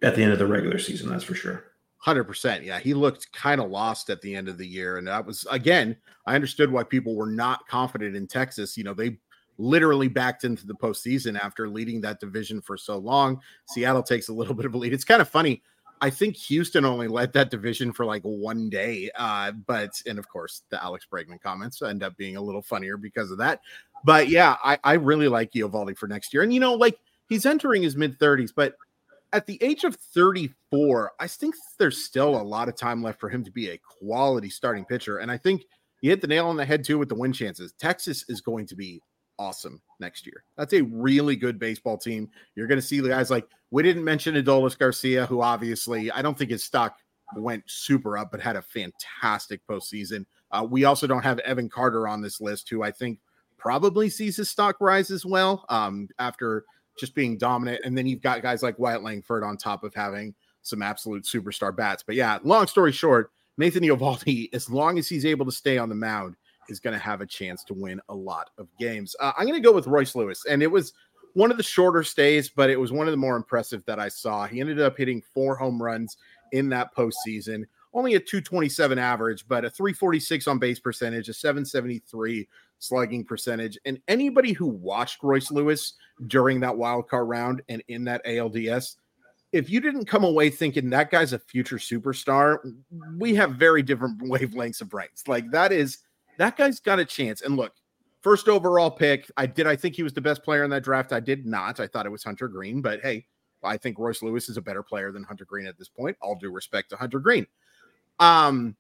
at 0.03 0.17
the 0.17 0.23
end 0.23 0.33
of 0.33 0.39
the 0.39 0.47
regular 0.47 0.79
season. 0.79 1.09
That's 1.09 1.25
for 1.25 1.35
sure. 1.35 1.65
Hundred 1.99 2.25
percent. 2.25 2.65
Yeah, 2.65 2.81
he 2.81 2.95
looked 2.95 3.33
kind 3.33 3.61
of 3.61 3.71
lost 3.71 4.11
at 4.11 4.21
the 4.21 4.35
end 4.35 4.49
of 4.49 4.59
the 4.59 4.67
year, 4.67 4.99
and 4.99 5.07
that 5.07 5.25
was 5.25 5.47
again. 5.51 5.97
I 6.27 6.35
understood 6.35 6.71
why 6.71 6.83
people 6.85 7.15
were 7.15 7.31
not 7.31 7.67
confident 7.69 8.17
in 8.17 8.27
Texas. 8.27 8.77
You 8.77 8.85
know, 8.85 8.95
they 8.95 9.19
literally 9.59 10.09
backed 10.09 10.45
into 10.45 10.67
the 10.67 10.75
postseason 10.75 11.39
after 11.39 11.69
leading 11.69 12.01
that 12.01 12.21
division 12.21 12.61
for 12.61 12.77
so 12.77 12.99
long. 12.99 13.41
Seattle 13.67 14.03
takes 14.03 14.29
a 14.29 14.33
little 14.33 14.55
bit 14.57 14.67
of 14.67 14.75
a 14.75 14.79
lead. 14.79 14.93
It's 14.93 15.05
kind 15.05 15.23
of 15.23 15.29
funny. 15.29 15.63
I 16.01 16.11
think 16.11 16.37
Houston 16.37 16.85
only 16.85 17.07
led 17.07 17.33
that 17.35 17.51
division 17.51 17.93
for 17.93 18.05
like 18.05 18.23
one 18.23 18.69
day. 18.69 19.09
Uh, 19.15 19.53
but 19.53 19.91
and 20.05 20.19
of 20.19 20.29
course 20.29 20.63
the 20.71 20.83
Alex 20.83 21.07
Bregman 21.11 21.41
comments 21.41 21.81
end 21.81 22.03
up 22.03 22.17
being 22.17 22.37
a 22.37 22.43
little 22.43 22.63
funnier 22.63 22.97
because 22.97 23.31
of 23.31 23.39
that. 23.39 23.61
But 24.05 24.29
yeah, 24.29 24.57
I, 24.65 24.79
I 24.83 24.95
really 24.95 25.29
like 25.29 25.53
Eovaldi 25.53 25.97
for 25.97 26.09
next 26.09 26.35
year. 26.35 26.43
And 26.43 26.53
you 26.53 26.59
know, 26.59 26.75
like 26.75 26.99
he's 27.29 27.47
entering 27.47 27.83
his 27.83 27.97
mid 27.97 28.19
30s, 28.19 28.53
but 28.55 28.75
at 29.33 29.47
the 29.47 29.59
age 29.63 29.85
of 29.85 29.97
34, 29.97 31.13
I 31.19 31.27
think 31.27 31.55
there's 31.79 32.05
still 32.05 32.41
a 32.41 32.43
lot 32.43 32.69
of 32.69 32.77
time 32.77 33.03
left 33.03 33.21
for 33.21 33.29
him 33.29 33.45
to 33.45 33.51
be 33.51 33.71
a 33.71 33.79
quality 33.79 34.51
starting 34.51 34.85
pitcher. 34.85 35.19
And 35.19 35.31
I 35.31 35.39
think 35.39 35.65
you 36.01 36.11
hit 36.11 36.21
the 36.21 36.27
nail 36.27 36.49
on 36.49 36.57
the 36.57 36.65
head 36.65 36.85
too 36.85 36.99
with 36.99 37.09
the 37.09 37.15
win 37.15 37.33
chances. 37.33 37.73
Texas 37.73 38.25
is 38.29 38.41
going 38.41 38.67
to 38.67 38.77
be 38.77 39.01
awesome 39.39 39.81
next 40.01 40.27
year. 40.27 40.45
That's 40.57 40.75
a 40.75 40.83
really 40.83 41.37
good 41.37 41.59
baseball 41.59 41.97
team. 41.97 42.29
You're 42.55 42.67
going 42.67 42.81
to 42.81 42.87
see 42.87 43.01
the 43.01 43.09
guys 43.09 43.31
like 43.31 43.47
we 43.71 43.83
didn't 43.83 44.05
mention 44.05 44.35
Adolis 44.35 44.79
Garcia, 44.79 45.27
who 45.27 45.41
obviously 45.41 46.11
I 46.11 46.23
don't 46.23 46.37
think 46.37 46.51
his 46.51 46.65
stock 46.65 46.97
went 47.37 47.65
super 47.67 48.19
up, 48.19 48.31
but 48.31 48.41
had 48.41 48.57
a 48.57 48.63
fantastic 48.63 49.67
postseason. 49.67 50.27
Uh, 50.51 50.67
we 50.69 50.85
also 50.85 51.07
don't 51.07 51.23
have 51.23 51.39
Evan 51.41 51.69
Carter 51.69 52.07
on 52.07 52.21
this 52.21 52.41
list, 52.41 52.69
who 52.69 52.83
I 52.83 52.91
think 52.91 53.19
probably 53.57 54.11
sees 54.11 54.37
his 54.37 54.51
stock 54.51 54.77
rise 54.81 55.11
as 55.11 55.25
well 55.25 55.65
um, 55.69 56.09
after 56.19 56.65
just 56.99 57.15
being 57.15 57.39
dominant. 57.39 57.81
And 57.85 57.97
then 57.97 58.07
you've 58.07 58.23
got 58.23 58.43
guys 58.43 58.63
like 58.63 58.79
Wyatt 58.79 59.03
Langford 59.03 59.45
on 59.45 59.57
top 59.57 59.85
of 59.85 59.95
having 59.95 60.35
some 60.63 60.83
absolute 60.83 61.25
superstar 61.25 61.75
bats. 61.75 62.03
But 62.03 62.15
yeah, 62.15 62.39
long 62.43 62.67
story 62.67 62.93
short, 62.93 63.31
Nathan 63.59 63.83
Eovaldi, 63.83 64.49
as 64.55 64.71
long 64.71 64.99
as 64.99 65.09
he's 65.09 65.27
able 65.27 65.47
to 65.47 65.53
stay 65.53 65.79
on 65.79 65.89
the 65.89 65.95
mound, 65.95 66.37
is 66.69 66.81
going 66.81 66.95
to 66.95 67.03
have 67.03 67.21
a 67.21 67.27
chance 67.27 67.65
to 67.65 67.75
win 67.75 68.01
a 68.09 68.15
lot 68.15 68.51
of 68.57 68.69
games. 68.79 69.17
Uh, 69.21 69.33
I'm 69.37 69.47
going 69.47 69.61
to 69.61 69.67
go 69.67 69.75
with 69.75 69.87
Royce 69.87 70.15
Lewis, 70.15 70.45
and 70.49 70.63
it 70.63 70.71
was 70.71 70.93
one 71.35 71.51
of 71.51 71.57
the 71.57 71.63
shorter 71.63 72.03
stays, 72.03 72.49
but 72.49 72.71
it 72.71 72.79
was 72.79 72.93
one 72.93 73.09
of 73.09 73.13
the 73.13 73.17
more 73.17 73.37
impressive 73.37 73.85
that 73.87 73.99
I 73.99 74.09
saw. 74.09 74.47
He 74.47 74.61
ended 74.61 74.81
up 74.81 74.97
hitting 74.97 75.23
four 75.35 75.57
home 75.57 75.83
runs 75.83 76.17
in 76.53 76.69
that 76.69 76.95
postseason, 76.95 77.65
only 77.95 78.15
a 78.15 78.21
227 78.21 78.99
average, 78.99 79.47
but 79.49 79.65
a 79.65 79.71
346 79.71 80.47
on 80.47 80.59
base 80.59 80.79
percentage, 80.79 81.29
a 81.29 81.35
773 81.35 82.49
slugging 82.83 83.25
percentage. 83.25 83.79
And 83.85 84.01
anybody 84.09 84.53
who 84.53 84.67
watched 84.67 85.23
Royce 85.23 85.51
Lewis 85.51 85.95
during 86.27 86.61
that 86.61 86.77
wild 86.77 87.09
card 87.09 87.29
round 87.29 87.63
and 87.69 87.83
in 87.89 88.05
that 88.05 88.25
ALDS, 88.25 88.97
if 89.53 89.71
you 89.71 89.81
didn't 89.81 90.07
come 90.07 90.25
away 90.25 90.51
thinking 90.51 90.91
that 90.91 91.11
guy's 91.11 91.33
a 91.33 91.39
future 91.39 91.77
superstar, 91.77 92.59
we 93.19 93.35
have 93.35 93.53
very 93.53 93.83
different 93.83 94.21
wavelengths 94.23 94.81
of 94.81 94.89
brains. 94.89 95.25
Like 95.27 95.51
that 95.51 95.73
is 95.73 95.99
that 96.39 96.57
guy's 96.57 96.81
got 96.81 96.99
a 96.99 97.05
chance. 97.05 97.43
And 97.43 97.57
look, 97.57 97.73
first 98.21 98.49
overall 98.49 98.91
pick, 98.91 99.31
I 99.37 99.47
did 99.47 99.67
I 99.67 99.77
think 99.77 99.95
he 99.95 100.03
was 100.03 100.15
the 100.15 100.21
best 100.21 100.43
player 100.43 100.65
in 100.65 100.71
that 100.71 100.85
draft? 100.85 101.13
I 101.13 101.21
did 101.21 101.47
not. 101.47 101.81
I 101.81 101.87
thought 101.87 102.07
it 102.07 102.13
was 102.13 102.25
Hunter 102.25 102.49
Greene, 102.49 102.83
but 102.83 103.01
hey, 103.01 103.27
I 103.63 103.77
think 103.77 103.99
Royce 103.99 104.23
Lewis 104.23 104.49
is 104.49 104.57
a 104.57 104.63
better 104.63 104.83
player 104.83 105.13
than 105.13 105.23
Hunter 105.23 105.45
Greene 105.45 105.67
at 105.67 105.79
this 105.79 105.89
point. 105.89 106.17
All 106.21 106.35
due 106.35 106.51
respect 106.51 106.91
to 106.91 106.97
Hunter 106.97 107.21
Greene. 107.21 107.47
Um, 108.19 108.77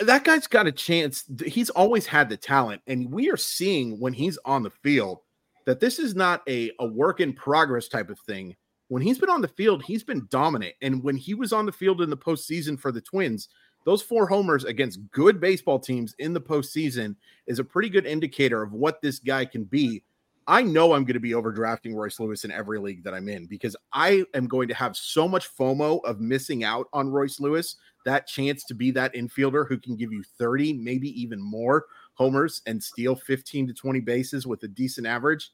that 0.00 0.24
guy's 0.24 0.46
got 0.46 0.66
a 0.66 0.72
chance. 0.72 1.24
He's 1.44 1.70
always 1.70 2.06
had 2.06 2.28
the 2.28 2.36
talent, 2.36 2.82
and 2.86 3.10
we 3.10 3.30
are 3.30 3.36
seeing 3.36 3.98
when 3.98 4.12
he's 4.12 4.38
on 4.44 4.62
the 4.62 4.70
field 4.70 5.20
that 5.64 5.80
this 5.80 5.98
is 5.98 6.14
not 6.14 6.42
a, 6.48 6.70
a 6.78 6.86
work 6.86 7.20
in 7.20 7.32
progress 7.32 7.88
type 7.88 8.10
of 8.10 8.18
thing. 8.20 8.56
When 8.88 9.02
he's 9.02 9.18
been 9.18 9.30
on 9.30 9.40
the 9.40 9.48
field, 9.48 9.82
he's 9.82 10.04
been 10.04 10.26
dominant. 10.30 10.74
And 10.80 11.02
when 11.02 11.16
he 11.16 11.34
was 11.34 11.52
on 11.52 11.66
the 11.66 11.72
field 11.72 12.00
in 12.02 12.10
the 12.10 12.16
postseason 12.16 12.78
for 12.78 12.92
the 12.92 13.00
Twins, 13.00 13.48
those 13.84 14.02
four 14.02 14.28
homers 14.28 14.64
against 14.64 15.10
good 15.10 15.40
baseball 15.40 15.78
teams 15.78 16.14
in 16.18 16.32
the 16.32 16.40
postseason 16.40 17.16
is 17.46 17.58
a 17.58 17.64
pretty 17.64 17.88
good 17.88 18.06
indicator 18.06 18.62
of 18.62 18.72
what 18.72 19.02
this 19.02 19.18
guy 19.18 19.44
can 19.44 19.64
be. 19.64 20.04
I 20.48 20.62
know 20.62 20.92
I'm 20.92 21.04
going 21.04 21.14
to 21.14 21.20
be 21.20 21.32
overdrafting 21.32 21.94
Royce 21.94 22.20
Lewis 22.20 22.44
in 22.44 22.52
every 22.52 22.78
league 22.78 23.02
that 23.02 23.14
I'm 23.14 23.28
in 23.28 23.46
because 23.46 23.74
I 23.92 24.24
am 24.34 24.46
going 24.46 24.68
to 24.68 24.74
have 24.74 24.96
so 24.96 25.26
much 25.26 25.48
FOMO 25.56 26.04
of 26.04 26.20
missing 26.20 26.62
out 26.62 26.86
on 26.92 27.10
Royce 27.10 27.40
Lewis, 27.40 27.74
that 28.06 28.26
chance 28.26 28.64
to 28.64 28.74
be 28.74 28.90
that 28.92 29.14
infielder 29.14 29.68
who 29.68 29.76
can 29.76 29.96
give 29.96 30.12
you 30.12 30.22
30, 30.38 30.72
maybe 30.72 31.08
even 31.20 31.40
more 31.40 31.84
homers 32.14 32.62
and 32.66 32.82
steal 32.82 33.14
15 33.14 33.66
to 33.66 33.74
20 33.74 34.00
bases 34.00 34.46
with 34.46 34.62
a 34.62 34.68
decent 34.68 35.06
average. 35.06 35.50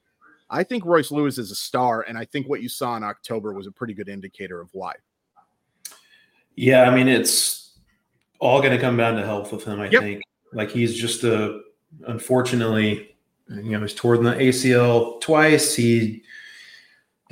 I 0.49 0.63
think 0.63 0.85
Royce 0.85 1.11
Lewis 1.11 1.39
is 1.39 1.51
a 1.51 1.55
star, 1.55 2.03
and 2.03 2.17
I 2.17 2.27
think 2.27 2.47
what 2.47 2.63
you 2.63 2.69
saw 2.69 2.97
in 2.97 3.03
October 3.03 3.55
was 3.55 3.67
a 3.67 3.73
pretty 3.73 3.95
good 3.95 4.09
indicator 4.09 4.61
of 4.61 4.69
why. 4.73 4.93
Yeah, 6.55 6.89
I 6.89 6.95
mean, 6.95 7.09
it's 7.09 7.79
all 8.39 8.61
going 8.61 8.73
to 8.73 8.79
come 8.79 8.99
down 8.99 9.17
to 9.17 9.25
health 9.25 9.51
with 9.51 9.65
him, 9.65 9.81
I 9.81 9.89
yep. 9.89 10.03
think. 10.03 10.23
Like, 10.53 10.71
he's 10.71 10.95
just 10.95 11.25
a, 11.25 11.63
unfortunately, 12.07 13.17
you 13.49 13.73
know, 13.73 13.81
he's 13.81 13.95
torn 13.95 14.23
the 14.23 14.35
ACL 14.35 15.23
twice. 15.23 15.75
He 15.75 16.23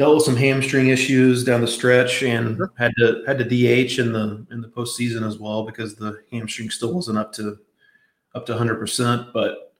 dealt 0.00 0.14
with 0.14 0.24
some 0.24 0.36
hamstring 0.36 0.88
issues 0.88 1.44
down 1.44 1.60
the 1.60 1.68
stretch 1.68 2.22
and 2.22 2.56
sure. 2.56 2.72
had 2.78 2.90
to 2.96 3.22
had 3.26 3.38
to 3.38 3.44
DH 3.44 3.98
in 3.98 4.12
the 4.12 4.46
in 4.50 4.62
the 4.62 4.68
postseason 4.68 5.26
as 5.26 5.38
well 5.38 5.64
because 5.64 5.94
the 5.94 6.18
hamstring 6.32 6.70
still 6.70 6.94
wasn't 6.94 7.18
up 7.18 7.34
to 7.34 7.58
up 8.34 8.46
to 8.46 8.52
100 8.52 8.76
percent. 8.76 9.26
But 9.34 9.74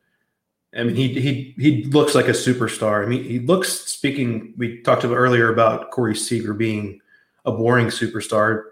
I 0.77 0.85
mean, 0.85 0.95
he 0.95 1.09
he 1.21 1.55
he 1.59 1.85
looks 1.85 2.15
like 2.15 2.29
a 2.29 2.33
superstar. 2.33 3.03
I 3.03 3.07
mean, 3.09 3.25
he 3.25 3.39
looks. 3.39 3.71
Speaking, 3.71 4.53
we 4.59 4.83
talked 4.83 5.05
about 5.05 5.17
earlier 5.17 5.51
about 5.51 5.91
Corey 5.91 6.15
Seager 6.15 6.53
being 6.53 7.01
a 7.47 7.53
boring 7.53 7.87
superstar. 7.87 8.65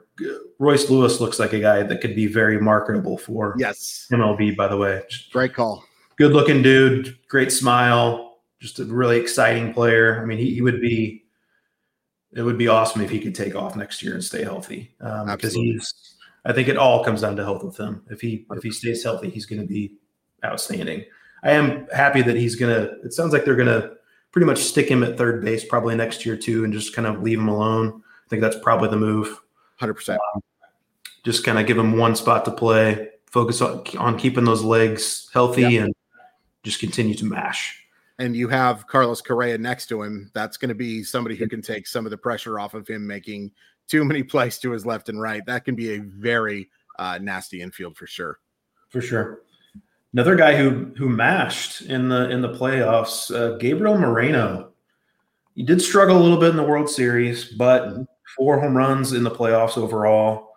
Royce 0.58 0.90
Lewis 0.90 1.20
looks 1.20 1.38
like 1.38 1.54
a 1.54 1.60
guy 1.60 1.82
that 1.82 2.00
could 2.02 2.14
be 2.14 2.26
very 2.26 2.60
marketable 2.60 3.16
for 3.16 3.54
yes 3.56 4.06
MLB. 4.12 4.54
By 4.54 4.68
the 4.68 4.76
way, 4.76 5.02
great 5.32 5.54
call 5.54 5.82
good 6.18 6.32
looking 6.32 6.62
dude, 6.62 7.16
great 7.28 7.50
smile, 7.50 8.40
just 8.60 8.80
a 8.80 8.84
really 8.84 9.16
exciting 9.16 9.72
player. 9.72 10.20
I 10.20 10.24
mean, 10.24 10.38
he, 10.38 10.52
he 10.52 10.60
would 10.60 10.80
be, 10.80 11.24
it 12.38 12.42
would 12.42 12.56
be 12.56 12.68
awesome 12.68 13.02
if 13.02 13.10
he 13.10 13.18
could 13.18 13.34
take 13.34 13.56
off 13.56 13.74
next 13.74 14.00
year 14.00 14.14
and 14.14 14.22
stay 14.22 14.44
healthy. 14.44 14.94
Um, 15.00 15.26
because 15.26 15.54
he's, 15.54 15.92
I 16.44 16.52
think 16.52 16.68
it 16.68 16.76
all 16.76 17.02
comes 17.04 17.22
down 17.22 17.34
to 17.34 17.44
health 17.44 17.64
with 17.64 17.76
him. 17.76 18.02
If 18.10 18.20
he, 18.20 18.46
if 18.52 18.62
he 18.62 18.70
stays 18.70 19.02
healthy, 19.02 19.28
he's 19.28 19.44
going 19.44 19.60
to 19.60 19.66
be 19.66 19.94
outstanding. 20.44 21.04
I 21.42 21.52
am 21.52 21.88
happy 21.92 22.22
that 22.22 22.36
he's 22.36 22.54
going 22.54 22.72
to, 22.72 22.92
it 23.00 23.12
sounds 23.12 23.32
like 23.32 23.44
they're 23.44 23.56
going 23.56 23.66
to 23.66 23.96
pretty 24.30 24.46
much 24.46 24.58
stick 24.58 24.88
him 24.88 25.02
at 25.02 25.18
third 25.18 25.44
base 25.44 25.64
probably 25.64 25.96
next 25.96 26.24
year 26.24 26.36
too, 26.36 26.62
and 26.62 26.72
just 26.72 26.94
kind 26.94 27.08
of 27.08 27.22
leave 27.22 27.40
him 27.40 27.48
alone. 27.48 28.04
I 28.06 28.28
think 28.28 28.40
that's 28.40 28.58
probably 28.62 28.88
the 28.88 28.96
move. 28.96 29.40
100%. 29.80 30.16
Um, 30.34 30.42
just 31.24 31.44
kind 31.44 31.58
of 31.58 31.66
give 31.66 31.76
him 31.76 31.96
one 31.96 32.14
spot 32.14 32.44
to 32.44 32.52
play, 32.52 33.08
focus 33.26 33.60
on, 33.60 33.82
on 33.98 34.16
keeping 34.16 34.44
those 34.44 34.62
legs 34.62 35.28
healthy 35.32 35.62
yep. 35.62 35.84
and 35.84 35.94
just 36.62 36.78
continue 36.78 37.14
to 37.16 37.24
mash. 37.24 37.84
And 38.18 38.34
you 38.34 38.48
have 38.48 38.86
Carlos 38.86 39.20
Correa 39.20 39.56
next 39.58 39.86
to 39.86 40.02
him. 40.02 40.30
That's 40.34 40.56
going 40.56 40.70
to 40.70 40.74
be 40.74 41.04
somebody 41.04 41.36
who 41.36 41.48
can 41.48 41.62
take 41.62 41.86
some 41.86 42.04
of 42.04 42.10
the 42.10 42.18
pressure 42.18 42.58
off 42.58 42.74
of 42.74 42.88
him 42.88 43.06
making 43.06 43.52
too 43.86 44.04
many 44.04 44.22
plays 44.24 44.58
to 44.58 44.72
his 44.72 44.84
left 44.84 45.08
and 45.08 45.20
right. 45.20 45.44
That 45.46 45.64
can 45.64 45.74
be 45.74 45.94
a 45.94 45.98
very 45.98 46.68
uh, 46.98 47.18
nasty 47.20 47.62
infield 47.62 47.96
for 47.96 48.06
sure. 48.06 48.40
For 48.88 49.00
sure. 49.00 49.42
Another 50.12 50.36
guy 50.36 50.56
who 50.56 50.90
who 50.96 51.08
mashed 51.08 51.82
in 51.82 52.08
the 52.08 52.30
in 52.30 52.40
the 52.40 52.48
playoffs, 52.48 53.34
uh, 53.34 53.56
Gabriel 53.58 53.98
Moreno. 53.98 54.70
He 55.54 55.62
did 55.62 55.82
struggle 55.82 56.16
a 56.16 56.22
little 56.22 56.38
bit 56.38 56.50
in 56.50 56.56
the 56.56 56.62
World 56.62 56.88
Series, 56.88 57.44
but 57.44 57.88
mm-hmm. 57.88 58.02
four 58.36 58.58
home 58.58 58.76
runs 58.76 59.12
in 59.12 59.22
the 59.22 59.30
playoffs 59.30 59.76
overall. 59.76 60.54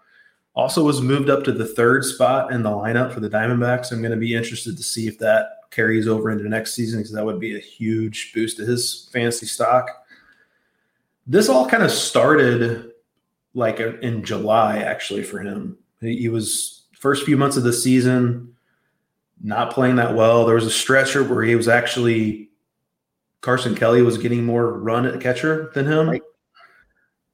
Also 0.53 0.83
was 0.83 1.01
moved 1.01 1.29
up 1.29 1.43
to 1.43 1.51
the 1.51 1.65
third 1.65 2.05
spot 2.05 2.51
in 2.51 2.63
the 2.63 2.69
lineup 2.69 3.13
for 3.13 3.19
the 3.19 3.29
Diamondbacks. 3.29 3.91
I'm 3.91 4.01
going 4.01 4.11
to 4.11 4.17
be 4.17 4.35
interested 4.35 4.77
to 4.77 4.83
see 4.83 5.07
if 5.07 5.17
that 5.19 5.49
carries 5.71 6.07
over 6.07 6.29
into 6.29 6.47
next 6.47 6.73
season 6.73 6.99
because 6.99 7.13
that 7.13 7.25
would 7.25 7.39
be 7.39 7.55
a 7.55 7.59
huge 7.59 8.33
boost 8.33 8.57
to 8.57 8.65
his 8.65 9.09
fantasy 9.11 9.45
stock. 9.45 9.89
this 11.25 11.49
all 11.49 11.67
kind 11.67 11.83
of 11.83 11.91
started 11.91 12.91
like 13.53 13.79
in 13.79 14.23
July, 14.23 14.79
actually, 14.79 15.23
for 15.23 15.39
him. 15.39 15.77
He 15.99 16.29
was 16.29 16.83
first 16.97 17.25
few 17.25 17.37
months 17.37 17.57
of 17.57 17.63
the 17.63 17.73
season 17.73 18.55
not 19.43 19.71
playing 19.71 19.95
that 19.95 20.15
well. 20.15 20.45
There 20.45 20.55
was 20.55 20.65
a 20.65 20.71
stretcher 20.71 21.23
where 21.23 21.43
he 21.43 21.55
was 21.55 21.67
actually 21.67 22.49
Carson 23.41 23.75
Kelly 23.75 24.01
was 24.01 24.17
getting 24.17 24.45
more 24.45 24.77
run 24.77 25.05
at 25.05 25.19
catcher 25.19 25.71
than 25.73 25.87
him, 25.87 26.09
right. 26.09 26.21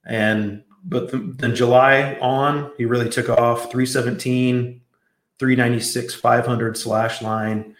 and 0.05 0.63
but 0.85 1.11
then 1.11 1.53
July 1.53 2.17
on, 2.21 2.71
he 2.77 2.85
really 2.85 3.09
took 3.09 3.29
off. 3.29 3.63
317, 3.63 4.79
396, 5.37 6.13
500 6.13 6.77
slash 6.77 7.21
line. 7.21 7.75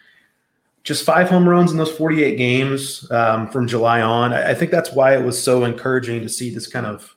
Just 0.88 1.04
five 1.04 1.30
home 1.30 1.50
runs 1.50 1.74
in 1.74 1.78
those 1.78 1.92
48 1.92 2.38
games 2.38 3.12
um, 3.12 3.50
from 3.50 3.68
July 3.68 4.02
on. 4.02 4.32
I, 4.32 4.52
I 4.52 4.54
think 4.54 4.72
that's 4.72 4.94
why 4.94 5.18
it 5.18 5.22
was 5.22 5.42
so 5.42 5.66
encouraging 5.66 6.22
to 6.22 6.30
see 6.30 6.50
this 6.50 6.66
kind 6.66 6.86
of 6.86 7.14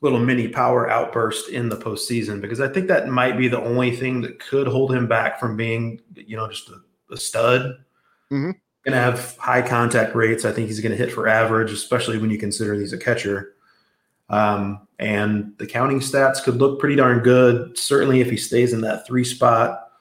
little 0.00 0.18
mini 0.18 0.48
power 0.48 0.90
outburst 0.90 1.50
in 1.50 1.68
the 1.68 1.76
postseason 1.76 2.40
because 2.40 2.60
I 2.60 2.66
think 2.66 2.88
that 2.88 3.06
might 3.06 3.38
be 3.38 3.46
the 3.46 3.60
only 3.60 3.94
thing 3.94 4.22
that 4.22 4.40
could 4.40 4.66
hold 4.66 4.92
him 4.92 5.06
back 5.06 5.38
from 5.38 5.56
being, 5.56 6.00
you 6.16 6.36
know, 6.36 6.48
just 6.48 6.68
a, 6.68 7.14
a 7.14 7.16
stud. 7.16 7.76
Mm-hmm. 8.32 8.50
Going 8.84 8.92
to 8.92 8.96
have 8.96 9.36
high 9.36 9.62
contact 9.62 10.16
rates. 10.16 10.44
I 10.44 10.50
think 10.50 10.66
he's 10.66 10.80
going 10.80 10.90
to 10.90 10.98
hit 10.98 11.12
for 11.12 11.28
average, 11.28 11.70
especially 11.70 12.18
when 12.18 12.30
you 12.30 12.38
consider 12.38 12.74
he's 12.74 12.92
a 12.92 12.98
catcher. 12.98 13.54
Um, 14.28 14.88
and 14.98 15.52
the 15.58 15.66
counting 15.68 16.00
stats 16.00 16.42
could 16.42 16.56
look 16.56 16.80
pretty 16.80 16.96
darn 16.96 17.20
good, 17.20 17.78
certainly 17.78 18.20
if 18.20 18.28
he 18.28 18.36
stays 18.36 18.72
in 18.72 18.80
that 18.80 19.06
three 19.06 19.22
spot. 19.22 19.92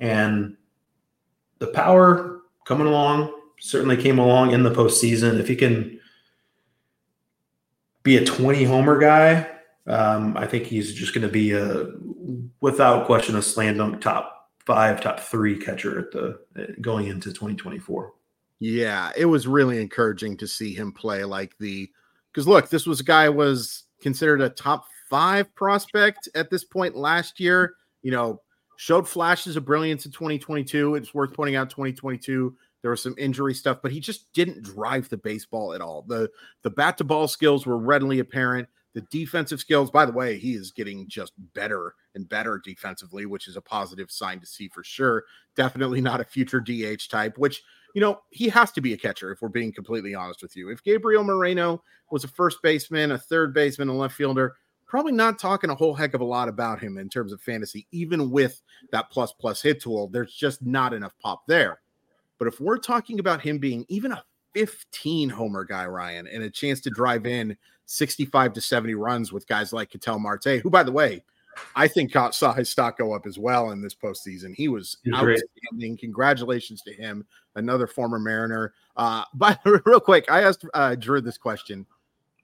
And 0.00 0.56
the 1.58 1.68
power 1.68 2.40
coming 2.64 2.86
along 2.86 3.32
certainly 3.60 3.96
came 3.96 4.18
along 4.18 4.52
in 4.52 4.62
the 4.62 4.70
postseason. 4.70 5.40
If 5.40 5.48
he 5.48 5.56
can 5.56 6.00
be 8.02 8.16
a 8.16 8.24
20 8.24 8.64
homer 8.64 8.98
guy, 8.98 9.48
um, 9.86 10.36
I 10.36 10.46
think 10.46 10.64
he's 10.64 10.94
just 10.94 11.14
going 11.14 11.26
to 11.26 11.32
be 11.32 11.52
a, 11.52 11.86
without 12.60 13.06
question, 13.06 13.36
a 13.36 13.42
slam 13.42 13.78
dunk 13.78 14.00
top 14.00 14.50
five, 14.64 15.00
top 15.00 15.20
three 15.20 15.58
catcher 15.58 15.98
at 16.00 16.10
the 16.10 16.76
going 16.80 17.06
into 17.06 17.30
2024. 17.30 18.12
Yeah, 18.58 19.12
it 19.16 19.26
was 19.26 19.46
really 19.46 19.80
encouraging 19.80 20.36
to 20.38 20.48
see 20.48 20.74
him 20.74 20.92
play 20.92 21.24
like 21.24 21.56
the 21.58 21.90
because 22.32 22.48
look, 22.48 22.68
this 22.68 22.86
was 22.86 23.00
a 23.00 23.04
guy 23.04 23.28
was 23.28 23.84
considered 24.00 24.40
a 24.40 24.48
top 24.48 24.86
five 25.08 25.54
prospect 25.54 26.28
at 26.34 26.50
this 26.50 26.64
point 26.64 26.96
last 26.96 27.38
year. 27.38 27.74
You 28.02 28.12
know, 28.12 28.40
showed 28.76 29.08
flashes 29.08 29.56
of 29.56 29.64
brilliance 29.64 30.06
in 30.06 30.12
2022. 30.12 30.94
It's 30.94 31.14
worth 31.14 31.32
pointing 31.34 31.56
out 31.56 31.70
2022 31.70 32.56
there 32.86 32.92
was 32.92 33.02
some 33.02 33.16
injury 33.18 33.52
stuff, 33.52 33.78
but 33.82 33.90
he 33.90 33.98
just 33.98 34.32
didn't 34.32 34.62
drive 34.62 35.08
the 35.08 35.16
baseball 35.16 35.72
at 35.74 35.80
all. 35.80 36.02
The 36.06 36.30
the 36.62 36.70
bat 36.70 36.98
to 36.98 37.04
ball 37.04 37.26
skills 37.26 37.66
were 37.66 37.78
readily 37.78 38.20
apparent. 38.20 38.68
The 38.94 39.00
defensive 39.10 39.58
skills, 39.58 39.90
by 39.90 40.06
the 40.06 40.12
way, 40.12 40.38
he 40.38 40.54
is 40.54 40.70
getting 40.70 41.08
just 41.08 41.32
better 41.52 41.94
and 42.14 42.28
better 42.28 42.60
defensively, 42.64 43.26
which 43.26 43.48
is 43.48 43.56
a 43.56 43.60
positive 43.60 44.08
sign 44.08 44.38
to 44.38 44.46
see 44.46 44.68
for 44.68 44.84
sure. 44.84 45.24
Definitely 45.56 46.00
not 46.00 46.20
a 46.20 46.24
future 46.24 46.60
DH 46.60 47.10
type, 47.10 47.36
which 47.38 47.64
you 47.92 48.00
know, 48.00 48.20
he 48.30 48.48
has 48.50 48.70
to 48.70 48.80
be 48.80 48.92
a 48.92 48.96
catcher 48.96 49.32
if 49.32 49.42
we're 49.42 49.48
being 49.48 49.72
completely 49.72 50.14
honest 50.14 50.40
with 50.40 50.54
you. 50.54 50.70
If 50.70 50.84
Gabriel 50.84 51.24
Moreno 51.24 51.82
was 52.12 52.22
a 52.22 52.28
first 52.28 52.62
baseman, 52.62 53.10
a 53.10 53.18
third 53.18 53.52
baseman, 53.52 53.88
a 53.88 53.96
left 53.96 54.14
fielder, 54.14 54.54
probably 54.86 55.12
not 55.12 55.38
talking 55.38 55.70
a 55.70 55.74
whole 55.74 55.94
heck 55.94 56.14
of 56.14 56.20
a 56.20 56.24
lot 56.24 56.48
about 56.48 56.80
him 56.80 56.98
in 56.98 57.08
terms 57.08 57.32
of 57.32 57.40
fantasy, 57.40 57.86
even 57.92 58.30
with 58.30 58.62
that 58.92 59.10
plus 59.10 59.32
plus 59.32 59.62
hit 59.62 59.80
tool. 59.80 60.08
There's 60.08 60.34
just 60.34 60.64
not 60.64 60.94
enough 60.94 61.12
pop 61.20 61.46
there. 61.46 61.80
But 62.38 62.48
if 62.48 62.60
we're 62.60 62.78
talking 62.78 63.18
about 63.18 63.40
him 63.40 63.58
being 63.58 63.84
even 63.88 64.12
a 64.12 64.24
15 64.54 65.28
homer 65.28 65.64
guy, 65.64 65.86
Ryan, 65.86 66.26
and 66.26 66.42
a 66.42 66.50
chance 66.50 66.80
to 66.82 66.90
drive 66.90 67.26
in 67.26 67.56
65 67.86 68.52
to 68.54 68.60
70 68.60 68.94
runs 68.94 69.32
with 69.32 69.46
guys 69.46 69.72
like 69.72 69.90
Ketel 69.90 70.18
Marte, 70.18 70.60
who, 70.62 70.70
by 70.70 70.82
the 70.82 70.92
way, 70.92 71.22
I 71.74 71.88
think 71.88 72.12
saw 72.32 72.52
his 72.52 72.68
stock 72.68 72.98
go 72.98 73.14
up 73.14 73.26
as 73.26 73.38
well 73.38 73.70
in 73.70 73.80
this 73.80 73.94
postseason. 73.94 74.54
He 74.54 74.68
was 74.68 74.98
outstanding. 75.14 75.92
Great. 75.92 76.00
Congratulations 76.00 76.82
to 76.82 76.92
him, 76.92 77.24
another 77.54 77.86
former 77.86 78.18
Mariner. 78.18 78.74
Uh, 78.96 79.24
but 79.34 79.60
real 79.64 80.00
quick, 80.00 80.30
I 80.30 80.42
asked 80.42 80.66
uh, 80.74 80.94
Drew 80.94 81.20
this 81.20 81.38
question: 81.38 81.86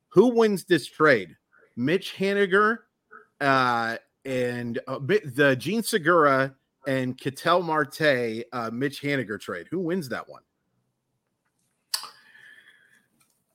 Who 0.09 0.29
wins 0.29 0.65
this 0.65 0.87
trade, 0.87 1.37
Mitch 1.77 2.15
Haniger, 2.17 2.79
uh, 3.41 3.97
and 4.25 4.79
uh, 4.87 4.99
the 4.99 5.57
Jean 5.59 5.83
Segura 5.83 6.55
and 6.87 7.17
Ketel 7.17 7.63
Marte, 7.63 8.45
uh, 8.53 8.71
Mitch 8.73 9.03
Haniger 9.03 9.41
trade? 9.41 9.67
Who 9.71 9.81
wins 9.81 10.09
that 10.11 10.29
one? 10.29 10.43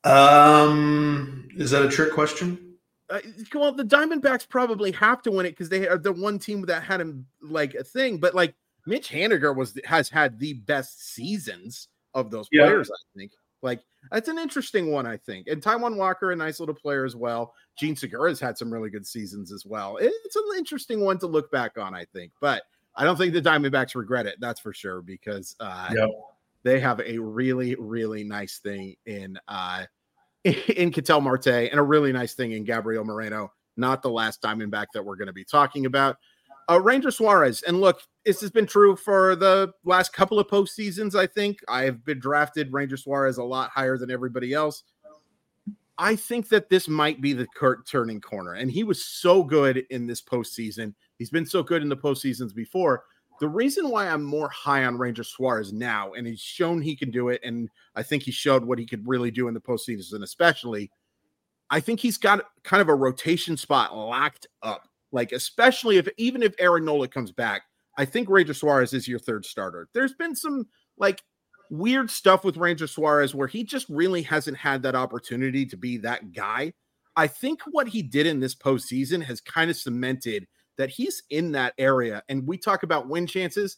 Um, 0.03 1.49
is 1.55 1.71
that 1.71 1.83
a 1.83 1.89
trick 1.89 2.13
question? 2.13 2.75
Uh, 3.09 3.19
well, 3.53 3.71
the 3.71 3.83
Diamondbacks 3.83 4.47
probably 4.47 4.91
have 4.91 5.21
to 5.23 5.31
win 5.31 5.45
it 5.45 5.51
because 5.51 5.69
they 5.69 5.87
are 5.87 5.97
the 5.97 6.11
one 6.11 6.39
team 6.39 6.61
that 6.63 6.83
had 6.83 7.01
him 7.01 7.25
like 7.41 7.73
a 7.73 7.83
thing. 7.83 8.17
But 8.17 8.35
like 8.35 8.53
Mitch 8.85 9.09
Haniger 9.09 9.55
was 9.55 9.77
has 9.85 10.09
had 10.09 10.39
the 10.39 10.53
best 10.53 11.13
seasons 11.13 11.87
of 12.13 12.31
those 12.31 12.47
yeah. 12.51 12.63
players. 12.63 12.89
I 12.91 12.99
think 13.17 13.31
like 13.67 13.81
that's 14.11 14.29
an 14.29 14.39
interesting 14.39 14.91
one. 14.91 15.05
I 15.05 15.17
think 15.17 15.47
and 15.47 15.61
Taijuan 15.61 15.95
Walker, 15.97 16.31
a 16.31 16.35
nice 16.35 16.59
little 16.59 16.75
player 16.75 17.05
as 17.05 17.15
well. 17.15 17.53
Jean 17.77 17.95
Segura's 17.95 18.39
had 18.39 18.57
some 18.57 18.73
really 18.73 18.89
good 18.89 19.05
seasons 19.05 19.51
as 19.51 19.65
well. 19.65 19.97
It's 20.01 20.35
an 20.35 20.43
interesting 20.57 21.01
one 21.01 21.19
to 21.19 21.27
look 21.27 21.51
back 21.51 21.77
on. 21.77 21.93
I 21.93 22.05
think, 22.05 22.31
but 22.41 22.63
I 22.95 23.03
don't 23.03 23.17
think 23.17 23.33
the 23.33 23.41
Diamondbacks 23.41 23.95
regret 23.95 24.25
it. 24.25 24.37
That's 24.39 24.59
for 24.59 24.73
sure 24.73 25.01
because 25.03 25.55
uh, 25.59 25.89
yep. 25.93 26.09
they 26.63 26.79
have 26.79 26.99
a 27.01 27.19
really 27.19 27.75
really 27.75 28.23
nice 28.23 28.59
thing 28.59 28.95
in. 29.05 29.37
uh 29.47 29.85
in 30.77 30.91
Ketel 30.91 31.21
Marte 31.21 31.47
and 31.47 31.79
a 31.79 31.83
really 31.83 32.11
nice 32.11 32.33
thing 32.33 32.53
in 32.53 32.63
Gabriel 32.63 33.03
Moreno. 33.03 33.51
Not 33.75 34.01
the 34.01 34.09
last 34.09 34.41
Diamondback 34.41 34.87
that 34.93 35.03
we're 35.03 35.15
going 35.15 35.27
to 35.27 35.33
be 35.33 35.43
talking 35.43 35.85
about. 35.85 36.17
Uh, 36.69 36.81
Ranger 36.81 37.11
Suarez, 37.11 37.63
and 37.63 37.79
look, 37.79 38.01
this 38.25 38.41
has 38.41 38.51
been 38.51 38.65
true 38.65 38.95
for 38.97 39.35
the 39.35 39.71
last 39.85 40.11
couple 40.11 40.37
of 40.37 40.47
postseasons. 40.47 41.15
I 41.15 41.25
think 41.25 41.59
I 41.69 41.83
have 41.83 42.03
been 42.03 42.19
drafted 42.19 42.73
Ranger 42.73 42.97
Suarez 42.97 43.37
a 43.37 43.43
lot 43.43 43.69
higher 43.69 43.97
than 43.97 44.11
everybody 44.11 44.53
else. 44.53 44.83
I 45.97 46.15
think 46.15 46.49
that 46.49 46.69
this 46.69 46.87
might 46.87 47.21
be 47.21 47.33
the 47.33 47.47
Kurt 47.55 47.87
turning 47.87 48.21
corner, 48.21 48.53
and 48.53 48.69
he 48.69 48.83
was 48.83 49.03
so 49.03 49.43
good 49.43 49.85
in 49.89 50.05
this 50.05 50.21
postseason. 50.21 50.93
He's 51.17 51.29
been 51.29 51.45
so 51.45 51.63
good 51.63 51.81
in 51.81 51.89
the 51.89 51.97
postseasons 51.97 52.53
before 52.53 53.03
the 53.39 53.47
reason 53.47 53.89
why 53.89 54.07
I'm 54.07 54.23
more 54.23 54.49
high 54.49 54.85
on 54.85 54.97
Ranger 54.97 55.23
Suarez 55.23 55.71
now, 55.71 56.13
and 56.13 56.25
he's 56.25 56.39
shown 56.39 56.81
he 56.81 56.95
can 56.95 57.11
do 57.11 57.29
it, 57.29 57.41
and 57.43 57.69
I 57.95 58.03
think 58.03 58.23
he 58.23 58.31
showed 58.31 58.65
what 58.65 58.79
he 58.79 58.85
could 58.85 59.07
really 59.07 59.31
do 59.31 59.47
in 59.47 59.53
the 59.53 59.61
postseason, 59.61 60.23
especially. 60.23 60.91
I 61.69 61.79
think 61.79 61.99
he's 61.99 62.17
got 62.17 62.45
kind 62.63 62.81
of 62.81 62.89
a 62.89 62.95
rotation 62.95 63.57
spot 63.57 63.95
locked 63.95 64.47
up. 64.63 64.86
Like, 65.11 65.31
especially 65.31 65.97
if 65.97 66.07
even 66.17 66.43
if 66.43 66.53
Aaron 66.59 66.85
Nola 66.85 67.07
comes 67.07 67.31
back, 67.31 67.63
I 67.97 68.05
think 68.05 68.29
Ranger 68.29 68.53
Suarez 68.53 68.93
is 68.93 69.07
your 69.07 69.19
third 69.19 69.45
starter. 69.45 69.87
There's 69.93 70.13
been 70.13 70.35
some 70.35 70.67
like 70.97 71.21
weird 71.69 72.09
stuff 72.09 72.43
with 72.43 72.57
Ranger 72.57 72.87
Suarez 72.87 73.33
where 73.33 73.47
he 73.47 73.63
just 73.63 73.87
really 73.89 74.21
hasn't 74.21 74.57
had 74.57 74.83
that 74.83 74.95
opportunity 74.95 75.65
to 75.65 75.77
be 75.77 75.97
that 75.97 76.31
guy. 76.33 76.73
I 77.15 77.27
think 77.27 77.61
what 77.71 77.87
he 77.87 78.03
did 78.03 78.27
in 78.27 78.39
this 78.39 78.55
postseason 78.55 79.23
has 79.23 79.41
kind 79.41 79.71
of 79.71 79.77
cemented 79.77 80.47
that 80.77 80.91
he's 80.91 81.23
in 81.31 81.51
that 81.53 81.73
area. 81.77 82.21
And 82.29 82.47
we 82.47 82.57
talk 82.57 82.83
about 82.83 83.09
win 83.09 83.25
chances. 83.25 83.77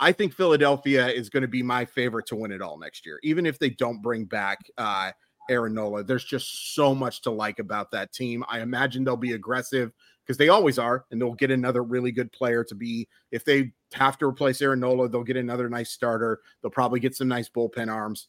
I 0.00 0.10
think 0.10 0.34
Philadelphia 0.34 1.06
is 1.06 1.30
going 1.30 1.42
to 1.42 1.48
be 1.48 1.62
my 1.62 1.84
favorite 1.84 2.26
to 2.26 2.36
win 2.36 2.50
it 2.50 2.60
all 2.60 2.76
next 2.78 3.06
year, 3.06 3.20
even 3.22 3.46
if 3.46 3.60
they 3.60 3.70
don't 3.70 4.02
bring 4.02 4.24
back 4.24 4.58
uh, 4.76 5.12
Aaron 5.48 5.74
Nola. 5.74 6.02
There's 6.02 6.24
just 6.24 6.74
so 6.74 6.92
much 6.92 7.22
to 7.22 7.30
like 7.30 7.60
about 7.60 7.92
that 7.92 8.12
team. 8.12 8.44
I 8.48 8.60
imagine 8.60 9.04
they'll 9.04 9.16
be 9.16 9.34
aggressive 9.34 9.92
because 10.24 10.38
they 10.38 10.48
always 10.48 10.78
are, 10.78 11.04
and 11.10 11.20
they'll 11.20 11.34
get 11.34 11.50
another 11.50 11.82
really 11.82 12.12
good 12.12 12.32
player 12.32 12.64
to 12.64 12.74
be. 12.74 13.08
If 13.30 13.44
they 13.44 13.72
have 13.92 14.18
to 14.18 14.26
replace 14.26 14.62
Aaron 14.62 14.80
Nola, 14.80 15.08
they'll 15.08 15.22
get 15.22 15.36
another 15.36 15.68
nice 15.68 15.90
starter. 15.90 16.40
They'll 16.60 16.70
probably 16.70 17.00
get 17.00 17.14
some 17.14 17.28
nice 17.28 17.48
bullpen 17.48 17.92
arms 17.92 18.28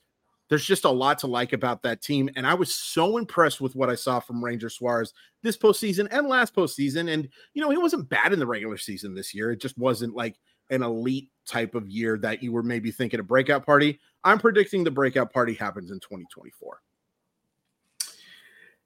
there's 0.49 0.65
just 0.65 0.85
a 0.85 0.89
lot 0.89 1.17
to 1.19 1.27
like 1.27 1.53
about 1.53 1.81
that 1.83 2.01
team. 2.01 2.29
And 2.35 2.45
I 2.45 2.53
was 2.53 2.73
so 2.73 3.17
impressed 3.17 3.61
with 3.61 3.75
what 3.75 3.89
I 3.89 3.95
saw 3.95 4.19
from 4.19 4.43
Ranger 4.43 4.69
Suarez 4.69 5.13
this 5.41 5.57
postseason 5.57 6.07
and 6.11 6.27
last 6.27 6.55
postseason. 6.55 7.11
And, 7.11 7.27
you 7.55 7.61
know, 7.63 7.71
he 7.71 7.77
wasn't 7.77 8.09
bad 8.09 8.33
in 8.33 8.39
the 8.39 8.45
regular 8.47 8.77
season 8.77 9.15
this 9.15 9.33
year. 9.33 9.51
It 9.51 9.61
just 9.61 9.77
wasn't 9.79 10.15
like 10.15 10.35
an 10.69 10.83
elite 10.83 11.29
type 11.47 11.75
of 11.75 11.89
year 11.89 12.17
that 12.19 12.43
you 12.43 12.51
were 12.51 12.61
maybe 12.61 12.91
thinking 12.91 13.19
a 13.19 13.23
breakout 13.23 13.65
party. 13.65 13.99
I'm 14.23 14.37
predicting 14.37 14.83
the 14.83 14.91
breakout 14.91 15.33
party 15.33 15.53
happens 15.53 15.91
in 15.91 15.99
2024. 15.99 16.81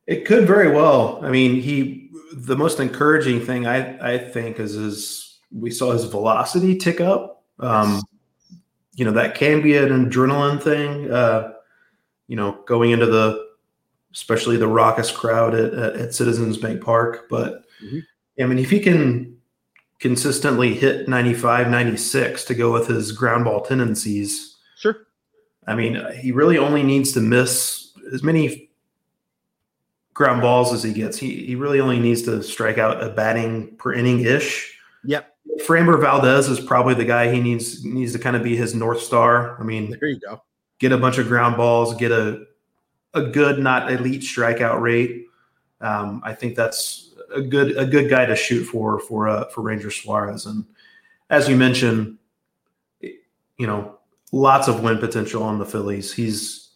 It 0.08 0.26
could 0.26 0.48
very 0.48 0.72
well. 0.72 1.20
I 1.22 1.30
mean, 1.30 1.62
he 1.62 2.07
the 2.34 2.56
most 2.56 2.80
encouraging 2.80 3.40
thing 3.40 3.68
I 3.68 4.16
I 4.16 4.18
think 4.18 4.60
is 4.60 4.76
is 4.76 5.40
we 5.52 5.72
saw 5.72 5.92
his 5.92 6.06
velocity 6.06 6.78
tick 6.78 7.02
up. 7.02 7.44
Um, 7.60 8.02
you 8.94 9.06
know 9.06 9.12
that 9.12 9.36
can 9.36 9.62
be 9.62 9.78
an 9.78 10.10
adrenaline 10.10 10.62
thing. 10.62 11.12
Uh, 11.12 11.54
you 12.28 12.36
know, 12.36 12.64
going 12.66 12.92
into 12.92 13.06
the 13.06 13.48
especially 14.14 14.58
the 14.58 14.68
raucous 14.68 15.12
crowd 15.12 15.54
at, 15.54 15.74
at 15.74 16.14
Citizens 16.14 16.58
Bank 16.58 16.82
Park. 16.82 17.28
But 17.30 17.64
mm-hmm. 17.84 18.00
I 18.42 18.46
mean, 18.46 18.60
if 18.60 18.70
he 18.70 18.80
can 18.80 19.38
consistently 20.00 20.74
hit 20.74 21.08
95, 21.08 21.70
96 21.70 22.44
to 22.46 22.56
go 22.56 22.72
with 22.72 22.88
his 22.88 23.12
ground 23.12 23.46
ball 23.46 23.62
tendencies, 23.62 24.56
sure. 24.78 25.08
I 25.68 25.76
mean, 25.76 26.02
he 26.20 26.32
really 26.32 26.58
only 26.58 26.84
needs 26.84 27.12
to 27.14 27.20
miss 27.20 27.92
as 28.12 28.24
many 28.24 28.67
ground 30.18 30.42
balls 30.42 30.74
as 30.74 30.82
he 30.82 30.92
gets. 30.92 31.16
He 31.16 31.46
he 31.46 31.56
really 31.56 31.80
only 31.80 32.00
needs 32.00 32.24
to 32.24 32.42
strike 32.42 32.80
out 32.80 33.04
a 33.04 33.10
batting 33.10 33.76
per 33.78 33.94
inning 33.94 34.22
ish. 34.22 34.76
Yep. 35.04 35.32
Framber 35.62 36.02
Valdez 36.02 36.50
is 36.50 36.60
probably 36.60 36.96
the 36.96 37.06
guy 37.06 37.32
he 37.32 37.40
needs 37.40 37.86
needs 37.86 38.14
to 38.14 38.20
kind 38.20 38.36
of 38.36 38.42
be 38.42 38.56
his 38.56 38.74
north 38.74 39.00
star. 39.00 39.62
I 39.62 39.64
mean, 39.64 39.96
there 40.00 40.10
you 40.10 40.20
go. 40.20 40.42
Get 40.80 40.92
a 40.92 40.98
bunch 40.98 41.20
of 41.20 41.28
ground 41.28 41.56
balls, 41.56 41.94
get 41.96 42.12
a 42.12 42.46
a 43.14 43.22
good, 43.22 43.60
not 43.60 43.92
elite 43.92 44.22
strikeout 44.22 44.82
rate. 44.82 45.28
Um, 45.82 46.22
I 46.26 46.34
think 46.34 46.56
that's 46.56 47.14
a 47.32 47.42
good 47.42 47.78
a 47.78 47.86
good 47.86 48.10
guy 48.10 48.26
to 48.26 48.36
shoot 48.36 48.64
for 48.64 49.00
for 49.00 49.28
uh, 49.28 49.46
for 49.50 49.62
Ranger 49.62 49.92
Suarez. 49.92 50.48
And 50.48 50.66
as 51.30 51.48
you 51.48 51.56
mentioned, 51.56 52.18
you 53.02 53.68
know, 53.68 54.00
lots 54.32 54.68
of 54.68 54.82
win 54.82 54.98
potential 54.98 55.44
on 55.44 55.60
the 55.60 55.66
Phillies. 55.66 56.12
He's 56.12 56.72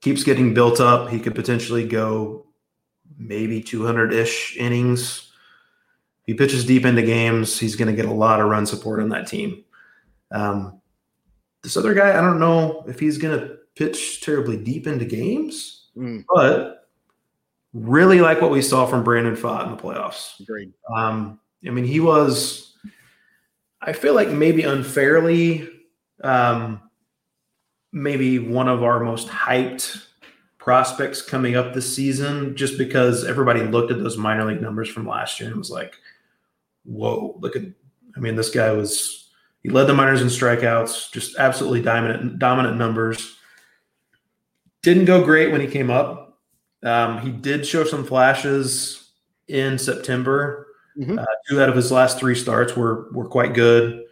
keeps 0.00 0.24
getting 0.24 0.54
built 0.54 0.80
up. 0.80 1.08
He 1.08 1.20
could 1.20 1.36
potentially 1.36 1.86
go 1.86 2.46
maybe 3.18 3.62
200 3.62 4.12
ish 4.12 4.56
innings. 4.56 5.32
He 6.26 6.34
pitches 6.34 6.64
deep 6.64 6.84
into 6.84 7.02
games. 7.02 7.58
He's 7.58 7.76
going 7.76 7.88
to 7.88 7.96
get 7.96 8.10
a 8.10 8.14
lot 8.14 8.40
of 8.40 8.48
run 8.48 8.66
support 8.66 9.00
on 9.00 9.08
that 9.10 9.26
team. 9.26 9.64
Um, 10.30 10.80
this 11.62 11.76
other 11.76 11.94
guy, 11.94 12.10
I 12.10 12.20
don't 12.20 12.38
know 12.38 12.84
if 12.86 13.00
he's 13.00 13.18
going 13.18 13.38
to 13.38 13.56
pitch 13.74 14.22
terribly 14.22 14.56
deep 14.56 14.86
into 14.86 15.04
games, 15.04 15.88
mm. 15.96 16.24
but 16.32 16.88
really 17.72 18.20
like 18.20 18.40
what 18.40 18.50
we 18.50 18.62
saw 18.62 18.86
from 18.86 19.04
Brandon 19.04 19.36
Pfaadt 19.36 19.64
in 19.64 19.70
the 19.70 19.82
playoffs. 19.82 20.44
Great. 20.46 20.70
Um, 20.94 21.40
I 21.66 21.70
mean, 21.70 21.84
he 21.84 22.00
was, 22.00 22.74
I 23.80 23.92
feel 23.92 24.14
like 24.14 24.28
maybe 24.28 24.62
unfairly, 24.62 25.68
um, 26.22 26.80
maybe 27.92 28.38
one 28.38 28.68
of 28.68 28.82
our 28.82 29.00
most 29.00 29.28
hyped 29.28 30.06
prospects 30.60 31.22
coming 31.22 31.56
up 31.56 31.72
this 31.72 31.92
season 31.92 32.54
just 32.54 32.78
because 32.78 33.24
everybody 33.24 33.62
looked 33.62 33.90
at 33.90 33.98
those 33.98 34.16
minor 34.16 34.44
league 34.44 34.60
numbers 34.60 34.88
from 34.88 35.08
last 35.08 35.40
year 35.40 35.48
and 35.48 35.58
was 35.58 35.70
like, 35.70 35.96
whoa, 36.84 37.36
look 37.40 37.56
at, 37.56 37.62
I 38.16 38.20
mean, 38.20 38.36
this 38.36 38.50
guy 38.50 38.70
was, 38.72 39.30
he 39.62 39.70
led 39.70 39.86
the 39.86 39.94
minors 39.94 40.22
in 40.22 40.28
strikeouts, 40.28 41.10
just 41.10 41.36
absolutely 41.38 41.82
dominant, 41.82 42.38
dominant 42.38 42.76
numbers. 42.76 43.36
Didn't 44.82 45.06
go 45.06 45.24
great 45.24 45.50
when 45.50 45.60
he 45.60 45.66
came 45.66 45.90
up. 45.90 46.38
Um, 46.82 47.18
he 47.20 47.30
did 47.30 47.66
show 47.66 47.84
some 47.84 48.04
flashes 48.04 49.10
in 49.48 49.78
September. 49.78 50.68
Mm-hmm. 50.98 51.18
Uh, 51.18 51.24
two 51.48 51.60
out 51.60 51.68
of 51.68 51.76
his 51.76 51.92
last 51.92 52.18
three 52.18 52.34
starts 52.34 52.74
were 52.76 53.10
were 53.12 53.28
quite 53.28 53.52
good. 53.52 54.04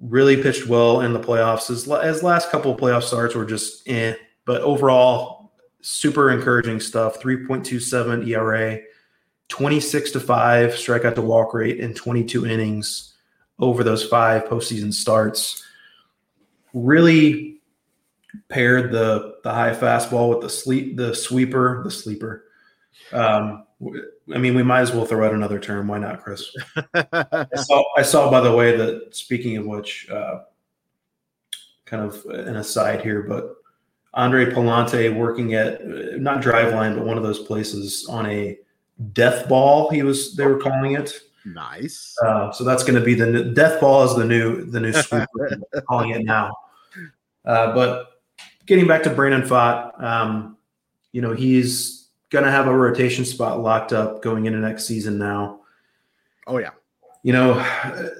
Really 0.00 0.42
pitched 0.42 0.66
well 0.66 1.02
in 1.02 1.12
the 1.12 1.20
playoffs. 1.20 1.68
His, 1.68 1.84
his 1.84 2.22
last 2.22 2.50
couple 2.50 2.72
of 2.72 2.80
playoff 2.80 3.02
starts 3.02 3.34
were 3.34 3.44
just 3.44 3.86
eh. 3.86 4.14
But 4.44 4.62
overall, 4.62 5.52
super 5.82 6.30
encouraging 6.30 6.80
stuff. 6.80 7.20
3.27 7.20 8.26
ERA, 8.28 8.80
26 9.48 10.10
to 10.12 10.20
5 10.20 10.70
strikeout 10.70 11.14
to 11.14 11.22
walk 11.22 11.54
rate 11.54 11.80
in 11.80 11.94
22 11.94 12.46
innings 12.46 13.14
over 13.58 13.84
those 13.84 14.04
five 14.04 14.44
postseason 14.44 14.92
starts. 14.92 15.62
Really 16.72 17.60
paired 18.48 18.92
the 18.92 19.38
the 19.42 19.52
high 19.52 19.74
fastball 19.74 20.30
with 20.30 20.40
the 20.40 20.48
sleep 20.48 20.96
the 20.96 21.14
sweeper, 21.14 21.82
the 21.84 21.90
sleeper. 21.90 22.44
Um, 23.12 23.64
I 24.32 24.38
mean, 24.38 24.54
we 24.54 24.62
might 24.62 24.80
as 24.80 24.92
well 24.92 25.06
throw 25.06 25.26
out 25.26 25.34
another 25.34 25.58
term. 25.58 25.88
Why 25.88 25.98
not, 25.98 26.22
Chris? 26.22 26.54
I, 26.94 27.46
saw, 27.56 27.82
I 27.96 28.02
saw, 28.02 28.30
by 28.30 28.40
the 28.40 28.52
way, 28.52 28.76
that 28.76 29.16
speaking 29.16 29.56
of 29.56 29.64
which, 29.64 30.08
uh, 30.10 30.40
kind 31.86 32.04
of 32.04 32.24
an 32.26 32.56
aside 32.56 33.00
here, 33.00 33.22
but 33.22 33.56
Andre 34.14 34.46
Pallante 34.46 35.14
working 35.14 35.54
at 35.54 35.86
not 36.20 36.42
Driveline, 36.42 36.96
but 36.96 37.04
one 37.04 37.16
of 37.16 37.22
those 37.22 37.38
places 37.38 38.06
on 38.08 38.26
a 38.26 38.58
death 39.12 39.48
ball. 39.48 39.90
He 39.90 40.02
was 40.02 40.34
they 40.34 40.46
were 40.46 40.58
calling 40.58 40.92
it. 40.92 41.12
Nice. 41.44 42.16
Uh, 42.24 42.52
so 42.52 42.64
that's 42.64 42.82
going 42.82 42.96
to 42.98 43.00
be 43.00 43.14
the 43.14 43.44
death 43.44 43.80
ball 43.80 44.04
is 44.04 44.16
the 44.16 44.24
new 44.24 44.64
the 44.64 44.80
new 44.80 44.92
sweeper 45.02 45.58
calling 45.88 46.10
it 46.10 46.24
now. 46.24 46.56
Uh, 47.44 47.72
but 47.72 48.22
getting 48.66 48.86
back 48.86 49.02
to 49.04 49.10
Brandon 49.10 49.42
Pfaadt, 49.42 50.02
um, 50.02 50.56
you 51.12 51.22
know 51.22 51.32
he's 51.32 52.08
going 52.30 52.44
to 52.44 52.50
have 52.50 52.66
a 52.66 52.76
rotation 52.76 53.24
spot 53.24 53.60
locked 53.60 53.92
up 53.92 54.22
going 54.22 54.46
into 54.46 54.58
next 54.58 54.86
season 54.86 55.18
now. 55.18 55.60
Oh 56.46 56.58
yeah 56.58 56.70
you 57.22 57.32
know, 57.34 57.54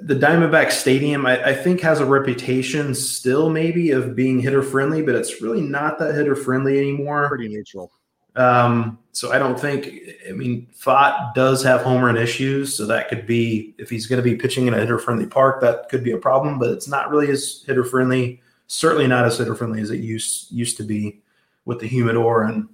the 0.02 0.14
Diamondback 0.14 0.70
Stadium, 0.70 1.24
I, 1.24 1.42
I, 1.42 1.54
think, 1.54 1.80
has 1.80 2.00
a 2.00 2.04
reputation 2.04 2.94
still 2.94 3.48
maybe 3.48 3.92
of 3.92 4.14
being 4.14 4.40
hitter 4.40 4.62
friendly, 4.62 5.00
but 5.00 5.14
it's 5.14 5.40
really 5.40 5.62
not 5.62 5.98
that 5.98 6.14
hitter 6.14 6.36
friendly 6.36 6.78
anymore. 6.78 7.28
Pretty 7.28 7.48
neutral. 7.48 7.90
Um, 8.36 8.98
so 9.12 9.32
I 9.32 9.38
don't 9.38 9.58
think, 9.58 9.90
I 10.28 10.32
mean, 10.32 10.68
Pfaadt 10.78 11.34
does 11.34 11.62
have 11.62 11.80
home 11.80 12.02
run 12.02 12.16
issues. 12.16 12.76
So 12.76 12.86
that 12.86 13.08
could 13.08 13.26
be, 13.26 13.74
if 13.78 13.88
he's 13.88 14.06
going 14.06 14.22
to 14.22 14.28
be 14.28 14.36
pitching 14.36 14.66
in 14.66 14.74
a 14.74 14.78
hitter 14.78 14.98
friendly 14.98 15.26
park, 15.26 15.60
that 15.62 15.88
could 15.88 16.04
be 16.04 16.12
a 16.12 16.18
problem, 16.18 16.58
but 16.58 16.70
it's 16.70 16.88
not 16.88 17.10
really 17.10 17.30
as 17.30 17.64
hitter 17.66 17.84
friendly, 17.84 18.42
certainly 18.66 19.06
not 19.06 19.24
as 19.24 19.38
hitter 19.38 19.54
friendly 19.54 19.80
as 19.80 19.90
it 19.90 20.00
used, 20.00 20.52
used 20.52 20.76
to 20.76 20.84
be 20.84 21.22
with 21.64 21.80
the 21.80 21.88
humidor 21.88 22.44
and, 22.44 22.68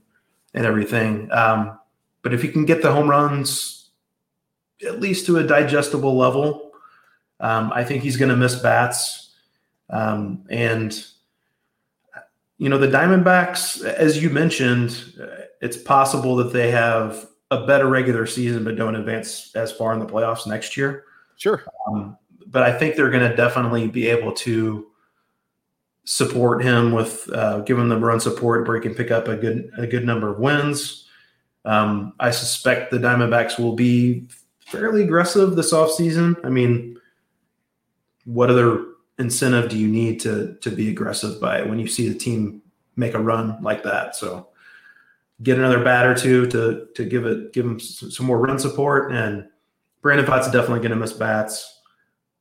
and 0.55 0.66
everything. 0.66 1.31
Um, 1.33 1.79
but 2.22 2.35
if 2.35 2.43
he 2.43 2.49
can 2.49 2.64
get 2.64 2.83
the 2.83 2.93
home 2.93 3.09
runs, 3.09 3.86
at 4.85 5.01
least 5.01 5.27
to 5.27 5.39
a 5.39 5.45
digestible 5.45 6.16
level. 6.16 6.72
Um, 7.41 7.72
I 7.74 7.85
think 7.85 8.03
he's 8.03 8.16
going 8.16 8.31
to 8.31 8.37
miss 8.37 8.57
bats. 8.57 9.35
Um, 9.91 10.45
and, 10.51 10.93
you 12.59 12.68
know, 12.68 12.79
the 12.79 12.89
Diamondbacks, 12.89 13.85
as 13.85 14.22
you 14.22 14.31
mentioned, 14.31 15.12
it's 15.61 15.77
possible 15.77 16.37
that 16.37 16.53
they 16.53 16.70
have 16.70 17.27
a 17.51 17.66
better 17.66 17.87
regular 17.87 18.27
season, 18.27 18.64
but 18.64 18.77
don't 18.77 18.97
advance 18.97 19.55
as 19.55 19.70
far 19.70 19.93
in 19.93 20.01
the 20.01 20.07
playoffs 20.07 20.47
next 20.47 20.77
year. 20.77 21.05
Sure. 21.37 21.64
Um, 21.87 22.16
but 22.47 22.62
I 22.62 22.77
think 22.77 22.97
they're 22.97 23.11
going 23.11 23.29
to 23.29 23.37
definitely 23.37 23.89
be 23.89 24.09
able 24.09 24.33
to 24.33 24.87
support 26.05 26.62
him 26.62 26.93
with 26.93 27.29
uh, 27.33 27.61
giving 27.61 27.89
them 27.89 28.03
run 28.03 28.20
support 28.20 28.66
where 28.66 28.77
he 28.77 28.83
can 28.83 28.95
pick 28.95 29.11
up 29.11 29.29
a 29.29 29.37
good 29.37 29.70
a 29.77 29.87
good 29.87 30.05
number 30.05 30.31
of 30.31 30.39
wins. 30.39 31.09
Um, 31.64 32.14
I 32.20 32.31
suspect 32.31 32.91
the 32.91 32.99
Diamondbacks 32.99 33.59
will 33.59 33.74
be 33.74 34.29
fairly 34.77 35.03
aggressive 35.03 35.57
this 35.57 35.72
offseason. 35.72 36.37
I 36.45 36.49
mean, 36.49 36.99
what 38.24 38.51
other 38.51 38.85
incentive 39.18 39.70
do 39.70 39.79
you 39.79 39.89
need 39.89 40.20
to 40.20 40.57
to 40.61 40.70
be 40.70 40.91
aggressive 40.91 41.41
by 41.41 41.62
when 41.62 41.79
you 41.79 41.89
see 41.89 42.09
the 42.09 42.18
team 42.18 42.62
make 42.97 43.14
a 43.14 43.18
run 43.18 43.62
like 43.62 43.83
that? 43.85 44.16
So 44.16 44.49
get 45.43 45.59
another 45.59 45.83
bat 45.83 46.07
or 46.07 46.14
two 46.14 46.47
to 46.49 46.89
to 46.95 47.05
give 47.05 47.27
it 47.27 47.53
give 47.53 47.64
them 47.64 47.81
some 47.81 48.27
more 48.27 48.39
run 48.39 48.59
support. 48.59 49.12
And 49.12 49.49
Brandon 50.03 50.27
Pfaadt's 50.27 50.51
definitely 50.51 50.81
going 50.81 50.91
to 50.91 50.97
miss 50.97 51.12
bats. 51.12 51.81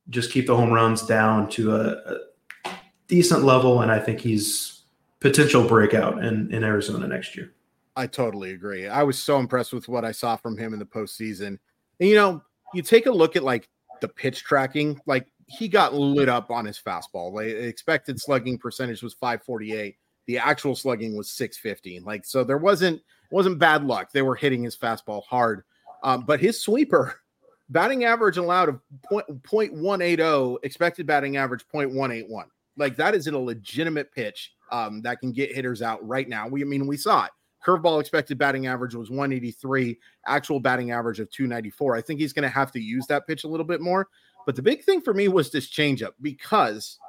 Just 0.10 0.32
keep 0.32 0.48
the 0.48 0.56
home 0.56 0.72
runs 0.72 1.02
down 1.02 1.50
to 1.52 1.76
a, 1.76 2.20
a 2.66 2.72
decent 3.08 3.44
level, 3.44 3.82
and 3.82 3.92
I 3.92 4.00
think 4.00 4.22
he's 4.22 4.84
potential 5.20 5.68
breakout 5.68 6.24
in 6.24 6.54
in 6.54 6.64
Arizona 6.64 7.08
next 7.08 7.36
year. 7.36 7.54
I 7.96 8.08
totally 8.08 8.52
agree. 8.52 8.88
I 8.88 9.04
was 9.04 9.18
so 9.18 9.40
impressed 9.40 9.72
with 9.74 9.88
what 9.88 10.04
I 10.04 10.12
saw 10.12 10.36
from 10.36 10.58
him 10.58 10.74
in 10.74 10.80
the 10.80 10.86
postseason. 10.86 11.60
And, 12.00 12.10
you 12.10 12.16
know, 12.16 12.42
you 12.74 12.82
take 12.82 13.06
a 13.06 13.12
look 13.12 13.36
at 13.36 13.44
like 13.44 13.70
the 14.02 14.08
pitch 14.08 14.44
tracking, 14.44 15.00
like 15.06 15.28
he 15.48 15.68
got 15.68 15.94
lit 15.94 16.30
up 16.30 16.52
on 16.52 16.66
his 16.66 16.80
fastball. 16.80 17.34
Like 17.34 17.48
expected 17.48 18.20
slugging 18.20 18.58
percentage 18.58 19.04
was 19.04 19.14
548. 19.14 19.96
The 20.28 20.38
actual 20.38 20.76
slugging 20.76 21.16
was 21.16 21.30
650. 21.32 22.00
Like 22.02 22.26
so 22.26 22.44
there 22.44 22.58
wasn't 22.58 23.02
wasn't 23.32 23.60
bad 23.60 23.84
luck. 23.84 24.12
They 24.12 24.22
were 24.22 24.36
hitting 24.36 24.64
his 24.64 24.78
fastball 24.78 25.24
hard. 25.24 25.64
Um, 26.04 26.26
but 26.26 26.40
his 26.40 26.62
sweeper 26.62 27.22
batting 27.70 28.06
average 28.06 28.38
allowed 28.38 28.70
of 28.70 28.80
point, 29.04 29.28
0.180, 29.44 30.58
expected 30.64 31.08
batting 31.08 31.38
average 31.38 31.66
0.181. 31.74 32.46
Like 32.78 32.96
that 32.98 33.16
is 33.16 33.28
a 33.28 33.38
legitimate 33.38 34.12
pitch 34.12 34.54
um, 34.72 35.02
that 35.04 35.20
can 35.20 35.32
get 35.32 35.54
hitters 35.54 35.82
out 35.82 36.06
right 36.06 36.28
now. 36.28 36.48
We 36.48 36.62
I 36.62 36.66
mean 36.66 36.88
we 36.88 36.98
saw 36.98 37.26
it. 37.26 37.32
Curveball 37.66 38.00
expected 38.00 38.38
batting 38.38 38.68
average 38.68 38.94
was 38.94 39.10
183, 39.10 39.98
actual 40.28 40.60
batting 40.60 40.92
average 40.92 41.20
of 41.20 41.30
294. 41.32 41.96
I 41.96 42.02
think 42.02 42.20
he's 42.20 42.34
going 42.34 42.44
to 42.44 42.50
have 42.50 42.72
to 42.74 42.80
use 42.80 43.08
that 43.08 43.26
pitch 43.28 43.44
a 43.44 43.48
little 43.48 43.66
bit 43.66 43.82
more. 43.82 44.08
But 44.46 44.56
the 44.56 44.62
big 44.62 44.84
thing 44.84 45.02
for 45.02 45.14
me 45.14 45.28
was 45.28 45.50
this 45.50 45.70
changeup 45.70 46.12
because 46.22 47.00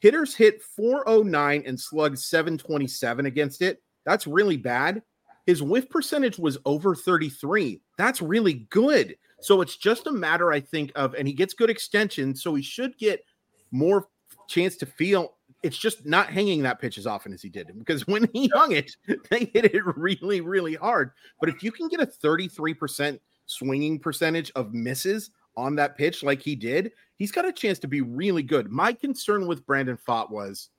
hitters 0.00 0.34
hit 0.34 0.62
409 0.62 1.62
and 1.66 1.78
slugged 1.78 2.18
727 2.18 3.26
against 3.26 3.60
it. 3.60 3.82
That's 4.04 4.26
really 4.26 4.56
bad. 4.56 5.02
His 5.46 5.62
whiff 5.62 5.88
percentage 5.90 6.38
was 6.38 6.58
over 6.64 6.94
33. 6.94 7.80
That's 7.96 8.22
really 8.22 8.66
good. 8.70 9.16
So 9.40 9.60
it's 9.60 9.76
just 9.76 10.06
a 10.06 10.12
matter, 10.12 10.52
I 10.52 10.60
think, 10.60 10.92
of, 10.94 11.14
and 11.14 11.28
he 11.28 11.34
gets 11.34 11.54
good 11.54 11.70
extension. 11.70 12.34
So 12.34 12.54
he 12.54 12.62
should 12.62 12.96
get 12.98 13.24
more 13.70 14.08
chance 14.48 14.76
to 14.76 14.86
feel 14.86 15.37
it's 15.62 15.78
just 15.78 16.06
not 16.06 16.28
hanging 16.28 16.62
that 16.62 16.80
pitch 16.80 16.98
as 16.98 17.06
often 17.06 17.32
as 17.32 17.42
he 17.42 17.48
did 17.48 17.70
because 17.78 18.06
when 18.06 18.28
he 18.32 18.48
hung 18.54 18.72
it, 18.72 18.96
they 19.30 19.50
hit 19.52 19.74
it 19.74 19.96
really, 19.96 20.40
really 20.40 20.74
hard. 20.74 21.12
But 21.40 21.48
if 21.48 21.62
you 21.62 21.72
can 21.72 21.88
get 21.88 22.00
a 22.00 22.06
33% 22.06 23.18
swinging 23.46 23.98
percentage 23.98 24.52
of 24.54 24.74
misses 24.74 25.30
on 25.56 25.74
that 25.76 25.96
pitch 25.96 26.22
like 26.22 26.42
he 26.42 26.54
did, 26.54 26.92
he's 27.16 27.32
got 27.32 27.46
a 27.46 27.52
chance 27.52 27.78
to 27.80 27.88
be 27.88 28.00
really 28.00 28.42
good. 28.42 28.70
My 28.70 28.92
concern 28.92 29.46
with 29.46 29.66
Brandon 29.66 29.98
Pfaadt 30.06 30.30
was 30.30 30.70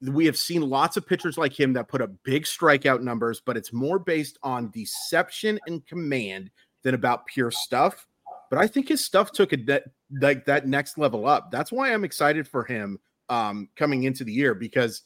we 0.00 0.26
have 0.26 0.36
seen 0.36 0.62
lots 0.62 0.96
of 0.96 1.06
pitchers 1.06 1.36
like 1.36 1.58
him 1.58 1.72
that 1.72 1.88
put 1.88 2.00
up 2.00 2.10
big 2.22 2.44
strikeout 2.44 3.02
numbers, 3.02 3.40
but 3.44 3.56
it's 3.56 3.72
more 3.72 3.98
based 3.98 4.38
on 4.44 4.70
deception 4.70 5.58
and 5.66 5.84
command 5.86 6.50
than 6.84 6.94
about 6.94 7.26
pure 7.26 7.50
stuff. 7.50 8.06
But 8.48 8.60
I 8.60 8.68
think 8.68 8.88
his 8.88 9.04
stuff 9.04 9.32
took 9.32 9.52
a 9.52 9.56
de- 9.56 9.82
like 10.20 10.44
that 10.44 10.68
next 10.68 10.98
level 10.98 11.26
up. 11.26 11.50
That's 11.50 11.72
why 11.72 11.92
I'm 11.92 12.04
excited 12.04 12.46
for 12.46 12.64
him 12.64 13.00
um, 13.28 13.68
coming 13.76 14.04
into 14.04 14.24
the 14.24 14.32
year 14.32 14.54
because 14.54 15.02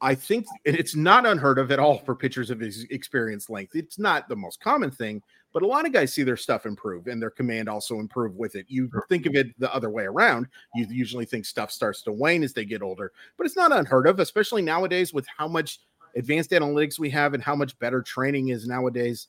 I 0.00 0.14
think 0.14 0.46
it's 0.64 0.94
not 0.94 1.26
unheard 1.26 1.58
of 1.58 1.70
at 1.70 1.78
all 1.78 1.98
for 1.98 2.14
pitchers 2.14 2.50
of 2.50 2.60
his 2.60 2.84
experience 2.90 3.48
length. 3.48 3.74
It's 3.74 3.98
not 3.98 4.28
the 4.28 4.36
most 4.36 4.60
common 4.60 4.90
thing, 4.90 5.22
but 5.52 5.62
a 5.62 5.66
lot 5.66 5.86
of 5.86 5.92
guys 5.92 6.12
see 6.12 6.24
their 6.24 6.36
stuff 6.36 6.66
improve 6.66 7.06
and 7.06 7.22
their 7.22 7.30
command 7.30 7.68
also 7.68 8.00
improve 8.00 8.34
with 8.36 8.56
it. 8.56 8.66
You 8.68 8.90
think 9.08 9.26
of 9.26 9.34
it 9.34 9.58
the 9.58 9.72
other 9.74 9.90
way 9.90 10.04
around. 10.04 10.46
You 10.74 10.86
usually 10.90 11.24
think 11.24 11.46
stuff 11.46 11.70
starts 11.70 12.02
to 12.02 12.12
wane 12.12 12.42
as 12.42 12.52
they 12.52 12.64
get 12.64 12.82
older, 12.82 13.12
but 13.36 13.46
it's 13.46 13.56
not 13.56 13.72
unheard 13.72 14.06
of, 14.06 14.20
especially 14.20 14.62
nowadays 14.62 15.14
with 15.14 15.26
how 15.38 15.48
much 15.48 15.80
advanced 16.16 16.50
analytics 16.50 16.98
we 16.98 17.10
have 17.10 17.34
and 17.34 17.42
how 17.42 17.56
much 17.56 17.78
better 17.78 18.02
training 18.02 18.48
is 18.48 18.66
nowadays. 18.66 19.28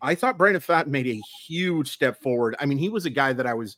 I 0.00 0.14
thought 0.14 0.38
Brandon 0.38 0.62
Pfaadt 0.62 0.86
made 0.86 1.06
a 1.06 1.20
huge 1.46 1.90
step 1.90 2.22
forward. 2.22 2.54
I 2.60 2.66
mean, 2.66 2.78
he 2.78 2.88
was 2.88 3.04
a 3.04 3.10
guy 3.10 3.32
that 3.32 3.46
I 3.46 3.54
was 3.54 3.76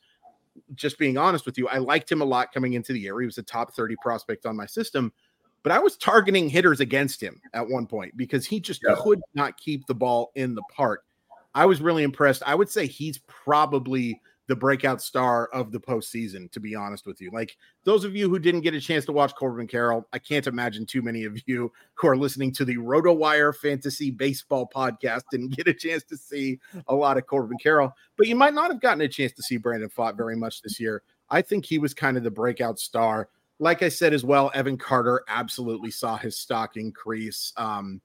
just 0.75 0.99
being 0.99 1.17
honest 1.17 1.47
with 1.47 1.59
you. 1.59 1.69
I 1.69 1.79
liked 1.79 2.11
him 2.11 2.21
a 2.21 2.25
lot 2.25 2.53
coming 2.53 2.75
into 2.75 2.93
the 2.93 3.01
year. 3.01 3.19
He 3.21 3.27
was 3.27 3.39
a 3.39 3.43
top 3.43 3.73
30 3.73 3.97
prospect 4.03 4.47
on 4.47 4.57
my 4.57 4.67
system, 4.67 5.13
but 5.63 5.73
I 5.73 5.79
was 5.79 5.97
targeting 5.97 6.49
hitters 6.49 6.81
against 6.81 7.23
him 7.23 7.41
at 7.55 7.69
one 7.69 7.87
point 7.87 8.17
because 8.17 8.47
he 8.47 8.61
just 8.61 8.83
yeah. 8.87 8.97
could 8.99 9.21
not 9.35 9.57
keep 9.57 9.87
the 9.87 9.95
ball 9.95 10.33
in 10.35 10.55
the 10.55 10.63
park. 10.75 11.05
I 11.55 11.67
was 11.67 11.81
really 11.81 12.03
impressed. 12.03 12.43
I 12.47 12.55
would 12.55 12.71
say 12.71 12.87
he's 12.87 13.19
probably 13.27 14.21
the 14.51 14.57
breakout 14.57 15.01
star 15.01 15.47
of 15.53 15.71
the 15.71 15.79
postseason, 15.79 16.51
to 16.51 16.59
be 16.59 16.75
honest 16.75 17.07
with 17.07 17.21
you. 17.21 17.31
Like 17.31 17.57
those 17.85 18.03
of 18.03 18.17
you 18.17 18.29
who 18.29 18.41
didn't 18.41 18.63
get 18.63 18.75
a 18.75 18.81
chance 18.81 19.05
to 19.05 19.13
watch 19.13 19.33
Corbin 19.37 19.69
Carroll, 19.69 20.09
I 20.13 20.19
can't 20.19 20.49
imagine 20.49 20.85
too 20.85 21.03
many 21.03 21.23
of 21.23 21.41
you 21.47 21.71
who 21.95 22.09
are 22.09 22.17
listening 22.17 22.51
to 22.55 22.65
the 22.65 22.77
RotoWire 22.77 23.55
Fantasy 23.55 24.11
Baseball 24.11 24.69
podcast 24.75 25.23
didn't 25.31 25.57
get 25.57 25.69
a 25.69 25.73
chance 25.73 26.03
to 26.03 26.17
see 26.17 26.59
a 26.89 26.95
lot 26.95 27.17
of 27.17 27.29
Corbin 27.29 27.59
Carroll, 27.63 27.93
but 28.17 28.27
you 28.27 28.35
might 28.35 28.53
not 28.53 28.73
have 28.73 28.81
gotten 28.81 29.03
a 29.03 29.09
chance 29.09 29.31
to 29.35 29.43
see 29.43 29.57
Brandon 29.57 29.89
Pfaadt 29.89 30.17
very 30.17 30.35
much 30.35 30.63
this 30.63 30.81
year. 30.81 31.03
I 31.31 31.43
think 31.43 31.65
he 31.65 31.79
was 31.79 31.95
kind 31.95 32.17
of 32.17 32.25
the 32.25 32.31
breakout 32.31 32.81
star. 32.81 33.29
Like 33.61 33.85
I 33.85 33.89
said 33.89 34.13
as 34.13 34.25
well, 34.25 34.51
Evan 34.53 34.79
Carter 34.79 35.23
absolutely 35.29 35.93
saw 35.93 36.17
his 36.17 36.37
stock 36.37 36.77
increase. 36.77 37.53
Um, 37.57 38.01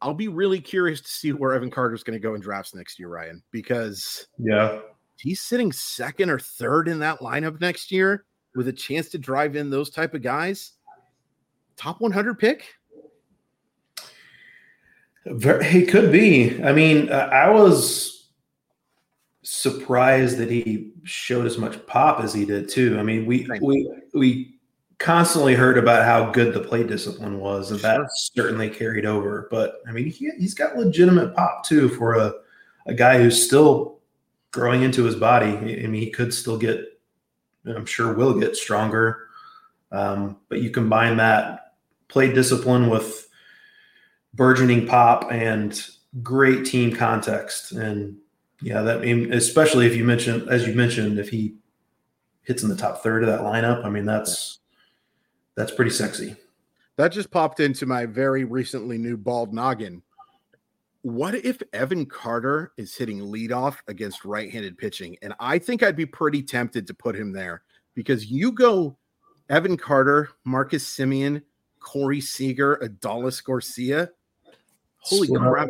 I'll 0.00 0.14
be 0.14 0.28
really 0.28 0.60
curious 0.60 1.02
to 1.02 1.08
see 1.08 1.32
where 1.32 1.52
Evan 1.52 1.70
Carter 1.70 1.94
is 1.94 2.02
going 2.02 2.18
to 2.18 2.22
go 2.22 2.34
in 2.34 2.40
drafts 2.40 2.74
next 2.74 2.98
year, 2.98 3.08
Ryan, 3.08 3.42
because 3.50 4.26
yeah, 4.38 4.80
he's 5.18 5.40
sitting 5.40 5.72
second 5.72 6.30
or 6.30 6.38
third 6.38 6.88
in 6.88 6.98
that 7.00 7.20
lineup 7.20 7.60
next 7.60 7.90
year 7.90 8.24
with 8.54 8.68
a 8.68 8.72
chance 8.72 9.08
to 9.10 9.18
drive 9.18 9.56
in 9.56 9.70
those 9.70 9.90
type 9.90 10.14
of 10.14 10.22
guys. 10.22 10.72
Top 11.76 12.00
100 12.00 12.38
pick. 12.38 12.64
He 15.64 15.86
could 15.86 16.12
be. 16.12 16.62
I 16.62 16.72
mean, 16.72 17.10
uh, 17.10 17.30
I 17.32 17.50
was 17.50 18.28
surprised 19.42 20.38
that 20.38 20.50
he 20.50 20.92
showed 21.04 21.46
as 21.46 21.58
much 21.58 21.84
pop 21.86 22.20
as 22.20 22.34
he 22.34 22.44
did 22.44 22.68
too. 22.68 22.98
I 22.98 23.02
mean, 23.02 23.24
we 23.24 23.48
we 23.62 23.88
we 24.12 24.54
constantly 24.98 25.54
heard 25.54 25.78
about 25.78 26.04
how 26.04 26.30
good 26.30 26.52
the 26.52 26.60
play 26.60 26.82
discipline 26.82 27.40
was, 27.40 27.70
and 27.70 27.80
that 27.80 28.02
certainly 28.14 28.68
carried 28.68 29.06
over. 29.06 29.48
But 29.50 29.80
I 29.88 29.92
mean, 29.92 30.10
he, 30.10 30.30
he's 30.38 30.54
got 30.54 30.76
legitimate 30.76 31.34
pop 31.34 31.64
too 31.64 31.88
for 31.88 32.14
a 32.14 32.34
a 32.86 32.92
guy 32.92 33.16
who's 33.16 33.44
still 33.44 34.00
growing 34.54 34.82
into 34.82 35.02
his 35.02 35.16
body. 35.16 35.48
I 35.48 35.60
mean, 35.60 35.94
he 35.94 36.10
could 36.10 36.32
still 36.32 36.56
get, 36.56 37.00
I'm 37.66 37.84
sure 37.84 38.14
will 38.14 38.38
get 38.38 38.56
stronger. 38.56 39.26
Um, 39.90 40.38
but 40.48 40.62
you 40.62 40.70
combine 40.70 41.16
that 41.16 41.74
play 42.06 42.32
discipline 42.32 42.88
with 42.88 43.28
burgeoning 44.32 44.86
pop 44.86 45.30
and 45.32 45.84
great 46.22 46.64
team 46.64 46.94
context. 46.94 47.72
And 47.72 48.16
yeah, 48.62 48.82
that 48.82 49.00
mean, 49.00 49.32
especially 49.32 49.86
if 49.86 49.96
you 49.96 50.04
mentioned, 50.04 50.48
as 50.48 50.66
you 50.68 50.74
mentioned, 50.74 51.18
if 51.18 51.28
he 51.28 51.56
hits 52.42 52.62
in 52.62 52.68
the 52.68 52.76
top 52.76 53.02
third 53.02 53.24
of 53.24 53.28
that 53.28 53.40
lineup, 53.40 53.84
I 53.84 53.90
mean, 53.90 54.04
that's 54.04 54.60
that's 55.56 55.72
pretty 55.72 55.90
sexy. 55.90 56.36
That 56.96 57.08
just 57.08 57.32
popped 57.32 57.58
into 57.58 57.86
my 57.86 58.06
very 58.06 58.44
recently 58.44 58.98
new 58.98 59.16
bald 59.16 59.52
noggin 59.52 60.02
what 61.04 61.34
if 61.34 61.62
Evan 61.74 62.06
Carter 62.06 62.72
is 62.78 62.96
hitting 62.96 63.20
leadoff 63.20 63.76
against 63.88 64.24
right-handed 64.24 64.78
pitching? 64.78 65.18
And 65.20 65.34
I 65.38 65.58
think 65.58 65.82
I'd 65.82 65.96
be 65.96 66.06
pretty 66.06 66.42
tempted 66.42 66.86
to 66.86 66.94
put 66.94 67.14
him 67.14 67.30
there 67.30 67.60
because 67.94 68.30
you 68.30 68.50
go 68.50 68.96
Evan 69.50 69.76
Carter, 69.76 70.30
Marcus 70.44 70.82
Semien, 70.82 71.42
Corey 71.78 72.22
Seager, 72.22 72.78
Adolis 72.82 73.44
Garcia. 73.44 74.12
Holy 74.96 75.28
crap! 75.28 75.68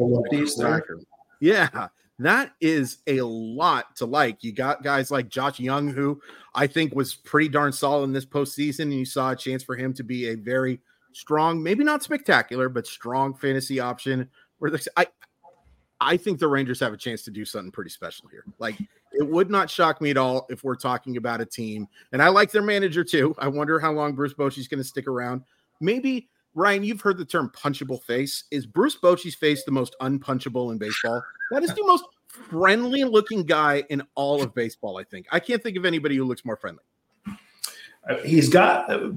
Yeah, 1.41 1.89
that 2.21 2.53
is 2.61 2.99
a 3.09 3.21
lot 3.23 3.97
to 3.97 4.07
like. 4.07 4.45
You 4.45 4.53
got 4.53 4.85
guys 4.85 5.11
like 5.11 5.29
Josh 5.29 5.59
Jung, 5.59 5.89
who 5.89 6.21
I 6.55 6.69
think 6.69 6.95
was 6.95 7.17
pretty 7.17 7.49
darn 7.49 7.73
solid 7.73 8.05
in 8.05 8.13
this 8.13 8.25
postseason, 8.25 8.83
and 8.83 8.95
you 8.95 9.05
saw 9.05 9.33
a 9.33 9.37
chance 9.37 9.65
for 9.65 9.75
him 9.75 9.93
to 9.95 10.05
be 10.05 10.29
a 10.29 10.37
very 10.37 10.79
strong, 11.13 11.61
maybe 11.61 11.83
not 11.83 12.05
spectacular, 12.05 12.69
but 12.69 12.87
strong 12.87 13.35
fantasy 13.35 13.81
option. 13.81 14.31
Where 14.59 14.73
I, 14.97 15.07
I 16.01 16.17
think 16.17 16.39
the 16.39 16.49
Rangers 16.49 16.81
have 16.81 16.93
a 16.93 16.97
chance 16.97 17.23
to 17.23 17.31
do 17.31 17.45
something 17.45 17.71
pretty 17.71 17.91
special 17.91 18.29
here. 18.29 18.45
Like 18.59 18.79
it 19.13 19.27
would 19.27 19.51
not 19.51 19.71
shock 19.71 20.01
me 20.01 20.11
at 20.11 20.17
all 20.17 20.47
if 20.51 20.65
we're 20.65 20.77
talking 20.77 21.17
about 21.17 21.41
a 21.41 21.47
team, 21.47 21.87
and 22.13 22.23
I 22.23 22.29
like 22.29 22.51
their 22.51 22.63
manager 22.63 23.05
too. 23.05 23.35
I 23.39 23.49
wonder 23.49 23.79
how 23.79 23.93
long 23.93 24.15
Bruce 24.15 24.35
Bochy's 24.35 24.69
going 24.69 24.83
to 24.83 24.89
stick 24.89 25.07
around. 25.07 25.43
Maybe 25.81 26.29
Ryan, 26.55 26.85
you've 26.85 27.01
heard 27.01 27.19
the 27.19 27.25
term 27.25 27.51
punchable 27.51 28.03
face. 28.03 28.45
Is 28.51 28.67
Bruce 28.67 28.97
Bochy's 28.97 29.35
face 29.35 29.65
the 29.65 29.73
most 29.73 29.97
unpunchable 30.01 30.71
in 30.71 30.79
baseball? 30.79 31.23
That 31.51 31.63
is 31.63 31.75
the 31.75 31.85
most 31.85 32.05
friendly 32.27 33.05
looking 33.05 33.45
guy 33.45 33.85
in 33.91 34.03
all 34.15 34.43
of 34.43 34.55
baseball. 34.55 34.99
I 34.99 35.05
think 35.05 35.27
I 35.31 35.41
can't 35.41 35.63
think 35.63 35.77
of 35.77 35.85
anybody 35.85 36.17
who 36.17 36.25
looks 36.25 36.45
more 36.45 36.57
friendly. 36.57 36.83
Uh, 38.09 38.17
he's 38.19 38.49
got 38.49 38.91
uh, 38.91 39.11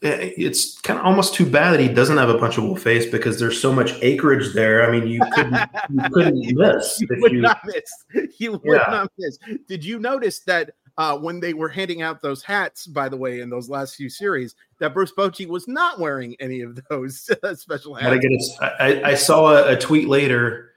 it's 0.00 0.80
kind 0.82 1.00
of 1.00 1.04
almost 1.04 1.34
too 1.34 1.46
bad 1.46 1.72
that 1.72 1.80
he 1.80 1.88
doesn't 1.88 2.18
have 2.18 2.28
a 2.28 2.34
punchable 2.34 2.78
face 2.78 3.06
because 3.06 3.40
there's 3.40 3.60
so 3.60 3.72
much 3.72 3.94
acreage 4.00 4.54
there. 4.54 4.88
I 4.88 4.92
mean, 4.92 5.08
you 5.08 5.20
couldn't 5.32 5.70
you 5.90 6.10
couldn't 6.12 6.56
miss. 6.56 7.00
You 7.00 7.08
would 7.10 7.32
you, 7.32 7.40
not 7.40 7.60
miss. 7.64 8.30
You 8.38 8.52
would 8.52 8.62
yeah. 8.64 8.84
not 8.88 9.12
miss. 9.18 9.38
Did 9.66 9.84
you 9.84 9.98
notice 9.98 10.40
that 10.40 10.70
uh, 10.98 11.16
when 11.16 11.40
they 11.40 11.54
were 11.54 11.68
handing 11.68 12.02
out 12.02 12.20
those 12.20 12.42
hats, 12.42 12.86
by 12.86 13.08
the 13.08 13.16
way, 13.16 13.40
in 13.40 13.48
those 13.48 13.68
last 13.68 13.94
few 13.94 14.10
series, 14.10 14.56
that 14.80 14.92
Bruce 14.92 15.12
Bochy 15.12 15.46
was 15.46 15.66
not 15.68 15.98
wearing 16.00 16.36
any 16.40 16.60
of 16.60 16.78
those 16.90 17.30
special 17.54 17.94
hats. 17.94 18.12
I, 18.12 18.18
get 18.18 18.32
a, 18.32 18.82
I, 18.82 19.10
I 19.10 19.14
saw 19.14 19.54
a, 19.54 19.72
a, 19.72 19.76
tweet 19.76 20.08
later. 20.08 20.72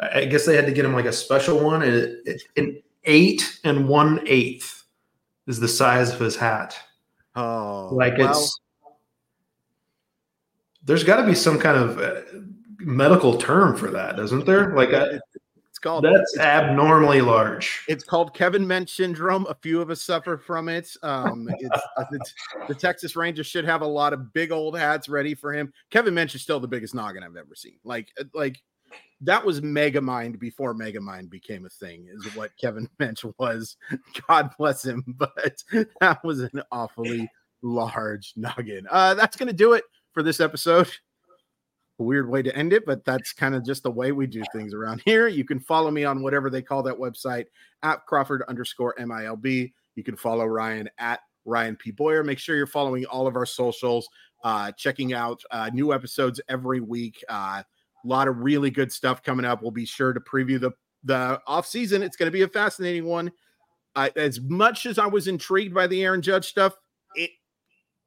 I 0.00 0.24
guess 0.24 0.46
they 0.46 0.56
had 0.56 0.66
to 0.66 0.72
get 0.72 0.84
him 0.84 0.94
like 0.94 1.04
a 1.04 1.12
special 1.12 1.58
one. 1.62 1.82
An 1.82 2.82
eight 3.04 3.60
and 3.64 3.86
one 3.86 4.22
eighth 4.26 4.84
is 5.46 5.60
the 5.60 5.68
size 5.68 6.10
of 6.10 6.20
his 6.20 6.36
hat. 6.36 6.76
Oh, 7.36 7.90
like 7.92 8.16
well, 8.18 8.30
it's 8.30 8.58
there's 10.82 11.04
got 11.04 11.16
to 11.20 11.26
be 11.26 11.34
some 11.34 11.58
kind 11.58 11.76
of 11.76 11.98
uh, 11.98 12.22
medical 12.78 13.36
term 13.36 13.76
for 13.76 13.90
that, 13.90 14.16
doesn't 14.16 14.46
there? 14.46 14.74
Like 14.74 14.90
a, 14.90 15.20
it's 15.68 15.78
called 15.78 16.04
that's 16.04 16.32
it's, 16.32 16.38
abnormally 16.38 17.20
large. 17.20 17.84
It's 17.88 18.04
called 18.04 18.32
Kevin 18.32 18.64
Mench 18.64 18.88
syndrome. 18.88 19.46
A 19.50 19.54
few 19.54 19.82
of 19.82 19.90
us 19.90 20.00
suffer 20.02 20.38
from 20.38 20.70
it. 20.70 20.88
Um, 21.02 21.50
it's, 21.58 21.82
uh, 21.98 22.04
it's, 22.12 22.34
the 22.68 22.74
Texas 22.74 23.16
Rangers 23.16 23.46
should 23.46 23.66
have 23.66 23.82
a 23.82 23.86
lot 23.86 24.14
of 24.14 24.32
big 24.32 24.52
old 24.52 24.78
hats 24.78 25.06
ready 25.08 25.34
for 25.34 25.52
him. 25.52 25.70
Kevin 25.90 26.14
Mench 26.14 26.34
is 26.34 26.40
still 26.40 26.60
the 26.60 26.68
biggest 26.68 26.94
noggin 26.94 27.22
I've 27.22 27.36
ever 27.36 27.54
seen. 27.54 27.78
Like 27.84 28.08
uh, 28.18 28.24
like 28.32 28.62
that 29.22 29.44
was 29.44 29.60
Megamind 29.60 30.38
before 30.38 30.74
Megamind 30.74 31.30
became 31.30 31.64
a 31.64 31.70
thing, 31.70 32.06
is 32.12 32.36
what 32.36 32.56
Kevin 32.58 32.88
Mench 33.00 33.30
was. 33.38 33.76
God 34.28 34.50
bless 34.58 34.84
him, 34.84 35.04
but 35.16 35.62
that 36.00 36.22
was 36.24 36.40
an 36.40 36.62
awfully 36.70 37.30
large 37.62 38.32
noggin. 38.36 38.86
Uh, 38.90 39.14
that's 39.14 39.36
going 39.36 39.48
to 39.48 39.54
do 39.54 39.72
it 39.72 39.84
for 40.12 40.22
this 40.22 40.40
episode. 40.40 40.90
A 41.98 42.02
weird 42.02 42.28
way 42.28 42.42
to 42.42 42.54
end 42.54 42.74
it, 42.74 42.84
but 42.84 43.06
that's 43.06 43.32
kind 43.32 43.54
of 43.54 43.64
just 43.64 43.82
the 43.82 43.90
way 43.90 44.12
we 44.12 44.26
do 44.26 44.42
things 44.52 44.74
around 44.74 45.00
here. 45.06 45.28
You 45.28 45.44
can 45.44 45.60
follow 45.60 45.90
me 45.90 46.04
on 46.04 46.22
whatever 46.22 46.50
they 46.50 46.60
call 46.60 46.82
that 46.82 46.98
website 46.98 47.46
at 47.82 48.04
Crawford 48.04 48.42
underscore 48.48 48.94
MILB. 48.98 49.72
You 49.94 50.04
can 50.04 50.14
follow 50.14 50.44
Ryan 50.44 50.90
at 50.98 51.20
Ryan 51.46 51.74
P. 51.74 51.92
Boyer. 51.92 52.22
Make 52.22 52.38
sure 52.38 52.54
you're 52.54 52.66
following 52.66 53.06
all 53.06 53.26
of 53.26 53.34
our 53.34 53.46
socials, 53.46 54.06
uh, 54.44 54.72
checking 54.72 55.14
out 55.14 55.40
uh, 55.50 55.70
new 55.72 55.94
episodes 55.94 56.38
every 56.50 56.80
week. 56.80 57.24
Uh, 57.30 57.62
a 58.06 58.08
lot 58.08 58.28
of 58.28 58.38
really 58.38 58.70
good 58.70 58.92
stuff 58.92 59.22
coming 59.22 59.44
up. 59.44 59.62
We'll 59.62 59.70
be 59.70 59.84
sure 59.84 60.12
to 60.12 60.20
preview 60.20 60.60
the 60.60 60.72
the 61.04 61.40
off 61.46 61.66
season. 61.66 62.02
It's 62.02 62.16
going 62.16 62.26
to 62.26 62.32
be 62.32 62.42
a 62.42 62.48
fascinating 62.48 63.04
one. 63.04 63.32
Uh, 63.94 64.10
as 64.16 64.40
much 64.40 64.86
as 64.86 64.98
I 64.98 65.06
was 65.06 65.28
intrigued 65.28 65.74
by 65.74 65.86
the 65.86 66.02
Aaron 66.04 66.20
Judge 66.20 66.46
stuff, 66.46 66.74
it 67.14 67.30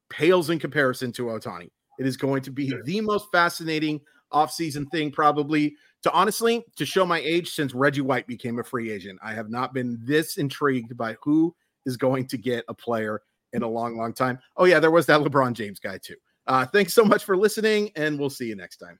pales 0.10 0.50
in 0.50 0.60
comparison 0.60 1.12
to 1.14 1.26
Ohtani. 1.26 1.70
It 1.97 2.06
is 2.06 2.18
going 2.18 2.41
to 2.43 2.52
be 2.52 2.74
the 2.86 3.02
most 3.02 3.28
fascinating 3.32 4.02
offseason 4.32 4.89
thing, 4.91 5.12
probably 5.12 5.76
to 6.04 6.12
honestly 6.12 6.64
to 6.78 6.86
show 6.86 7.06
my 7.06 7.20
age 7.20 7.50
since 7.50 7.74
Reggie 7.74 8.02
White 8.02 8.28
became 8.28 8.60
a 8.60 8.64
free 8.64 8.91
agent. 8.91 9.20
I 9.24 9.34
have 9.34 9.50
not 9.50 9.74
been 9.74 10.00
this 10.04 10.38
intrigued 10.38 10.95
by 10.95 11.16
who 11.24 11.56
is 11.86 11.97
going 11.97 12.28
to 12.28 12.38
get 12.38 12.64
a 12.68 12.74
player 12.74 13.22
in 13.54 13.64
a 13.64 13.68
long, 13.68 13.97
long 13.97 14.14
time. 14.14 14.39
Oh, 14.58 14.66
yeah, 14.66 14.80
there 14.80 14.91
was 14.91 15.08
that 15.08 15.22
LeBron 15.22 15.54
James 15.54 15.80
guy 15.80 15.97
too. 15.97 16.16
Uh, 16.45 16.66
thanks 16.66 16.93
so 16.93 17.04
much 17.04 17.24
for 17.24 17.36
listening, 17.36 17.91
and 17.95 18.20
we'll 18.20 18.30
see 18.30 18.45
you 18.45 18.56
next 18.56 18.78
time. 18.78 19.00